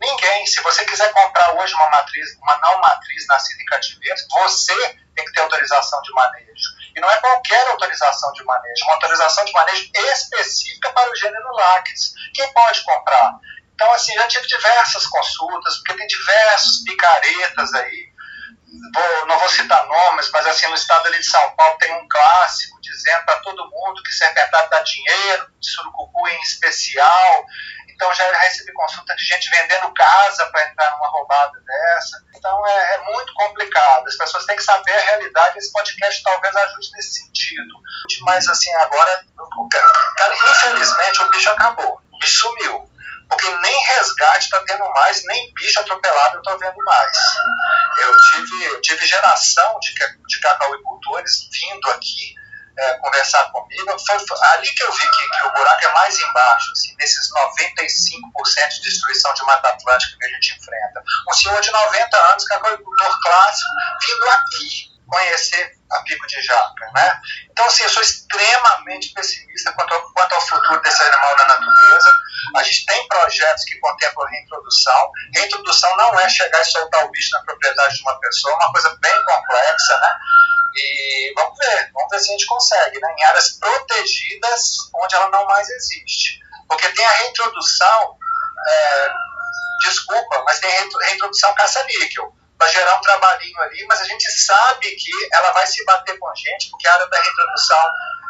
Ninguém. 0.00 0.46
Se 0.46 0.60
você 0.62 0.84
quiser 0.84 1.10
comprar 1.12 1.54
hoje 1.54 1.74
uma 1.74 1.88
matriz, 1.90 2.36
uma 2.36 2.58
não 2.58 2.80
matriz 2.80 3.26
nascida 3.26 3.62
em 3.62 3.66
cativeiro, 3.66 4.16
você 4.30 4.98
tem 5.14 5.24
que 5.24 5.32
ter 5.32 5.40
autorização 5.40 6.02
de 6.02 6.12
manejo. 6.12 6.70
E 6.94 7.00
não 7.00 7.10
é 7.10 7.16
qualquer 7.18 7.66
autorização 7.68 8.30
de 8.32 8.44
manejo, 8.44 8.84
uma 8.84 8.94
autorização 8.94 9.44
de 9.44 9.52
manejo 9.52 9.90
específica 9.94 10.92
para 10.92 11.10
o 11.10 11.16
gênero 11.16 11.50
lácteos. 11.52 12.12
Quem 12.34 12.52
pode 12.52 12.84
comprar? 12.84 13.38
Então, 13.76 13.92
assim, 13.92 14.14
já 14.14 14.26
tive 14.26 14.46
diversas 14.46 15.06
consultas, 15.06 15.76
porque 15.76 15.98
tem 15.98 16.06
diversos 16.06 16.82
picaretas 16.82 17.74
aí. 17.74 18.08
Vou, 18.94 19.26
não 19.26 19.38
vou 19.38 19.48
citar 19.50 19.86
nomes, 19.86 20.30
mas 20.30 20.46
assim, 20.46 20.66
no 20.68 20.74
estado 20.74 21.06
ali 21.06 21.18
de 21.18 21.26
São 21.26 21.54
Paulo 21.54 21.76
tem 21.78 21.92
um 21.94 22.08
clássico 22.08 22.80
dizendo 22.80 23.24
para 23.26 23.36
todo 23.40 23.70
mundo 23.70 24.02
que 24.02 24.12
serpentário 24.12 24.70
dá 24.70 24.80
dinheiro, 24.80 25.46
surucucu 25.60 26.26
em 26.28 26.40
especial, 26.40 27.46
então 27.96 28.12
já 28.14 28.30
recebi 28.38 28.72
consulta 28.72 29.14
de 29.14 29.24
gente 29.24 29.50
vendendo 29.50 29.92
casa 29.94 30.46
para 30.46 30.68
entrar 30.68 30.92
numa 30.92 31.08
roubada 31.08 31.58
dessa. 31.60 32.22
Então 32.34 32.66
é, 32.66 32.94
é, 32.94 33.04
muito 33.04 33.32
complicado. 33.34 34.06
As 34.06 34.16
pessoas 34.16 34.44
têm 34.44 34.56
que 34.56 34.62
saber 34.62 34.92
a 34.92 35.00
realidade. 35.00 35.58
Esse 35.58 35.72
podcast 35.72 36.22
talvez 36.22 36.54
ajude 36.54 36.90
nesse 36.92 37.24
sentido. 37.24 37.74
Mas 38.22 38.48
assim, 38.48 38.72
agora, 38.74 39.24
cara, 40.18 40.34
infelizmente 40.34 41.22
o 41.22 41.30
bicho 41.30 41.50
acabou. 41.50 42.00
O 42.12 42.18
bicho 42.18 42.40
sumiu. 42.40 42.95
Porque 43.28 43.48
nem 43.48 43.84
resgate 43.86 44.44
está 44.44 44.62
tendo 44.64 44.88
mais, 44.90 45.24
nem 45.24 45.52
bicho 45.54 45.80
atropelado 45.80 46.36
eu 46.36 46.40
estou 46.40 46.58
vendo 46.58 46.84
mais. 46.84 47.16
Eu 47.98 48.16
tive, 48.16 48.64
eu 48.64 48.80
tive 48.80 49.06
geração 49.06 49.78
de, 49.80 49.92
de 50.28 50.40
cacauicultores 50.40 51.48
vindo 51.50 51.90
aqui 51.90 52.36
é, 52.78 52.98
conversar 52.98 53.50
comigo, 53.52 53.98
foi, 54.06 54.18
foi, 54.26 54.38
ali 54.52 54.68
que 54.68 54.82
eu 54.82 54.92
vi 54.92 55.10
que, 55.10 55.28
que, 55.30 55.46
o 55.46 55.52
buraco 55.52 55.84
é 55.84 55.92
mais 55.92 56.18
embaixo, 56.18 56.72
assim, 56.72 56.94
nesses 56.98 57.30
95% 57.32 58.68
de 58.68 58.82
destruição 58.82 59.32
de 59.34 59.42
Mata 59.44 59.68
Atlântica 59.68 60.18
que 60.18 60.26
a 60.26 60.28
gente 60.28 60.58
enfrenta. 60.58 61.02
Um 61.28 61.32
senhor 61.32 61.60
de 61.60 61.70
90 61.70 62.16
anos, 62.32 62.44
que 62.44 62.52
agricultor 62.52 63.20
clássico, 63.22 63.70
vindo 64.06 64.28
aqui, 64.28 64.95
conhecer 65.06 65.76
a 65.90 66.00
pico 66.02 66.26
de 66.26 66.42
jaca, 66.42 66.90
né? 66.94 67.20
Então, 67.50 67.64
assim, 67.66 67.84
eu 67.84 67.88
sou 67.88 68.02
extremamente 68.02 69.12
pessimista 69.12 69.72
quanto 69.72 69.94
ao, 69.94 70.12
quanto 70.12 70.34
ao 70.34 70.40
futuro 70.40 70.80
desse 70.82 71.02
animal 71.02 71.36
na 71.36 71.46
natureza. 71.46 72.10
A 72.56 72.62
gente 72.62 72.86
tem 72.86 73.08
projetos 73.08 73.64
que 73.64 73.78
contemplam 73.78 74.26
reintrodução. 74.26 75.12
Reintrodução 75.34 75.96
não 75.96 76.20
é 76.20 76.28
chegar 76.28 76.60
e 76.60 76.64
soltar 76.64 77.04
o 77.04 77.10
bicho 77.10 77.30
na 77.32 77.44
propriedade 77.44 77.96
de 77.96 78.02
uma 78.02 78.18
pessoa, 78.20 78.52
é 78.52 78.56
uma 78.56 78.72
coisa 78.72 78.96
bem 79.00 79.24
complexa, 79.24 80.00
né? 80.00 80.18
E 80.74 81.32
vamos 81.34 81.58
ver, 81.58 81.90
vamos 81.94 82.10
ver 82.10 82.20
se 82.20 82.28
a 82.28 82.32
gente 82.32 82.46
consegue, 82.46 83.00
né? 83.00 83.14
Em 83.18 83.24
áreas 83.24 83.50
protegidas 83.52 84.90
onde 84.94 85.14
ela 85.14 85.30
não 85.30 85.46
mais 85.46 85.68
existe. 85.68 86.40
Porque 86.68 86.88
tem 86.90 87.06
a 87.06 87.10
reintrodução, 87.10 88.16
é, 88.68 89.08
desculpa, 89.82 90.42
mas 90.44 90.58
tem 90.58 90.70
reintrodução 90.70 91.54
caça-níquel 91.54 92.34
para 92.58 92.68
gerar 92.68 92.96
um 92.96 93.00
trabalhinho 93.00 93.60
ali, 93.60 93.84
mas 93.86 94.00
a 94.00 94.04
gente 94.04 94.30
sabe 94.30 94.90
que 94.96 95.10
ela 95.32 95.52
vai 95.52 95.66
se 95.66 95.84
bater 95.84 96.18
com 96.18 96.28
a 96.28 96.34
gente, 96.34 96.70
porque 96.70 96.86
a 96.88 96.94
área 96.94 97.06
da 97.06 97.20
reprodução 97.20 97.86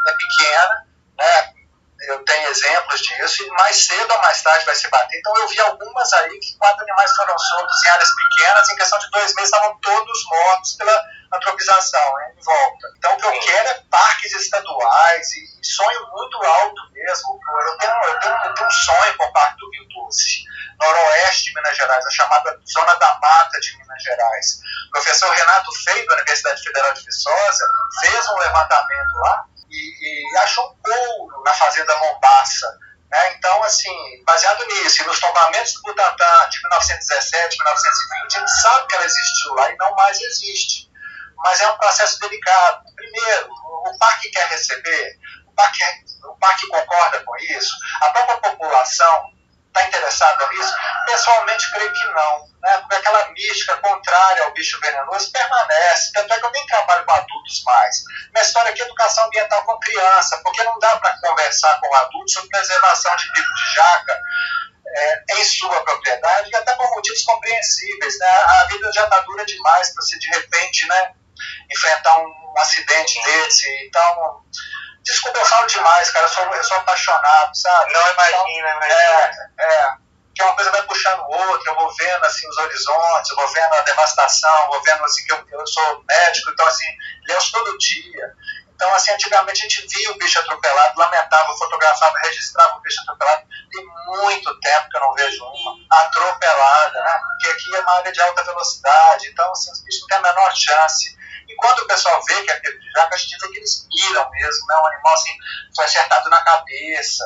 é 0.09 0.13
pequena, 0.13 0.87
né? 1.19 1.56
Eu 2.03 2.25
tenho 2.25 2.49
exemplos 2.49 3.01
disso, 3.01 3.43
e 3.43 3.49
mais 3.49 3.87
cedo 3.87 4.13
ou 4.13 4.21
mais 4.21 4.43
tarde 4.43 4.67
vai 4.67 4.75
se 4.75 4.89
bater. 4.89 5.19
Então 5.19 5.37
eu 5.39 5.49
vi 5.49 5.61
algumas 5.61 6.13
aí 6.13 6.39
que 6.39 6.57
quatro 6.59 6.83
animais 6.83 7.15
foram 7.17 7.39
soltos 7.39 7.85
em 7.85 7.89
áreas 7.89 8.11
pequenas, 8.15 8.69
em 8.69 8.77
questão 8.77 8.99
de 8.99 9.11
dois 9.11 9.35
meses 9.35 9.51
estavam 9.51 9.79
todos 9.81 10.25
mortos 10.27 10.73
pela 10.75 11.05
antropização 11.35 12.13
em 12.21 12.43
volta. 12.43 12.89
Então 12.99 13.15
o 13.15 13.17
que 13.17 13.27
eu 13.27 13.41
quero 13.41 13.69
é 13.69 13.83
parques 13.91 14.33
estaduais 14.33 15.27
e, 15.35 15.57
sonho 15.67 16.07
muito 16.13 16.43
alto 16.45 16.83
mesmo. 16.93 17.41
Eu 17.67 17.79
tenho, 17.79 17.93
eu 18.05 18.21
tenho, 18.21 18.35
eu 18.45 18.55
tenho 18.55 18.69
um 18.69 18.71
sonho 18.71 19.17
com 19.17 19.25
o 19.25 19.33
Parque 19.33 19.57
do 19.59 19.71
Rio 19.71 19.89
Doce 19.89 20.45
noroeste 20.79 21.45
de 21.45 21.55
Minas 21.55 21.77
Gerais, 21.77 22.07
a 22.07 22.11
chamada 22.11 22.61
Zona 22.71 22.95
da 22.97 23.19
Mata 23.21 23.61
de 23.61 23.77
Minas 23.79 24.03
Gerais. 24.03 24.61
O 24.89 24.91
professor 24.91 25.31
Renato 25.31 25.73
Feio, 25.83 26.07
da 26.07 26.15
Universidade 26.15 26.63
Federal 26.63 26.93
de 26.93 27.05
Viçosa, 27.05 27.67
fez 28.01 28.29
um 28.29 28.39
levantamento 28.39 29.15
lá 29.17 29.45
e, 29.77 30.33
e 30.33 30.37
achou 30.39 30.65
um 30.65 30.77
couro 30.83 31.43
na 31.45 31.53
Fazenda 31.53 31.97
Mombaça. 31.99 32.67
Né? 33.11 33.35
Então, 33.35 33.63
assim, 33.63 34.25
baseado 34.25 34.65
nisso, 34.67 35.05
nos 35.07 35.21
tombamentos 35.21 35.73
do 35.75 35.83
Butantan 35.83 36.49
de 36.51 36.61
1917, 36.63 37.57
1920, 37.59 38.37
a 38.37 38.41
gente 38.41 38.61
sabe 38.61 38.87
que 38.89 38.97
ela 38.97 39.05
existiu 39.05 39.55
lá 39.55 39.71
e 39.71 39.77
não 39.77 39.95
mais 39.95 40.21
existe. 40.21 40.91
Mas 41.37 41.61
é 41.61 41.69
um 41.69 41.77
processo 41.77 42.19
delicado. 42.21 42.83
Primeiro, 42.95 43.49
o 43.51 43.99
parque 43.99 44.31
quer 44.31 44.49
receber, 44.49 45.19
o 45.47 45.53
parque, 45.53 45.79
o 46.25 46.37
parque 46.39 46.67
concorda 46.67 47.23
com 47.25 47.37
isso, 47.37 47.77
a 48.03 48.11
própria 48.11 48.39
população 48.39 49.36
interessada 49.87 50.49
nisso? 50.49 50.75
Pessoalmente, 51.07 51.71
creio 51.71 51.93
que 51.93 52.07
não, 52.07 52.49
né? 52.63 52.79
porque 52.79 52.97
aquela 52.97 53.29
mística 53.31 53.77
contrária 53.79 54.45
ao 54.45 54.53
bicho 54.53 54.79
venenoso 54.81 55.31
permanece. 55.33 56.13
Tanto 56.13 56.33
é 56.33 56.39
que 56.39 56.47
eu 56.47 56.51
nem 56.51 56.67
trabalho 56.67 57.05
com 57.05 57.13
adultos 57.13 57.63
mais. 57.65 58.03
Minha 58.33 58.45
história 58.45 58.71
aqui 58.71 58.83
é 58.83 58.85
educação 58.85 59.27
ambiental 59.27 59.65
com 59.65 59.79
criança, 59.79 60.41
porque 60.43 60.63
não 60.65 60.79
dá 60.79 60.97
para 60.97 61.19
conversar 61.21 61.81
com 61.81 61.95
adultos 61.95 62.33
sobre 62.33 62.51
preservação 62.51 63.17
de 63.17 63.33
bico 63.33 63.55
de 63.55 63.75
jaca 63.75 64.21
é, 64.89 65.25
em 65.39 65.45
sua 65.45 65.85
propriedade 65.85 66.51
e 66.51 66.57
até 66.57 66.75
por 66.75 66.89
motivos 66.91 67.23
compreensíveis. 67.23 68.19
Né? 68.19 68.29
A 68.29 68.65
vida 68.65 68.91
já 68.93 69.05
está 69.05 69.21
dura 69.21 69.45
demais 69.45 69.93
para 69.93 70.03
se, 70.03 70.19
de 70.19 70.29
repente, 70.29 70.87
né, 70.87 71.13
enfrentar 71.71 72.19
um, 72.19 72.27
um 72.27 72.59
acidente 72.59 73.23
desse. 73.23 73.69
Então 73.87 74.43
Desculpa, 75.07 75.39
eu 75.39 75.45
falo 75.45 75.67
demais, 75.69 76.11
cara. 76.11 76.25
Eu 76.25 76.29
sou, 76.29 76.45
eu 76.55 76.65
sou 76.65 76.77
apaixonado, 76.79 77.57
sabe? 77.57 77.93
Não 77.93 78.13
imagina, 78.13 78.39
então, 78.41 78.77
imagina. 78.77 79.53
É, 79.59 79.65
é. 79.65 80.07
Que 80.35 80.43
uma 80.43 80.55
coisa 80.55 80.71
vai 80.71 80.83
puxando 80.83 81.21
outra, 81.21 81.71
eu 81.71 81.77
vou 81.77 81.95
vendo 81.95 82.25
assim 82.27 82.47
os 82.47 82.59
horizontes, 82.59 83.31
eu 83.31 83.37
vou 83.37 83.49
vendo 83.49 83.73
a 83.73 83.81
devastação, 83.83 84.67
vou 84.67 84.83
vendo 84.83 85.03
assim 85.05 85.25
que 85.25 85.33
eu, 85.33 85.43
eu 85.51 85.67
sou 85.67 86.05
médico, 86.07 86.51
então 86.51 86.67
assim, 86.67 86.85
leio 87.27 87.41
todo 87.51 87.79
dia. 87.79 88.35
Então, 88.75 88.95
assim, 88.95 89.11
antigamente 89.13 89.65
a 89.65 89.69
gente 89.69 89.87
via 89.89 90.11
o 90.11 90.19
bicho 90.19 90.39
atropelado, 90.39 91.01
lamentava, 91.01 91.57
fotografava, 91.57 92.19
registrava 92.19 92.77
o 92.77 92.81
bicho 92.83 93.01
atropelado. 93.01 93.47
Tem 93.73 93.87
muito 94.07 94.61
tempo 94.61 94.91
que 94.91 94.97
eu 94.99 95.01
não 95.01 95.15
vejo 95.15 95.43
uma 95.43 95.77
atropelada, 95.91 97.01
né? 97.01 97.21
Porque 97.29 97.49
aqui 97.49 97.75
é 97.75 97.81
uma 97.81 97.93
área 97.93 98.13
de 98.13 98.21
alta 98.21 98.45
velocidade, 98.45 99.29
então, 99.29 99.51
assim, 99.51 99.73
os 99.73 99.83
bichos 99.83 100.03
não 100.03 100.09
têm 100.09 100.19
a 100.19 100.21
menor 100.21 100.55
chance. 100.55 101.16
E 101.49 101.55
quando 101.57 101.81
o 101.81 101.87
pessoal 101.87 102.23
vê 102.25 102.43
que 102.43 102.51
é 102.51 102.61
pelo 102.61 102.79
de 102.79 102.91
jaca, 102.91 103.15
a 103.15 103.19
gente 103.19 103.39
vê 103.39 103.49
que 103.49 103.59
eles 103.59 103.87
piram 103.89 104.31
mesmo, 104.31 104.67
né? 104.67 104.75
Um 104.77 104.87
animal 104.87 105.15
assim, 105.15 105.37
foi 105.75 105.85
acertado 105.85 106.31
na 106.31 106.43
cabeça. 106.43 107.25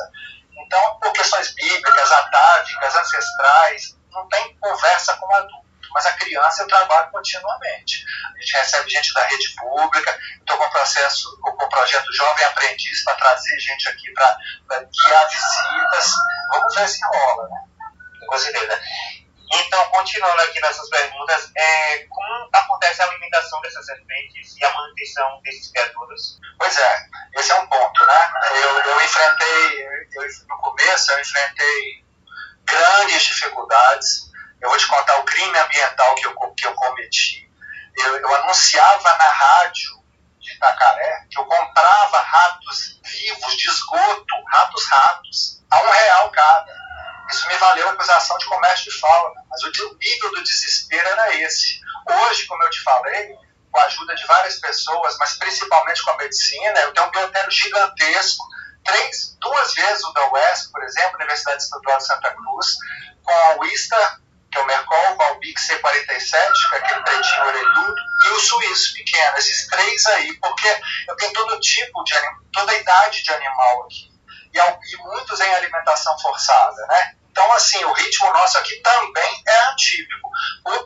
Então, 0.57 0.99
por 0.99 1.11
questões 1.13 1.53
bíblicas, 1.53 2.11
atávicas, 2.11 2.95
ancestrais, 2.95 3.97
não 4.11 4.27
tem 4.29 4.55
conversa 4.57 5.15
com 5.17 5.27
o 5.27 5.35
adulto. 5.35 5.71
Mas 5.93 6.05
a 6.05 6.13
criança 6.13 6.63
eu 6.63 6.67
trabalho 6.67 7.11
continuamente. 7.11 8.05
A 8.35 8.39
gente 8.39 8.57
recebe 8.57 8.89
gente 8.89 9.13
da 9.13 9.25
rede 9.25 9.53
pública, 9.55 10.17
estou 10.39 10.57
com 10.57 10.63
o 10.63 10.71
processo, 10.71 11.37
com 11.41 11.49
o 11.51 11.69
projeto 11.69 12.13
Jovem 12.13 12.45
Aprendiz 12.45 13.03
para 13.03 13.15
trazer 13.15 13.59
gente 13.59 13.89
aqui 13.89 14.09
para 14.13 14.39
guiar 14.69 15.29
visitas. 15.29 16.13
Vamos 16.49 16.75
ver 16.75 16.87
se 16.87 16.99
rola, 17.05 17.49
né? 17.49 17.61
Com 18.25 18.37
certeza. 18.37 18.81
Então, 19.53 19.83
continuando 19.89 20.41
aqui 20.43 20.61
nessas 20.61 20.89
perguntas, 20.89 21.51
é, 21.55 22.05
como 22.09 22.49
acontece 22.53 23.01
a 23.01 23.05
alimentação 23.05 23.59
dessas 23.61 23.85
serpentes 23.85 24.55
e 24.57 24.63
a 24.63 24.71
manutenção 24.71 25.41
desses 25.43 25.69
criaturas? 25.71 26.39
Pois 26.57 26.77
é, 26.77 27.05
esse 27.35 27.51
é 27.51 27.55
um 27.55 27.67
ponto, 27.67 28.05
né? 28.05 28.31
Eu, 28.51 28.79
eu 28.79 29.01
enfrentei, 29.03 29.85
eu, 30.13 30.23
no 30.47 30.57
começo, 30.59 31.11
eu 31.11 31.19
enfrentei 31.19 32.05
grandes 32.63 33.23
dificuldades. 33.23 34.31
Eu 34.61 34.69
vou 34.69 34.77
te 34.77 34.87
contar 34.87 35.17
o 35.19 35.25
crime 35.25 35.57
ambiental 35.57 36.15
que 36.15 36.27
eu, 36.27 36.35
que 36.53 36.67
eu 36.67 36.73
cometi. 36.73 37.51
Eu, 37.97 38.17
eu 38.17 38.35
anunciava 38.35 39.17
na 39.17 39.29
rádio 39.29 40.01
de 40.39 40.53
Itacaré 40.53 41.27
que 41.29 41.39
eu 41.39 41.45
comprava 41.45 42.19
ratos 42.19 43.01
vivos 43.03 43.57
de 43.57 43.69
esgoto, 43.69 44.43
ratos-ratos, 44.47 45.61
a 45.69 45.81
um 45.81 45.89
real 45.89 46.31
cada 46.31 46.80
isso 47.31 47.47
me 47.47 47.57
valeu 47.57 47.87
a 47.87 47.91
acusação 47.91 48.37
de 48.37 48.45
comércio 48.45 48.91
de 48.91 48.99
fauna, 48.99 49.43
mas 49.49 49.63
o 49.63 49.71
nível 49.99 50.31
do 50.31 50.43
desespero 50.43 51.07
era 51.07 51.35
esse. 51.37 51.79
Hoje, 52.07 52.45
como 52.45 52.63
eu 52.63 52.69
te 52.69 52.81
falei, 52.81 53.35
com 53.71 53.79
a 53.79 53.85
ajuda 53.85 54.15
de 54.15 54.25
várias 54.25 54.59
pessoas, 54.59 55.17
mas 55.17 55.37
principalmente 55.37 56.03
com 56.03 56.11
a 56.11 56.17
medicina, 56.17 56.79
eu 56.81 56.93
tenho 56.93 57.07
um 57.07 57.11
biotério 57.11 57.51
gigantesco, 57.51 58.43
três, 58.83 59.37
duas 59.39 59.73
vezes 59.73 60.03
o 60.03 60.13
da 60.13 60.31
UESC, 60.31 60.71
por 60.71 60.83
exemplo, 60.83 61.15
Universidade 61.15 61.63
Estadual 61.63 61.97
de 61.97 62.05
Santa 62.05 62.31
Cruz, 62.31 62.77
com 63.23 63.31
a 63.31 63.55
UISTA, 63.61 64.21
que 64.51 64.57
é 64.57 64.61
o 64.61 64.65
Mercol, 64.65 65.15
com 65.15 65.31
o 65.31 65.39
BIC 65.39 65.57
C47, 65.57 66.51
que 66.69 66.75
é 66.75 66.77
aquele 66.79 67.01
pretinho 67.03 67.45
orelhudo, 67.45 67.95
e 68.25 68.29
o 68.31 68.39
suíço 68.39 68.93
pequeno, 68.93 69.37
esses 69.37 69.67
três 69.67 70.05
aí, 70.07 70.33
porque 70.39 70.81
eu 71.07 71.15
tenho 71.15 71.31
todo 71.31 71.59
tipo 71.61 72.03
de 72.03 72.15
toda 72.51 72.71
a 72.71 72.75
idade 72.75 73.23
de 73.23 73.31
animal 73.31 73.83
aqui. 73.83 74.11
E 74.53 74.97
muitos 74.97 75.39
em 75.39 75.53
alimentação 75.53 76.19
forçada, 76.19 76.85
né? 76.87 77.15
Então, 77.31 77.49
assim, 77.53 77.83
o 77.85 77.93
ritmo 77.93 78.31
nosso 78.33 78.57
aqui 78.57 78.75
também 78.81 79.43
é 79.47 79.57
atípico. 79.69 80.29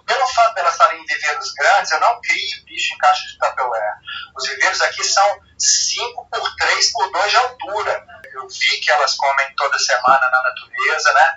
Pelo 0.06 0.28
fato 0.28 0.54
de 0.54 0.60
elas 0.62 0.74
estarem 0.74 1.02
em 1.02 1.06
viveiros 1.06 1.54
grandes, 1.54 1.92
eu 1.92 2.00
não 2.00 2.22
crio 2.22 2.66
bicho 2.66 2.94
em 2.94 2.98
caixa 3.00 3.28
de 3.28 3.38
Tupperware. 3.40 3.98
Os 4.36 4.48
viveiros 4.48 4.82
aqui 4.82 5.04
são 5.04 5.40
5 5.58 6.30
por 6.30 6.56
3 6.56 6.92
por 6.92 7.12
2 7.12 7.32
de 7.32 7.38
altura. 7.38 8.06
Eu 8.32 8.48
vi 8.48 8.78
que 8.80 8.92
elas 8.92 9.16
comem 9.16 9.56
toda 9.56 9.78
semana 9.80 10.30
na 10.30 10.44
natureza, 10.44 11.14
né? 11.14 11.36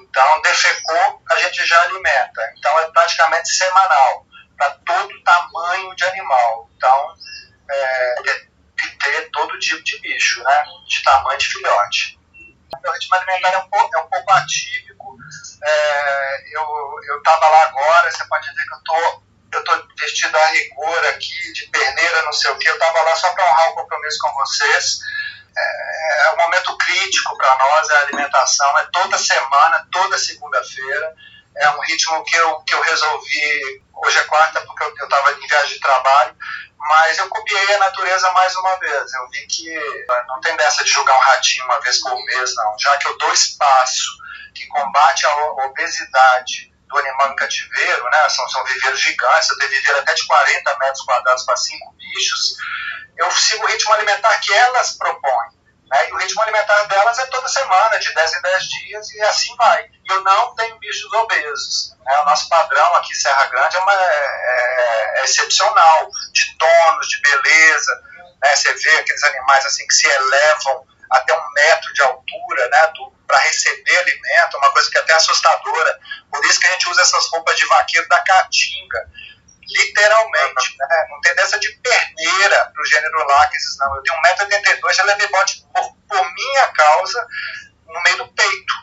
Então, 0.00 0.42
defecou, 0.42 1.22
a 1.28 1.36
gente 1.40 1.66
já 1.66 1.82
alimenta. 1.82 2.52
Então, 2.56 2.78
é 2.78 2.90
praticamente 2.92 3.48
semanal, 3.48 4.24
para 4.56 4.70
todo 4.86 5.22
tamanho 5.24 5.96
de 5.96 6.04
animal. 6.04 6.70
Então, 6.76 7.14
é, 7.68 8.14
ter 9.02 9.30
todo 9.32 9.58
tipo 9.58 9.82
de 9.82 9.98
bicho, 9.98 10.44
né? 10.44 10.64
De 10.86 11.02
tamanho 11.02 11.38
de 11.38 11.46
filhote 11.46 12.23
meu 12.82 12.92
ritmo 12.92 13.16
alimentar 13.16 13.52
é 13.52 13.58
um 13.58 13.68
pouco, 13.68 13.96
é 13.96 14.00
um 14.00 14.08
pouco 14.08 14.30
atípico. 14.32 15.16
É, 15.62 16.52
eu 16.52 17.18
estava 17.18 17.48
lá 17.48 17.62
agora, 17.64 18.10
você 18.10 18.24
pode 18.24 18.48
dizer 18.48 18.64
que 18.66 18.74
eu 18.74 18.80
tô, 18.84 19.22
eu 19.52 19.64
tô 19.64 19.88
vestido 19.98 20.36
a 20.36 20.46
rigor 20.46 21.06
aqui, 21.06 21.52
de 21.52 21.66
perneira, 21.68 22.22
não 22.22 22.32
sei 22.32 22.50
o 22.50 22.58
que. 22.58 22.68
Eu 22.68 22.74
estava 22.74 23.02
lá 23.02 23.14
só 23.16 23.30
para 23.32 23.44
honrar 23.44 23.70
o 23.70 23.74
compromisso 23.74 24.18
com 24.20 24.34
vocês. 24.34 24.98
É, 25.56 26.26
é 26.26 26.30
um 26.32 26.36
momento 26.36 26.76
crítico 26.76 27.36
para 27.36 27.56
nós, 27.56 27.88
é 27.90 27.96
a 27.96 28.00
alimentação. 28.00 28.78
É 28.78 28.86
toda 28.92 29.18
semana, 29.18 29.86
toda 29.92 30.18
segunda-feira. 30.18 31.14
É 31.56 31.70
um 31.70 31.80
ritmo 31.82 32.24
que 32.24 32.36
eu, 32.36 32.60
que 32.62 32.74
eu 32.74 32.82
resolvi. 32.82 33.84
Hoje 33.94 34.18
é 34.18 34.24
quarta, 34.24 34.60
porque 34.62 34.84
eu 34.84 35.04
estava 35.04 35.32
em 35.32 35.46
viagem 35.46 35.74
de 35.74 35.80
trabalho 35.80 36.36
mas 36.88 37.18
eu 37.18 37.28
copiei 37.28 37.74
a 37.74 37.78
natureza 37.78 38.30
mais 38.32 38.54
uma 38.56 38.76
vez. 38.78 39.12
Eu 39.14 39.28
vi 39.30 39.46
que 39.46 39.74
não 40.28 40.40
tem 40.40 40.54
dessa 40.56 40.84
de 40.84 40.90
jogar 40.90 41.16
um 41.16 41.20
ratinho 41.20 41.64
uma 41.64 41.80
vez 41.80 41.98
por 42.00 42.14
mês, 42.24 42.54
não. 42.54 42.76
Já 42.78 42.96
que 42.98 43.08
eu 43.08 43.16
dou 43.16 43.32
espaço 43.32 44.04
que 44.54 44.66
combate 44.66 45.26
a 45.26 45.36
obesidade 45.66 46.72
do 46.86 46.98
animal 46.98 47.32
em 47.32 47.36
cativeiro, 47.36 48.04
né? 48.10 48.28
São, 48.28 48.46
são 48.48 48.64
viveiros 48.64 49.00
gigantes, 49.00 49.50
eu 49.50 49.58
tenho 49.58 49.70
viveiro 49.70 49.98
até 49.98 50.14
de 50.14 50.26
40 50.26 50.78
metros 50.78 51.04
quadrados 51.04 51.44
para 51.44 51.56
cinco 51.56 51.92
bichos. 51.92 52.56
Eu 53.16 53.30
sigo 53.30 53.64
o 53.64 53.68
ritmo 53.68 53.92
alimentar 53.94 54.38
que 54.40 54.52
elas 54.52 54.92
propõem. 54.92 55.48
Né? 55.90 56.08
E 56.10 56.12
o 56.12 56.18
ritmo 56.18 56.42
alimentar 56.42 56.84
delas 56.84 57.18
é 57.18 57.26
toda 57.26 57.48
semana, 57.48 57.98
de 57.98 58.12
10 58.12 58.34
em 58.34 58.42
10 58.42 58.64
dias, 58.64 59.10
e 59.10 59.22
assim 59.22 59.56
vai. 59.56 59.88
Eu 60.08 60.22
não 60.22 60.54
tenho 60.54 60.78
bichos 60.78 61.12
obesos. 61.12 61.96
Né? 62.04 62.20
O 62.20 62.24
nosso 62.24 62.48
padrão 62.48 62.94
aqui, 62.96 63.14
Serra 63.14 63.46
Grande, 63.46 63.76
é, 63.76 63.80
uma, 63.80 63.92
é, 63.92 65.20
é 65.20 65.24
excepcional, 65.24 66.08
de 66.32 66.58
tônus, 66.58 67.08
de 67.08 67.20
beleza. 67.20 68.02
Né? 68.42 68.56
Você 68.56 68.74
vê 68.74 68.98
aqueles 68.98 69.22
animais 69.22 69.66
assim 69.66 69.86
que 69.86 69.94
se 69.94 70.06
elevam 70.06 70.86
até 71.10 71.34
um 71.34 71.52
metro 71.52 71.92
de 71.94 72.02
altura, 72.02 72.68
né? 72.68 72.92
para 73.26 73.38
receber 73.38 73.96
alimento, 73.96 74.56
uma 74.58 74.70
coisa 74.72 74.90
que 74.90 74.98
é 74.98 75.00
até 75.00 75.14
assustadora. 75.14 76.00
Por 76.30 76.44
isso 76.44 76.60
que 76.60 76.66
a 76.66 76.70
gente 76.72 76.88
usa 76.90 77.02
essas 77.02 77.26
roupas 77.28 77.56
de 77.56 77.66
vaqueiro 77.66 78.08
da 78.08 78.20
caatinga, 78.20 79.10
literalmente. 79.68 80.76
Né? 80.78 81.06
Não 81.10 81.20
tem 81.20 81.34
dessa 81.34 81.58
de 81.58 81.70
perneira 81.76 82.70
para 82.72 82.82
o 82.82 82.86
gênero 82.86 83.26
Láquesis, 83.26 83.78
não. 83.78 83.96
Eu 83.96 84.02
tenho 84.02 84.20
1,82m, 84.20 84.92
já 84.92 85.04
levei 85.04 85.28
bote 85.28 85.64
por, 85.72 85.96
por 86.08 86.34
minha 86.34 86.68
causa 86.68 87.26
no 87.86 88.02
meio 88.02 88.16
do 88.18 88.28
peito. 88.28 88.74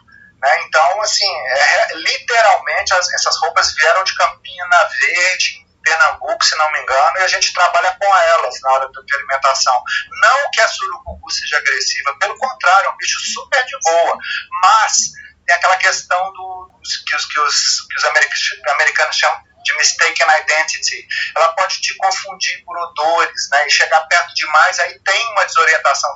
Né? 0.42 0.60
Então, 0.64 1.02
assim, 1.02 1.32
é, 1.48 1.94
literalmente 1.96 2.94
as, 2.94 3.12
essas 3.14 3.38
roupas 3.42 3.74
vieram 3.76 4.04
de 4.04 4.16
Campina 4.16 4.90
Verde, 5.00 5.62
Pernambuco, 5.84 6.44
se 6.44 6.56
não 6.58 6.72
me 6.72 6.80
engano, 6.80 7.18
e 7.18 7.24
a 7.24 7.28
gente 7.28 7.54
trabalha 7.54 7.96
com 8.00 8.18
elas 8.18 8.56
na 8.62 8.72
hora 8.72 8.90
de 8.90 9.16
alimentação. 9.16 9.84
Não 10.22 10.52
que 10.52 10.62
a 10.62 10.68
surucucu 10.68 11.32
seja 11.32 11.58
agressiva, 11.58 12.16
pelo 12.20 12.38
contrário, 12.38 12.88
é 12.88 12.92
um 12.92 12.98
bicho 12.98 13.20
super 13.20 13.66
de 13.66 13.78
boa, 13.84 14.18
mas 14.64 15.12
tem 15.46 15.56
aquela 15.56 15.78
questão 15.78 16.32
do, 16.34 16.72
que, 17.08 17.16
os, 17.16 17.26
que, 17.26 17.40
os, 17.40 17.88
que 17.88 17.98
os 17.98 18.04
americanos 18.06 19.16
chamam 19.16 19.42
de 19.64 19.78
mistaken 19.78 20.28
identity. 20.42 21.08
Ela 21.36 21.54
pode 21.54 21.82
te 21.82 21.96
confundir 21.98 22.64
por 22.66 22.78
odores, 22.78 23.50
né? 23.52 23.68
E 23.68 23.72
chegar 23.72 24.02
perto 24.08 24.34
demais, 24.34 24.80
aí 24.80 25.00
tem 25.00 25.32
uma 25.34 25.46
desorientação 25.46 26.16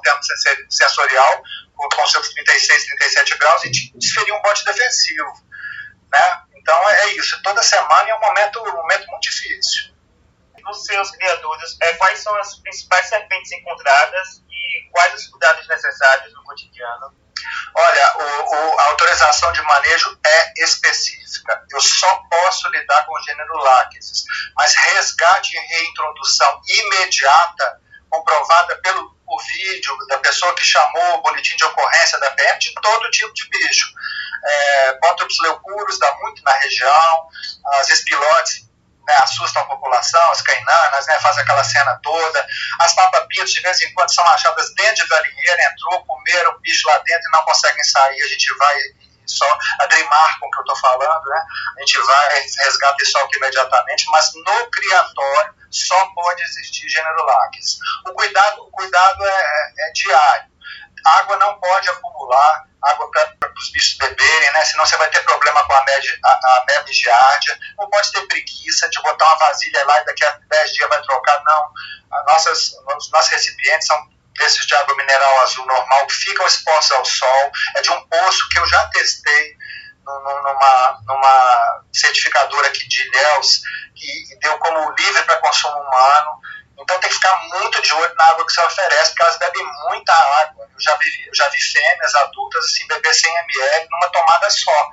sensorial 0.70 1.44
com 1.76 2.08
seus 2.08 2.30
36, 2.30 2.86
37 2.86 3.38
graus 3.38 3.64
e 3.64 3.72
te 3.72 3.98
desferir 3.98 4.34
um 4.34 4.42
bote 4.42 4.64
defensivo, 4.66 5.34
né? 6.12 6.42
Então 6.56 6.90
é 6.90 7.14
isso. 7.14 7.42
Toda 7.44 7.62
semana 7.62 8.10
é 8.10 8.16
um 8.16 8.20
momento, 8.20 8.60
um 8.62 8.76
momento 8.76 9.08
muito 9.08 9.24
difícil. 9.24 9.94
Nos 10.64 10.84
seus 10.84 11.12
criadores, 11.12 11.78
é, 11.80 11.94
quais 11.94 12.20
são 12.20 12.36
as 12.38 12.58
principais 12.60 13.08
serpentes 13.08 13.52
encontradas 13.52 14.42
e 14.50 14.90
quais 14.90 15.14
os 15.14 15.28
cuidados 15.28 15.68
necessários 15.68 16.34
no 16.34 16.44
cotidiano? 16.44 17.14
Olha, 17.76 18.14
o, 18.18 18.56
o, 18.56 18.80
a 18.80 18.84
autorização 18.86 19.52
de 19.52 19.62
manejo 19.62 20.18
é 20.26 20.64
específica. 20.64 21.64
Eu 21.72 21.82
só 21.82 22.16
posso 22.30 22.68
lidar 22.70 23.06
com 23.06 23.14
o 23.14 23.22
gênero 23.22 23.58
láquesis, 23.58 24.24
mas 24.56 24.74
resgate 24.76 25.56
e 25.56 25.60
reintrodução 25.60 26.62
imediata, 26.68 27.82
comprovada 28.10 28.78
pelo 28.78 29.15
o 29.28 29.40
vídeo 29.40 29.98
da 30.08 30.18
pessoa 30.20 30.54
que 30.56 30.64
chamou 30.64 31.16
o 31.16 31.22
boletim 31.22 31.56
de 31.56 31.64
ocorrência 31.66 32.20
da 32.20 32.32
PM 32.32 32.60
de 32.60 32.74
todo 32.76 33.12
tipo 33.12 33.34
de 33.34 33.50
bicho. 33.50 33.94
É, 34.48 35.00
leucurus 35.42 36.00
dá 36.00 36.14
muito 36.22 36.44
na 36.44 36.52
região, 36.52 37.28
as 37.80 37.90
espilotes 37.90 38.66
né, 39.08 39.16
assustam 39.22 39.62
a 39.62 39.66
população, 39.66 40.32
as 40.32 40.42
cainanas, 40.42 41.06
né, 41.08 41.20
fazem 41.20 41.44
aquela 41.44 41.64
cena 41.64 42.00
toda. 42.02 42.48
As 42.80 42.94
papapitos, 42.94 43.54
de 43.54 43.62
vez 43.62 43.80
em 43.82 43.94
quando, 43.94 44.14
são 44.14 44.26
achadas 44.28 44.74
dentro 44.74 45.04
de 45.04 45.08
galinheira, 45.08 45.72
entrou, 45.72 46.06
comeram 46.06 46.52
o 46.52 46.60
bicho 46.60 46.88
lá 46.88 46.98
dentro 47.00 47.28
e 47.28 47.38
não 47.38 47.46
conseguem 47.46 47.84
sair. 47.84 48.22
A 48.22 48.28
gente 48.28 48.54
vai 48.58 48.78
só 49.28 49.46
a 49.80 49.86
Dreamar 49.88 50.40
com 50.40 50.50
que 50.50 50.58
eu 50.58 50.62
estou 50.62 50.76
falando, 50.78 51.24
né? 51.26 51.46
A 51.78 51.80
gente 51.80 52.00
vai 52.00 52.40
resgatar 52.64 53.02
isso 53.02 53.18
aqui 53.20 53.38
imediatamente, 53.38 54.06
mas 54.12 54.32
no 54.34 54.72
criatório 54.72 55.56
só 55.70 56.06
pode 56.14 56.42
existir 56.44 56.88
gênero 56.90 57.26
láqueis. 57.26 57.78
O 58.08 58.14
cuidado, 58.14 58.62
o 58.62 58.72
cuidado 58.72 59.26
é, 59.26 59.74
é, 59.80 59.92
diário. 59.94 60.56
Água 61.06 61.38
não 61.38 61.60
pode 61.60 61.90
acumular, 61.90 62.66
água 62.82 63.12
para 63.12 63.54
os 63.58 63.72
bichos 63.72 63.98
beberem, 63.98 64.52
né? 64.54 64.66
Senão 64.66 64.86
você 64.86 64.98
vai 64.98 65.10
ter 65.10 65.24
problema 65.24 65.64
com 65.68 65.74
a, 65.74 65.84
med, 65.84 66.20
a, 66.24 66.30
a 66.30 66.92
giardia. 66.92 67.60
Não 67.78 67.90
pode 67.90 68.12
ter 68.12 68.22
preguiça 68.28 68.90
de 68.90 69.02
botar 69.02 69.26
uma 69.26 69.38
vasilha 69.38 69.86
lá 69.86 70.02
e 70.02 70.06
daqui 70.06 70.24
a 70.24 70.40
10 70.50 70.74
dias 70.74 70.90
vai 70.90 71.02
trocar, 71.02 71.44
não. 71.44 71.72
As 72.12 72.26
nossas, 72.26 72.72
os 72.98 73.12
nossos 73.12 73.32
recipientes 73.32 73.88
são 73.88 74.15
desses 74.36 74.66
de 74.66 74.76
água 74.76 74.96
mineral 74.96 75.42
azul 75.42 75.66
normal, 75.66 76.08
que 76.08 76.16
ficam 76.16 76.46
expostos 76.46 76.92
ao 76.92 77.06
sol. 77.06 77.52
É 77.76 77.82
de 77.82 77.90
um 77.92 78.08
poço 78.08 78.50
que 78.50 78.60
eu 78.60 78.68
já 78.68 78.86
testei 78.88 79.58
numa, 80.06 81.00
numa 81.08 81.84
certificadora 81.92 82.68
aqui 82.68 82.88
de 82.88 83.08
Ilhéus, 83.08 83.62
que 83.96 84.38
deu 84.42 84.58
como 84.60 84.92
livre 84.92 85.24
para 85.24 85.40
consumo 85.40 85.78
humano. 85.78 86.42
Então 86.78 87.00
tem 87.00 87.10
que 87.10 87.16
ficar 87.16 87.36
muito 87.54 87.82
de 87.82 87.94
olho 87.94 88.16
na 88.16 88.26
água 88.26 88.46
que 88.46 88.52
você 88.52 88.62
oferece, 88.62 89.12
porque 89.12 89.24
elas 89.24 89.38
bebem 89.40 89.66
muita 89.88 90.14
água. 90.14 90.68
Eu 90.72 90.80
já 90.80 90.96
vi, 90.98 91.28
eu 91.28 91.36
já 91.36 91.48
vi 91.50 91.62
fêmeas 91.62 92.16
adultas 92.16 92.66
assim, 92.66 92.88
beber 92.88 93.14
100 93.14 93.34
ml 93.34 93.88
numa 93.90 94.10
tomada 94.10 94.50
só. 94.50 94.92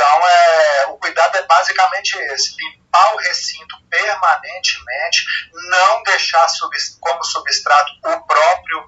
Então 0.00 0.26
é, 0.26 0.86
o 0.86 0.96
cuidado 0.96 1.36
é 1.36 1.42
basicamente 1.42 2.16
esse: 2.16 2.56
limpar 2.56 3.14
o 3.14 3.18
recinto 3.18 3.76
permanentemente, 3.90 5.26
não 5.68 6.02
deixar 6.04 6.46
como 7.00 7.22
substrato 7.22 7.92
o 8.06 8.26
próprio 8.26 8.86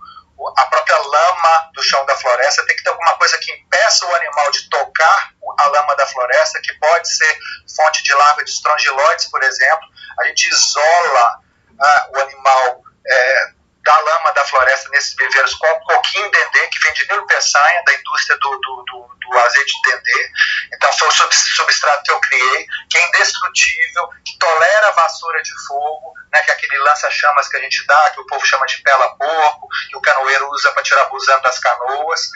a 0.56 0.66
própria 0.66 0.96
lama 0.96 1.70
do 1.74 1.82
chão 1.82 2.04
da 2.06 2.16
floresta, 2.16 2.66
tem 2.66 2.74
que 2.74 2.82
ter 2.82 2.90
alguma 2.90 3.14
coisa 3.16 3.38
que 3.38 3.52
impeça 3.52 4.06
o 4.06 4.14
animal 4.16 4.50
de 4.50 4.68
tocar 4.70 5.30
a 5.58 5.66
lama 5.68 5.94
da 5.94 6.06
floresta, 6.06 6.60
que 6.62 6.72
pode 6.78 7.14
ser 7.14 7.38
fonte 7.76 8.02
de 8.02 8.12
larva 8.14 8.42
de 8.42 8.50
estrongiloides, 8.50 9.26
por 9.26 9.42
exemplo. 9.42 9.86
A 10.18 10.24
gente 10.24 10.48
isola 10.48 11.40
ah, 11.78 12.08
o 12.12 12.20
animal 12.22 12.82
é, 13.06 13.52
da 13.84 13.98
lama 14.00 14.32
da 14.32 14.44
floresta 14.44 14.88
nesses 14.90 15.14
viveiros 15.16 15.54
com 15.54 15.80
coquinho 15.80 16.30
dendê, 16.30 16.66
que 16.68 16.78
vem 16.80 16.92
de 16.92 17.08
Nilo 17.08 17.26
Peçanha, 17.26 17.82
da 17.84 17.94
indústria 17.94 18.38
do, 18.38 18.50
do, 18.50 18.84
do, 18.84 19.16
do 19.20 19.38
azeite 19.38 19.72
de 19.72 19.90
dendê. 19.90 20.30
Então 20.74 20.92
foi 20.92 21.08
o 21.08 21.12
substrato 21.12 22.02
que 22.04 22.12
eu 22.12 22.20
criei, 22.20 22.66
que 22.88 22.98
é 22.98 23.08
indestrutível, 23.08 24.08
que 24.24 24.38
tolera 24.38 24.88
a 24.88 24.92
vassoura 24.92 25.42
de 25.42 25.52
fogo, 25.66 26.14
né, 26.32 26.40
que 26.40 26.50
é 26.50 26.54
aquele 26.54 26.78
lança-chamas 26.78 27.48
que 27.48 27.56
a 27.56 27.60
gente 27.60 27.84
dá, 27.86 28.10
que 28.10 28.20
o 28.20 28.26
povo 28.26 28.46
chama 28.46 28.66
de 28.66 28.80
pela-porco, 28.82 29.68
que 29.90 29.96
o 29.96 30.00
canoeiro 30.00 30.48
usa 30.50 30.72
para 30.72 30.82
tirar 30.82 31.04
busando 31.06 31.42
das 31.42 31.58
canoas. 31.58 32.30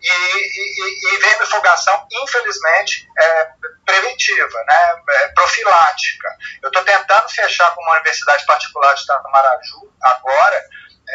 E, 0.00 0.08
e, 0.10 1.14
e 1.14 1.18
vermifugação, 1.18 2.06
infelizmente, 2.10 3.08
é 3.18 3.48
preventiva, 3.84 4.64
né, 4.66 5.02
é 5.10 5.28
profilática. 5.28 6.28
Eu 6.62 6.68
estou 6.68 6.84
tentando 6.84 7.28
fechar 7.28 7.74
com 7.74 7.82
uma 7.82 7.94
universidade 7.94 8.44
particular 8.46 8.94
de 8.94 9.02
Itamaraju 9.02 9.92
agora, 10.00 10.64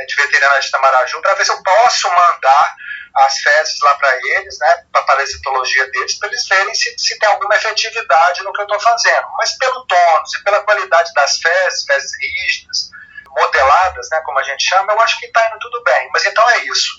de 0.05 0.15
veterinária 0.15 0.59
de 0.59 0.67
Itamaraju, 0.67 1.21
para 1.21 1.33
ver 1.35 1.45
se 1.45 1.51
eu 1.51 1.63
posso 1.63 2.09
mandar 2.09 2.75
as 3.15 3.37
fezes 3.39 3.79
lá 3.81 3.95
para 3.95 4.15
eles, 4.15 4.59
né, 4.59 4.85
para 4.91 5.01
a 5.01 5.05
parasitologia 5.05 5.89
deles, 5.91 6.19
para 6.19 6.29
eles 6.29 6.47
verem 6.47 6.73
se, 6.75 6.95
se 6.97 7.17
tem 7.17 7.29
alguma 7.29 7.55
efetividade 7.55 8.43
no 8.43 8.53
que 8.53 8.61
eu 8.61 8.65
estou 8.65 8.79
fazendo. 8.79 9.27
Mas 9.37 9.57
pelo 9.57 9.85
tônus 9.85 10.35
e 10.35 10.43
pela 10.43 10.63
qualidade 10.63 11.11
das 11.13 11.37
fezes, 11.39 11.85
fezes 11.85 12.11
rígidas, 12.19 12.91
modeladas, 13.29 14.07
né, 14.11 14.21
como 14.25 14.39
a 14.39 14.43
gente 14.43 14.67
chama, 14.67 14.93
eu 14.93 15.01
acho 15.01 15.19
que 15.19 15.25
está 15.25 15.47
indo 15.47 15.59
tudo 15.59 15.83
bem. 15.83 16.09
Mas 16.11 16.25
então 16.25 16.47
é 16.51 16.65
isso. 16.65 16.91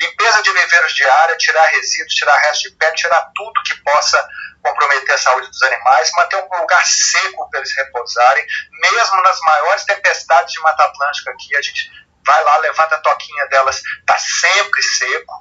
Limpeza 0.00 0.42
de 0.42 0.52
viveiros 0.52 0.94
diária, 0.94 1.36
tirar 1.36 1.66
resíduos, 1.66 2.14
tirar 2.14 2.36
resto 2.38 2.68
de 2.68 2.76
pele, 2.76 2.94
tirar 2.94 3.30
tudo 3.34 3.62
que 3.64 3.74
possa 3.82 4.28
comprometer 4.62 5.14
a 5.14 5.18
saúde 5.18 5.48
dos 5.48 5.62
animais, 5.62 6.10
manter 6.16 6.36
um 6.36 6.60
lugar 6.60 6.84
seco 6.84 7.48
para 7.48 7.60
eles 7.60 7.74
repousarem, 7.76 8.46
mesmo 8.72 9.22
nas 9.22 9.40
maiores 9.40 9.84
tempestades 9.84 10.52
de 10.52 10.60
Mata 10.60 10.84
Atlântica 10.84 11.30
aqui, 11.30 11.56
a 11.56 11.62
gente 11.62 11.90
vai 12.30 12.44
lá, 12.44 12.58
levanta 12.58 12.94
a 12.94 13.00
toquinha 13.00 13.46
delas, 13.48 13.82
está 13.98 14.16
sempre 14.18 14.80
seco, 14.82 15.34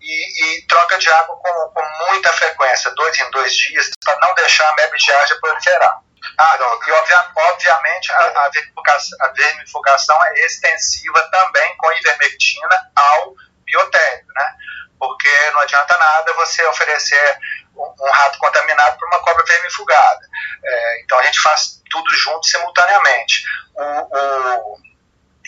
e, 0.00 0.58
e, 0.58 0.66
troca 0.66 0.98
de 0.98 1.10
água 1.10 1.36
com, 1.36 1.70
com, 1.70 2.06
muita 2.10 2.32
frequência, 2.34 2.92
dois 2.92 3.18
em 3.18 3.30
dois 3.30 3.56
dias, 3.56 3.90
para 4.04 4.18
não 4.20 4.34
deixar 4.34 4.68
a 4.68 4.74
mebigiardia 4.74 5.40
proliferar. 5.40 6.00
Ah, 6.38 6.56
não, 6.60 6.80
e 6.86 6.92
obvia, 6.92 7.30
obviamente 7.34 8.12
a, 8.12 8.44
a, 8.44 8.48
vermifugação, 8.50 9.18
a, 9.22 9.28
vermifugação, 9.28 10.18
é 10.26 10.40
extensiva 10.44 11.20
também 11.32 11.76
com 11.78 11.92
ivermectina 11.92 12.90
ao 12.94 13.34
biotério, 13.64 14.26
né? 14.34 14.54
Porque 14.98 15.50
não 15.52 15.60
adianta 15.60 15.98
nada 15.98 16.32
você 16.34 16.64
oferecer 16.66 17.38
um, 17.74 17.94
um 18.06 18.10
rato 18.10 18.38
contaminado 18.38 18.98
para 18.98 19.08
uma 19.08 19.22
cobra 19.22 19.44
vermifugada. 19.44 20.28
É, 20.64 21.00
então 21.02 21.18
a 21.18 21.22
gente 21.22 21.40
faz 21.40 21.82
tudo 21.90 22.10
junto 22.16 22.46
simultaneamente. 22.46 23.44
O, 23.74 23.82
o, 23.82 24.76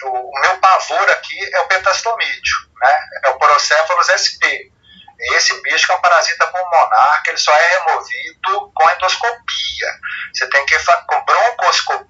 o 0.04 0.40
meu 0.40 0.58
pavor 0.58 1.10
aqui 1.10 1.54
é 1.54 1.60
o 1.60 1.68
petastomídeo, 1.68 2.56
né? 2.80 2.98
é 3.24 3.28
o 3.30 3.38
Procéfalos 3.38 4.08
sp. 4.08 4.72
Esse 5.34 5.60
bicho 5.62 5.90
é 5.90 5.96
um 5.96 6.00
parasita 6.00 6.46
pulmonar 6.46 7.22
que 7.24 7.30
ele 7.30 7.38
só 7.38 7.52
é 7.52 7.78
removido 7.78 8.72
com 8.72 8.90
endoscopia. 8.90 10.00
Você 10.32 10.48
tem 10.48 10.64
que 10.64 10.78
com 10.78 11.24
broncoscopia. 11.24 12.08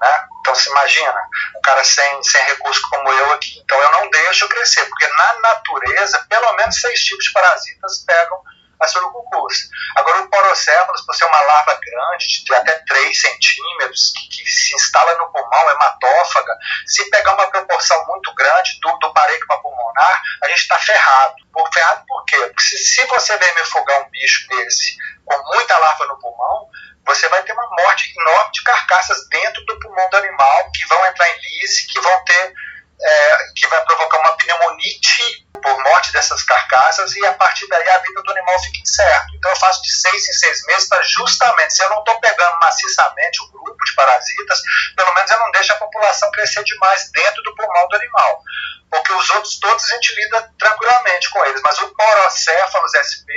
Né? 0.00 0.24
Então 0.40 0.54
se 0.54 0.70
imagina, 0.70 1.22
um 1.56 1.60
cara 1.60 1.84
sem, 1.84 2.22
sem 2.22 2.42
recurso 2.44 2.80
como 2.90 3.12
eu 3.12 3.32
aqui. 3.32 3.58
Então 3.62 3.80
eu 3.80 3.92
não 3.92 4.10
deixo 4.10 4.48
crescer, 4.48 4.84
porque 4.86 5.06
na 5.06 5.40
natureza, 5.40 6.24
pelo 6.30 6.52
menos 6.54 6.80
seis 6.80 7.04
tipos 7.04 7.24
de 7.26 7.32
parasitas 7.32 8.04
pegam 8.06 8.40
as 8.80 8.90
surucucus. 8.90 9.68
Agora, 9.96 10.22
o 10.22 10.30
porocéfalos, 10.30 11.02
por 11.02 11.14
ser 11.14 11.24
uma 11.24 11.40
larva 11.40 11.74
grande, 11.74 12.44
de 12.44 12.54
até 12.54 12.72
3 12.86 13.20
centímetros, 13.20 14.12
que, 14.16 14.28
que 14.28 14.50
se 14.50 14.74
instala 14.74 15.14
no 15.16 15.32
pulmão, 15.32 15.70
hematófaga, 15.70 16.56
se 16.86 17.08
pegar 17.10 17.34
uma 17.34 17.50
proporção 17.50 18.04
muito 18.06 18.34
grande 18.34 18.78
do, 18.80 18.98
do 18.98 19.12
parênquima 19.12 19.60
pulmonar, 19.62 20.22
a 20.42 20.48
gente 20.48 20.60
está 20.60 20.76
ferrado. 20.78 21.34
Por, 21.52 21.68
ferrado 21.72 22.04
por 22.06 22.24
quê? 22.24 22.36
Porque 22.36 22.62
se, 22.62 22.78
se 22.78 23.06
você 23.06 23.36
vermifugar 23.36 24.02
um 24.02 24.10
bicho 24.10 24.46
desse 24.48 24.96
com 25.24 25.54
muita 25.54 25.76
larva 25.78 26.06
no 26.06 26.18
pulmão, 26.20 26.68
você 27.06 27.28
vai 27.28 27.42
ter 27.44 27.52
uma 27.52 27.68
morte 27.68 28.12
enorme 28.18 28.52
de 28.52 28.62
carcaças 28.62 29.28
dentro 29.28 29.64
do 29.64 29.78
pulmão 29.78 30.10
do 30.10 30.16
animal, 30.16 30.70
que 30.72 30.84
vão 30.86 31.06
entrar 31.06 31.28
em 31.30 31.40
lise, 31.40 31.86
que 31.86 32.00
vão 32.00 32.24
ter, 32.24 32.54
é, 33.00 33.38
que 33.54 33.66
vai 33.66 33.84
provocar 33.84 34.18
uma 34.18 34.36
pneumonite 34.36 35.46
por 35.62 35.82
morte 35.82 36.12
dessas 36.12 36.42
carcaças 36.42 37.14
e 37.14 37.26
a 37.26 37.32
partir 37.34 37.66
daí 37.68 37.88
a 37.88 37.98
vida 37.98 38.22
do 38.22 38.30
animal 38.30 38.62
fica 38.62 38.80
incerta. 38.80 39.26
Então 39.34 39.50
eu 39.50 39.56
faço 39.56 39.82
de 39.82 39.92
seis 39.92 40.28
em 40.28 40.32
seis 40.32 40.64
meses 40.66 40.88
para 40.88 41.02
justamente, 41.02 41.74
se 41.74 41.82
eu 41.82 41.90
não 41.90 41.98
estou 41.98 42.20
pegando 42.20 42.58
maciçamente 42.60 43.42
o 43.42 43.50
grupo 43.50 43.84
de 43.84 43.94
parasitas, 43.94 44.60
pelo 44.96 45.14
menos 45.14 45.30
eu 45.30 45.38
não 45.38 45.50
deixo 45.50 45.72
a 45.72 45.76
população 45.76 46.30
crescer 46.30 46.64
demais 46.64 47.10
dentro 47.12 47.42
do 47.42 47.54
pulmão 47.54 47.88
do 47.88 47.96
animal. 47.96 48.42
Porque 48.90 49.12
os 49.12 49.30
outros 49.30 49.58
todos 49.58 49.84
a 49.84 49.94
gente 49.94 50.14
lida 50.14 50.50
tranquilamente 50.58 51.30
com 51.30 51.44
eles, 51.44 51.60
mas 51.62 51.78
o 51.80 51.94
porocéfalos 51.94 52.92
SP, 52.94 53.28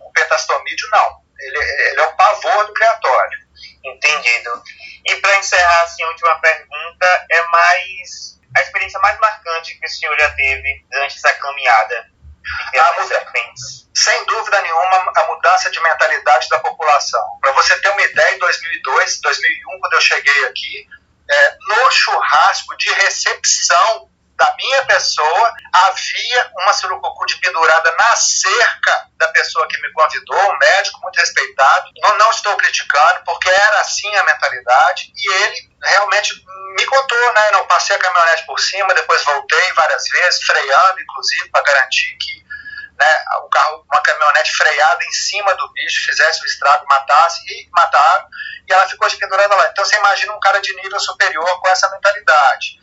o 0.00 0.12
petastomídeo 0.12 0.88
não. 0.92 1.20
Ele, 1.38 1.58
ele 1.58 2.00
é 2.00 2.04
o 2.04 2.16
pavor 2.16 2.66
do 2.66 2.74
criatório. 2.74 3.38
Entendido. 3.84 4.62
E 5.06 5.16
para 5.16 5.38
encerrar, 5.38 5.82
assim, 5.82 6.02
a 6.02 6.08
última 6.08 6.38
pergunta 6.40 7.26
é 7.30 7.42
mais 7.48 8.39
a 8.56 8.62
experiência 8.62 8.98
mais 9.00 9.18
marcante 9.18 9.78
que 9.78 9.86
o 9.86 9.88
senhor 9.88 10.18
já 10.18 10.30
teve 10.32 10.84
durante 10.90 11.16
essa 11.16 11.32
caminhada 11.32 12.10
serpentes? 13.06 13.88
Sem 13.94 14.24
dúvida 14.26 14.60
nenhuma, 14.62 15.12
a 15.14 15.26
mudança 15.26 15.70
de 15.70 15.80
mentalidade 15.80 16.48
da 16.48 16.58
população. 16.58 17.22
Para 17.40 17.52
você 17.52 17.78
ter 17.80 17.88
uma 17.90 18.02
ideia, 18.02 18.34
em 18.34 18.38
2002, 18.38 19.20
2001, 19.20 19.80
quando 19.80 19.92
eu 19.92 20.00
cheguei 20.00 20.44
aqui, 20.46 20.88
é, 21.30 21.56
no 21.60 21.90
churrasco 21.90 22.76
de 22.76 22.90
recepção 22.94 24.09
da 24.40 24.56
minha 24.56 24.82
pessoa, 24.86 25.54
havia 25.70 26.50
uma 26.62 26.72
surucucu 26.72 27.26
pendurada 27.42 27.94
na 28.00 28.16
cerca 28.16 29.06
da 29.18 29.28
pessoa 29.28 29.68
que 29.68 29.78
me 29.82 29.92
convidou, 29.92 30.50
um 30.50 30.58
médico 30.58 30.98
muito 31.02 31.16
respeitado. 31.20 31.90
Não, 32.00 32.16
não 32.16 32.30
estou 32.30 32.56
criticando, 32.56 33.22
porque 33.26 33.50
era 33.50 33.80
assim 33.80 34.08
a 34.16 34.24
mentalidade, 34.24 35.12
e 35.14 35.32
ele 35.42 35.70
realmente 35.82 36.34
me 36.74 36.86
contou, 36.86 37.34
né? 37.34 37.50
Eu 37.52 37.66
passei 37.66 37.94
a 37.94 37.98
caminhonete 37.98 38.46
por 38.46 38.58
cima, 38.58 38.94
depois 38.94 39.22
voltei 39.24 39.72
várias 39.74 40.04
vezes, 40.04 40.42
freando, 40.42 41.00
inclusive, 41.00 41.50
para 41.50 41.62
garantir 41.62 42.16
que 42.16 42.40
né, 42.98 43.24
o 43.44 43.48
carro, 43.50 43.84
uma 43.92 44.02
caminhonete 44.02 44.56
freada 44.56 45.04
em 45.04 45.12
cima 45.12 45.54
do 45.54 45.70
bicho, 45.72 46.04
fizesse 46.06 46.42
o 46.42 46.46
estrago, 46.46 46.86
matasse 46.88 47.42
e 47.46 47.68
mataram, 47.72 48.26
e 48.66 48.72
ela 48.72 48.88
ficou 48.88 49.10
pendurada 49.18 49.54
lá. 49.54 49.68
Então 49.68 49.84
você 49.84 49.96
imagina 49.96 50.32
um 50.32 50.40
cara 50.40 50.60
de 50.60 50.74
nível 50.76 50.98
superior 50.98 51.60
com 51.60 51.68
essa 51.68 51.90
mentalidade 51.90 52.80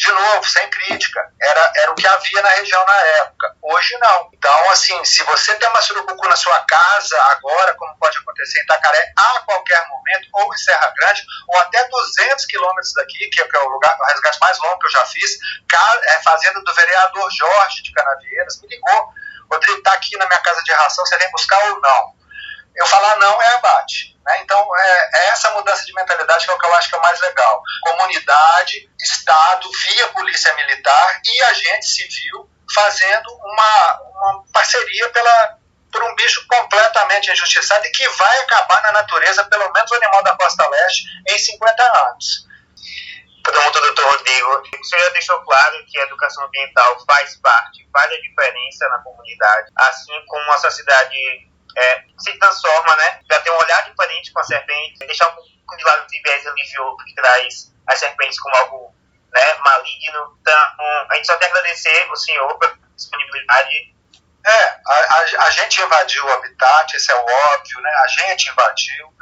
de 0.00 0.10
novo, 0.10 0.48
sem 0.48 0.66
crítica, 0.70 1.20
era, 1.38 1.72
era 1.76 1.92
o 1.92 1.94
que 1.94 2.06
havia 2.06 2.40
na 2.40 2.48
região 2.48 2.82
na 2.86 2.96
época. 3.20 3.54
Hoje 3.60 3.98
não. 3.98 4.30
Então, 4.32 4.70
assim, 4.70 5.04
se 5.04 5.22
você 5.24 5.54
tem 5.56 5.68
uma 5.68 5.82
surucucu 5.82 6.26
na 6.26 6.36
sua 6.36 6.58
casa 6.62 7.22
agora, 7.32 7.74
como 7.74 7.98
pode 7.98 8.16
acontecer 8.16 8.60
em 8.60 8.62
Itacaré, 8.62 9.12
a 9.14 9.40
qualquer 9.40 9.86
momento, 9.88 10.26
ou 10.32 10.54
em 10.54 10.56
Serra 10.56 10.90
Grande, 10.96 11.22
ou 11.46 11.58
até 11.58 11.86
200 11.86 12.46
quilômetros 12.46 12.94
daqui, 12.94 13.28
que 13.28 13.42
é 13.42 13.58
o 13.58 13.68
lugar, 13.68 13.94
o 14.00 14.04
resgate 14.06 14.38
mais 14.40 14.58
longo 14.60 14.78
que 14.78 14.86
eu 14.86 14.90
já 14.90 15.04
fiz, 15.04 15.36
é 16.04 16.22
fazenda 16.22 16.62
do 16.62 16.74
vereador 16.74 17.30
Jorge 17.30 17.82
de 17.82 17.92
Canavieiras, 17.92 18.58
me 18.62 18.68
ligou. 18.68 19.12
Rodrigo, 19.52 19.78
está 19.78 19.92
aqui 19.92 20.16
na 20.16 20.26
minha 20.26 20.40
casa 20.40 20.62
de 20.62 20.72
ração, 20.72 21.04
você 21.04 21.18
vem 21.18 21.30
buscar 21.30 21.62
ou 21.72 21.80
não? 21.82 22.19
Eu 22.80 22.86
falar 22.86 23.16
não 23.16 23.42
é 23.42 23.54
abate. 23.56 24.18
Né? 24.24 24.40
Então, 24.42 24.76
é, 24.76 25.10
é, 25.14 25.28
essa 25.30 25.50
mudança 25.50 25.84
de 25.84 25.92
mentalidade 25.92 26.46
que 26.46 26.50
é 26.50 26.54
o 26.54 26.58
que 26.58 26.66
eu 26.66 26.74
acho 26.74 26.88
que 26.88 26.94
é 26.94 26.98
o 26.98 27.02
mais 27.02 27.20
legal. 27.20 27.62
Comunidade, 27.82 28.90
Estado, 28.98 29.70
via 29.86 30.08
Polícia 30.08 30.54
Militar 30.54 31.20
e 31.22 31.42
agente 31.42 31.86
civil 31.86 32.48
fazendo 32.74 33.28
uma, 33.34 34.00
uma 34.14 34.44
parceria 34.50 35.10
pela, 35.10 35.58
por 35.92 36.02
um 36.04 36.14
bicho 36.14 36.46
completamente 36.48 37.30
injustiçado 37.30 37.84
e 37.84 37.90
que 37.90 38.08
vai 38.08 38.40
acabar 38.40 38.82
na 38.82 38.92
natureza, 38.92 39.44
pelo 39.44 39.70
menos 39.72 39.90
o 39.90 39.94
animal 39.96 40.22
da 40.22 40.36
costa 40.36 40.66
leste, 40.68 41.04
em 41.28 41.38
50 41.38 41.82
anos. 41.82 42.48
Pronto, 43.42 43.80
doutor 43.80 44.12
Rodrigo. 44.12 44.62
O 44.80 44.84
senhor 44.84 45.02
já 45.02 45.10
deixou 45.10 45.38
claro 45.40 45.84
que 45.86 45.98
a 45.98 46.04
educação 46.04 46.44
ambiental 46.44 46.96
faz 47.04 47.36
parte, 47.40 47.86
faz 47.92 48.10
a 48.10 48.20
diferença 48.20 48.88
na 48.88 49.02
comunidade, 49.02 49.70
assim 49.76 50.24
como 50.26 50.52
a 50.52 50.58
sociedade 50.58 51.49
é, 51.76 52.04
se 52.18 52.32
transforma, 52.38 52.96
né? 52.96 53.20
Já 53.30 53.40
tem 53.40 53.52
um 53.52 53.58
olhar 53.58 53.84
diferente 53.84 54.32
com 54.32 54.40
a 54.40 54.44
serpente, 54.44 54.98
deixar 54.98 55.28
um 55.28 55.34
pouco 55.34 55.76
de 55.76 55.84
lado 55.84 56.06
esse 56.06 56.22
viés 56.22 56.44
religioso 56.44 56.96
que 57.04 57.14
traz 57.14 57.72
as 57.86 57.98
serpentes 57.98 58.38
como 58.40 58.56
algo 58.56 58.94
né, 59.32 59.54
maligno. 59.64 60.38
Então, 60.40 60.58
a 61.10 61.14
gente 61.14 61.26
só 61.26 61.36
tem 61.36 61.48
agradecer 61.48 62.10
o 62.10 62.16
senhor 62.16 62.58
pela 62.58 62.78
disponibilidade. 62.96 63.94
É, 64.46 64.64
a, 64.64 64.94
a, 64.94 65.46
a 65.46 65.50
gente 65.50 65.80
invadiu 65.80 66.24
o 66.24 66.32
habitat, 66.32 66.96
isso 66.96 67.12
é 67.12 67.14
óbvio, 67.14 67.80
né? 67.80 67.90
A 67.90 68.08
gente 68.08 68.50
invadiu. 68.50 69.14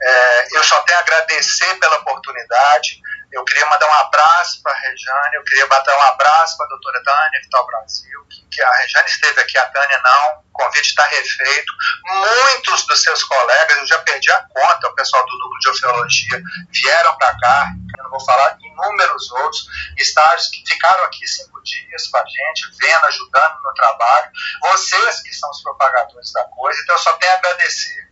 É, 0.00 0.56
eu 0.56 0.64
só 0.64 0.80
tenho 0.82 0.98
a 0.98 1.02
agradecer 1.02 1.74
pela 1.78 1.98
oportunidade. 1.98 3.00
Eu 3.32 3.44
queria 3.44 3.64
mandar 3.66 3.86
um 3.88 4.06
abraço 4.06 4.62
para 4.62 4.72
a 4.72 4.76
Rejane, 4.76 5.36
eu 5.36 5.44
queria 5.44 5.66
mandar 5.66 5.96
um 5.96 6.02
abraço 6.02 6.56
para 6.56 6.66
a 6.66 6.68
doutora 6.68 7.02
Tânia 7.02 7.40
Vital 7.42 7.66
Brasil, 7.66 8.26
que, 8.28 8.46
que, 8.50 8.62
a 8.62 8.70
Rejane 8.76 9.08
esteve 9.08 9.40
aqui, 9.40 9.56
a 9.56 9.66
Tânia 9.66 10.02
não, 10.04 10.40
o 10.40 10.52
convite 10.52 10.88
está 10.88 11.02
refeito. 11.04 11.72
Muitos 12.04 12.86
dos 12.86 13.02
seus 13.02 13.24
colegas, 13.24 13.78
eu 13.78 13.86
já 13.86 13.98
perdi 14.00 14.30
a 14.30 14.44
conta, 14.44 14.88
o 14.88 14.94
pessoal 14.94 15.24
do 15.24 15.38
núcleo 15.38 15.60
de 15.60 15.68
ofiologia, 15.70 16.42
vieram 16.70 17.16
para 17.16 17.38
cá, 17.38 17.72
eu 17.96 18.04
não 18.04 18.10
vou 18.10 18.20
falar, 18.20 18.58
inúmeros 18.60 19.30
outros 19.32 19.66
estágios 19.96 20.48
que 20.48 20.62
ficaram 20.66 21.04
aqui 21.04 21.26
cinco 21.26 21.62
dias 21.62 22.08
com 22.08 22.18
a 22.18 22.24
gente, 22.26 22.70
vendo, 22.78 23.06
ajudando 23.06 23.62
no 23.62 23.74
trabalho. 23.74 24.30
Vocês 24.62 25.22
que 25.22 25.32
são 25.32 25.50
os 25.50 25.62
propagadores 25.62 26.32
da 26.32 26.44
coisa, 26.44 26.80
então 26.82 26.96
eu 26.96 27.02
só 27.02 27.12
tenho 27.14 27.32
a 27.32 27.36
agradecer. 27.36 28.11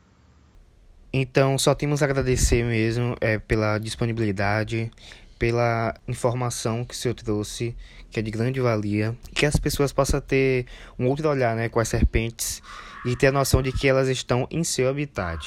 Então, 1.12 1.58
só 1.58 1.74
temos 1.74 2.02
a 2.02 2.04
agradecer 2.04 2.64
mesmo 2.64 3.16
é, 3.20 3.38
pela 3.38 3.78
disponibilidade, 3.78 4.90
pela 5.38 5.94
informação 6.06 6.84
que 6.84 6.94
o 6.94 6.96
senhor 6.96 7.14
trouxe, 7.14 7.74
que 8.10 8.20
é 8.20 8.22
de 8.22 8.30
grande 8.30 8.60
valia, 8.60 9.16
que 9.34 9.44
as 9.44 9.56
pessoas 9.56 9.92
possam 9.92 10.20
ter 10.20 10.66
um 10.96 11.06
outro 11.06 11.28
olhar 11.28 11.56
né, 11.56 11.68
com 11.68 11.80
as 11.80 11.88
serpentes 11.88 12.62
e 13.04 13.16
ter 13.16 13.28
a 13.28 13.32
noção 13.32 13.60
de 13.60 13.72
que 13.72 13.88
elas 13.88 14.08
estão 14.08 14.46
em 14.50 14.62
seu 14.62 14.88
habitat. 14.88 15.44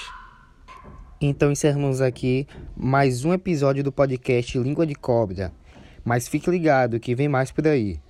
Então, 1.21 1.49
encerramos 1.49 2.01
aqui 2.01 2.45
mais 2.75 3.23
um 3.23 3.31
episódio 3.31 3.83
do 3.83 3.91
podcast 3.91 4.59
Língua 4.59 4.85
de 4.85 4.95
Cobra. 4.95 5.53
Mas 6.03 6.27
fique 6.27 6.49
ligado 6.49 6.99
que 6.99 7.15
vem 7.15 7.29
mais 7.29 7.49
por 7.49 7.65
aí. 7.65 8.01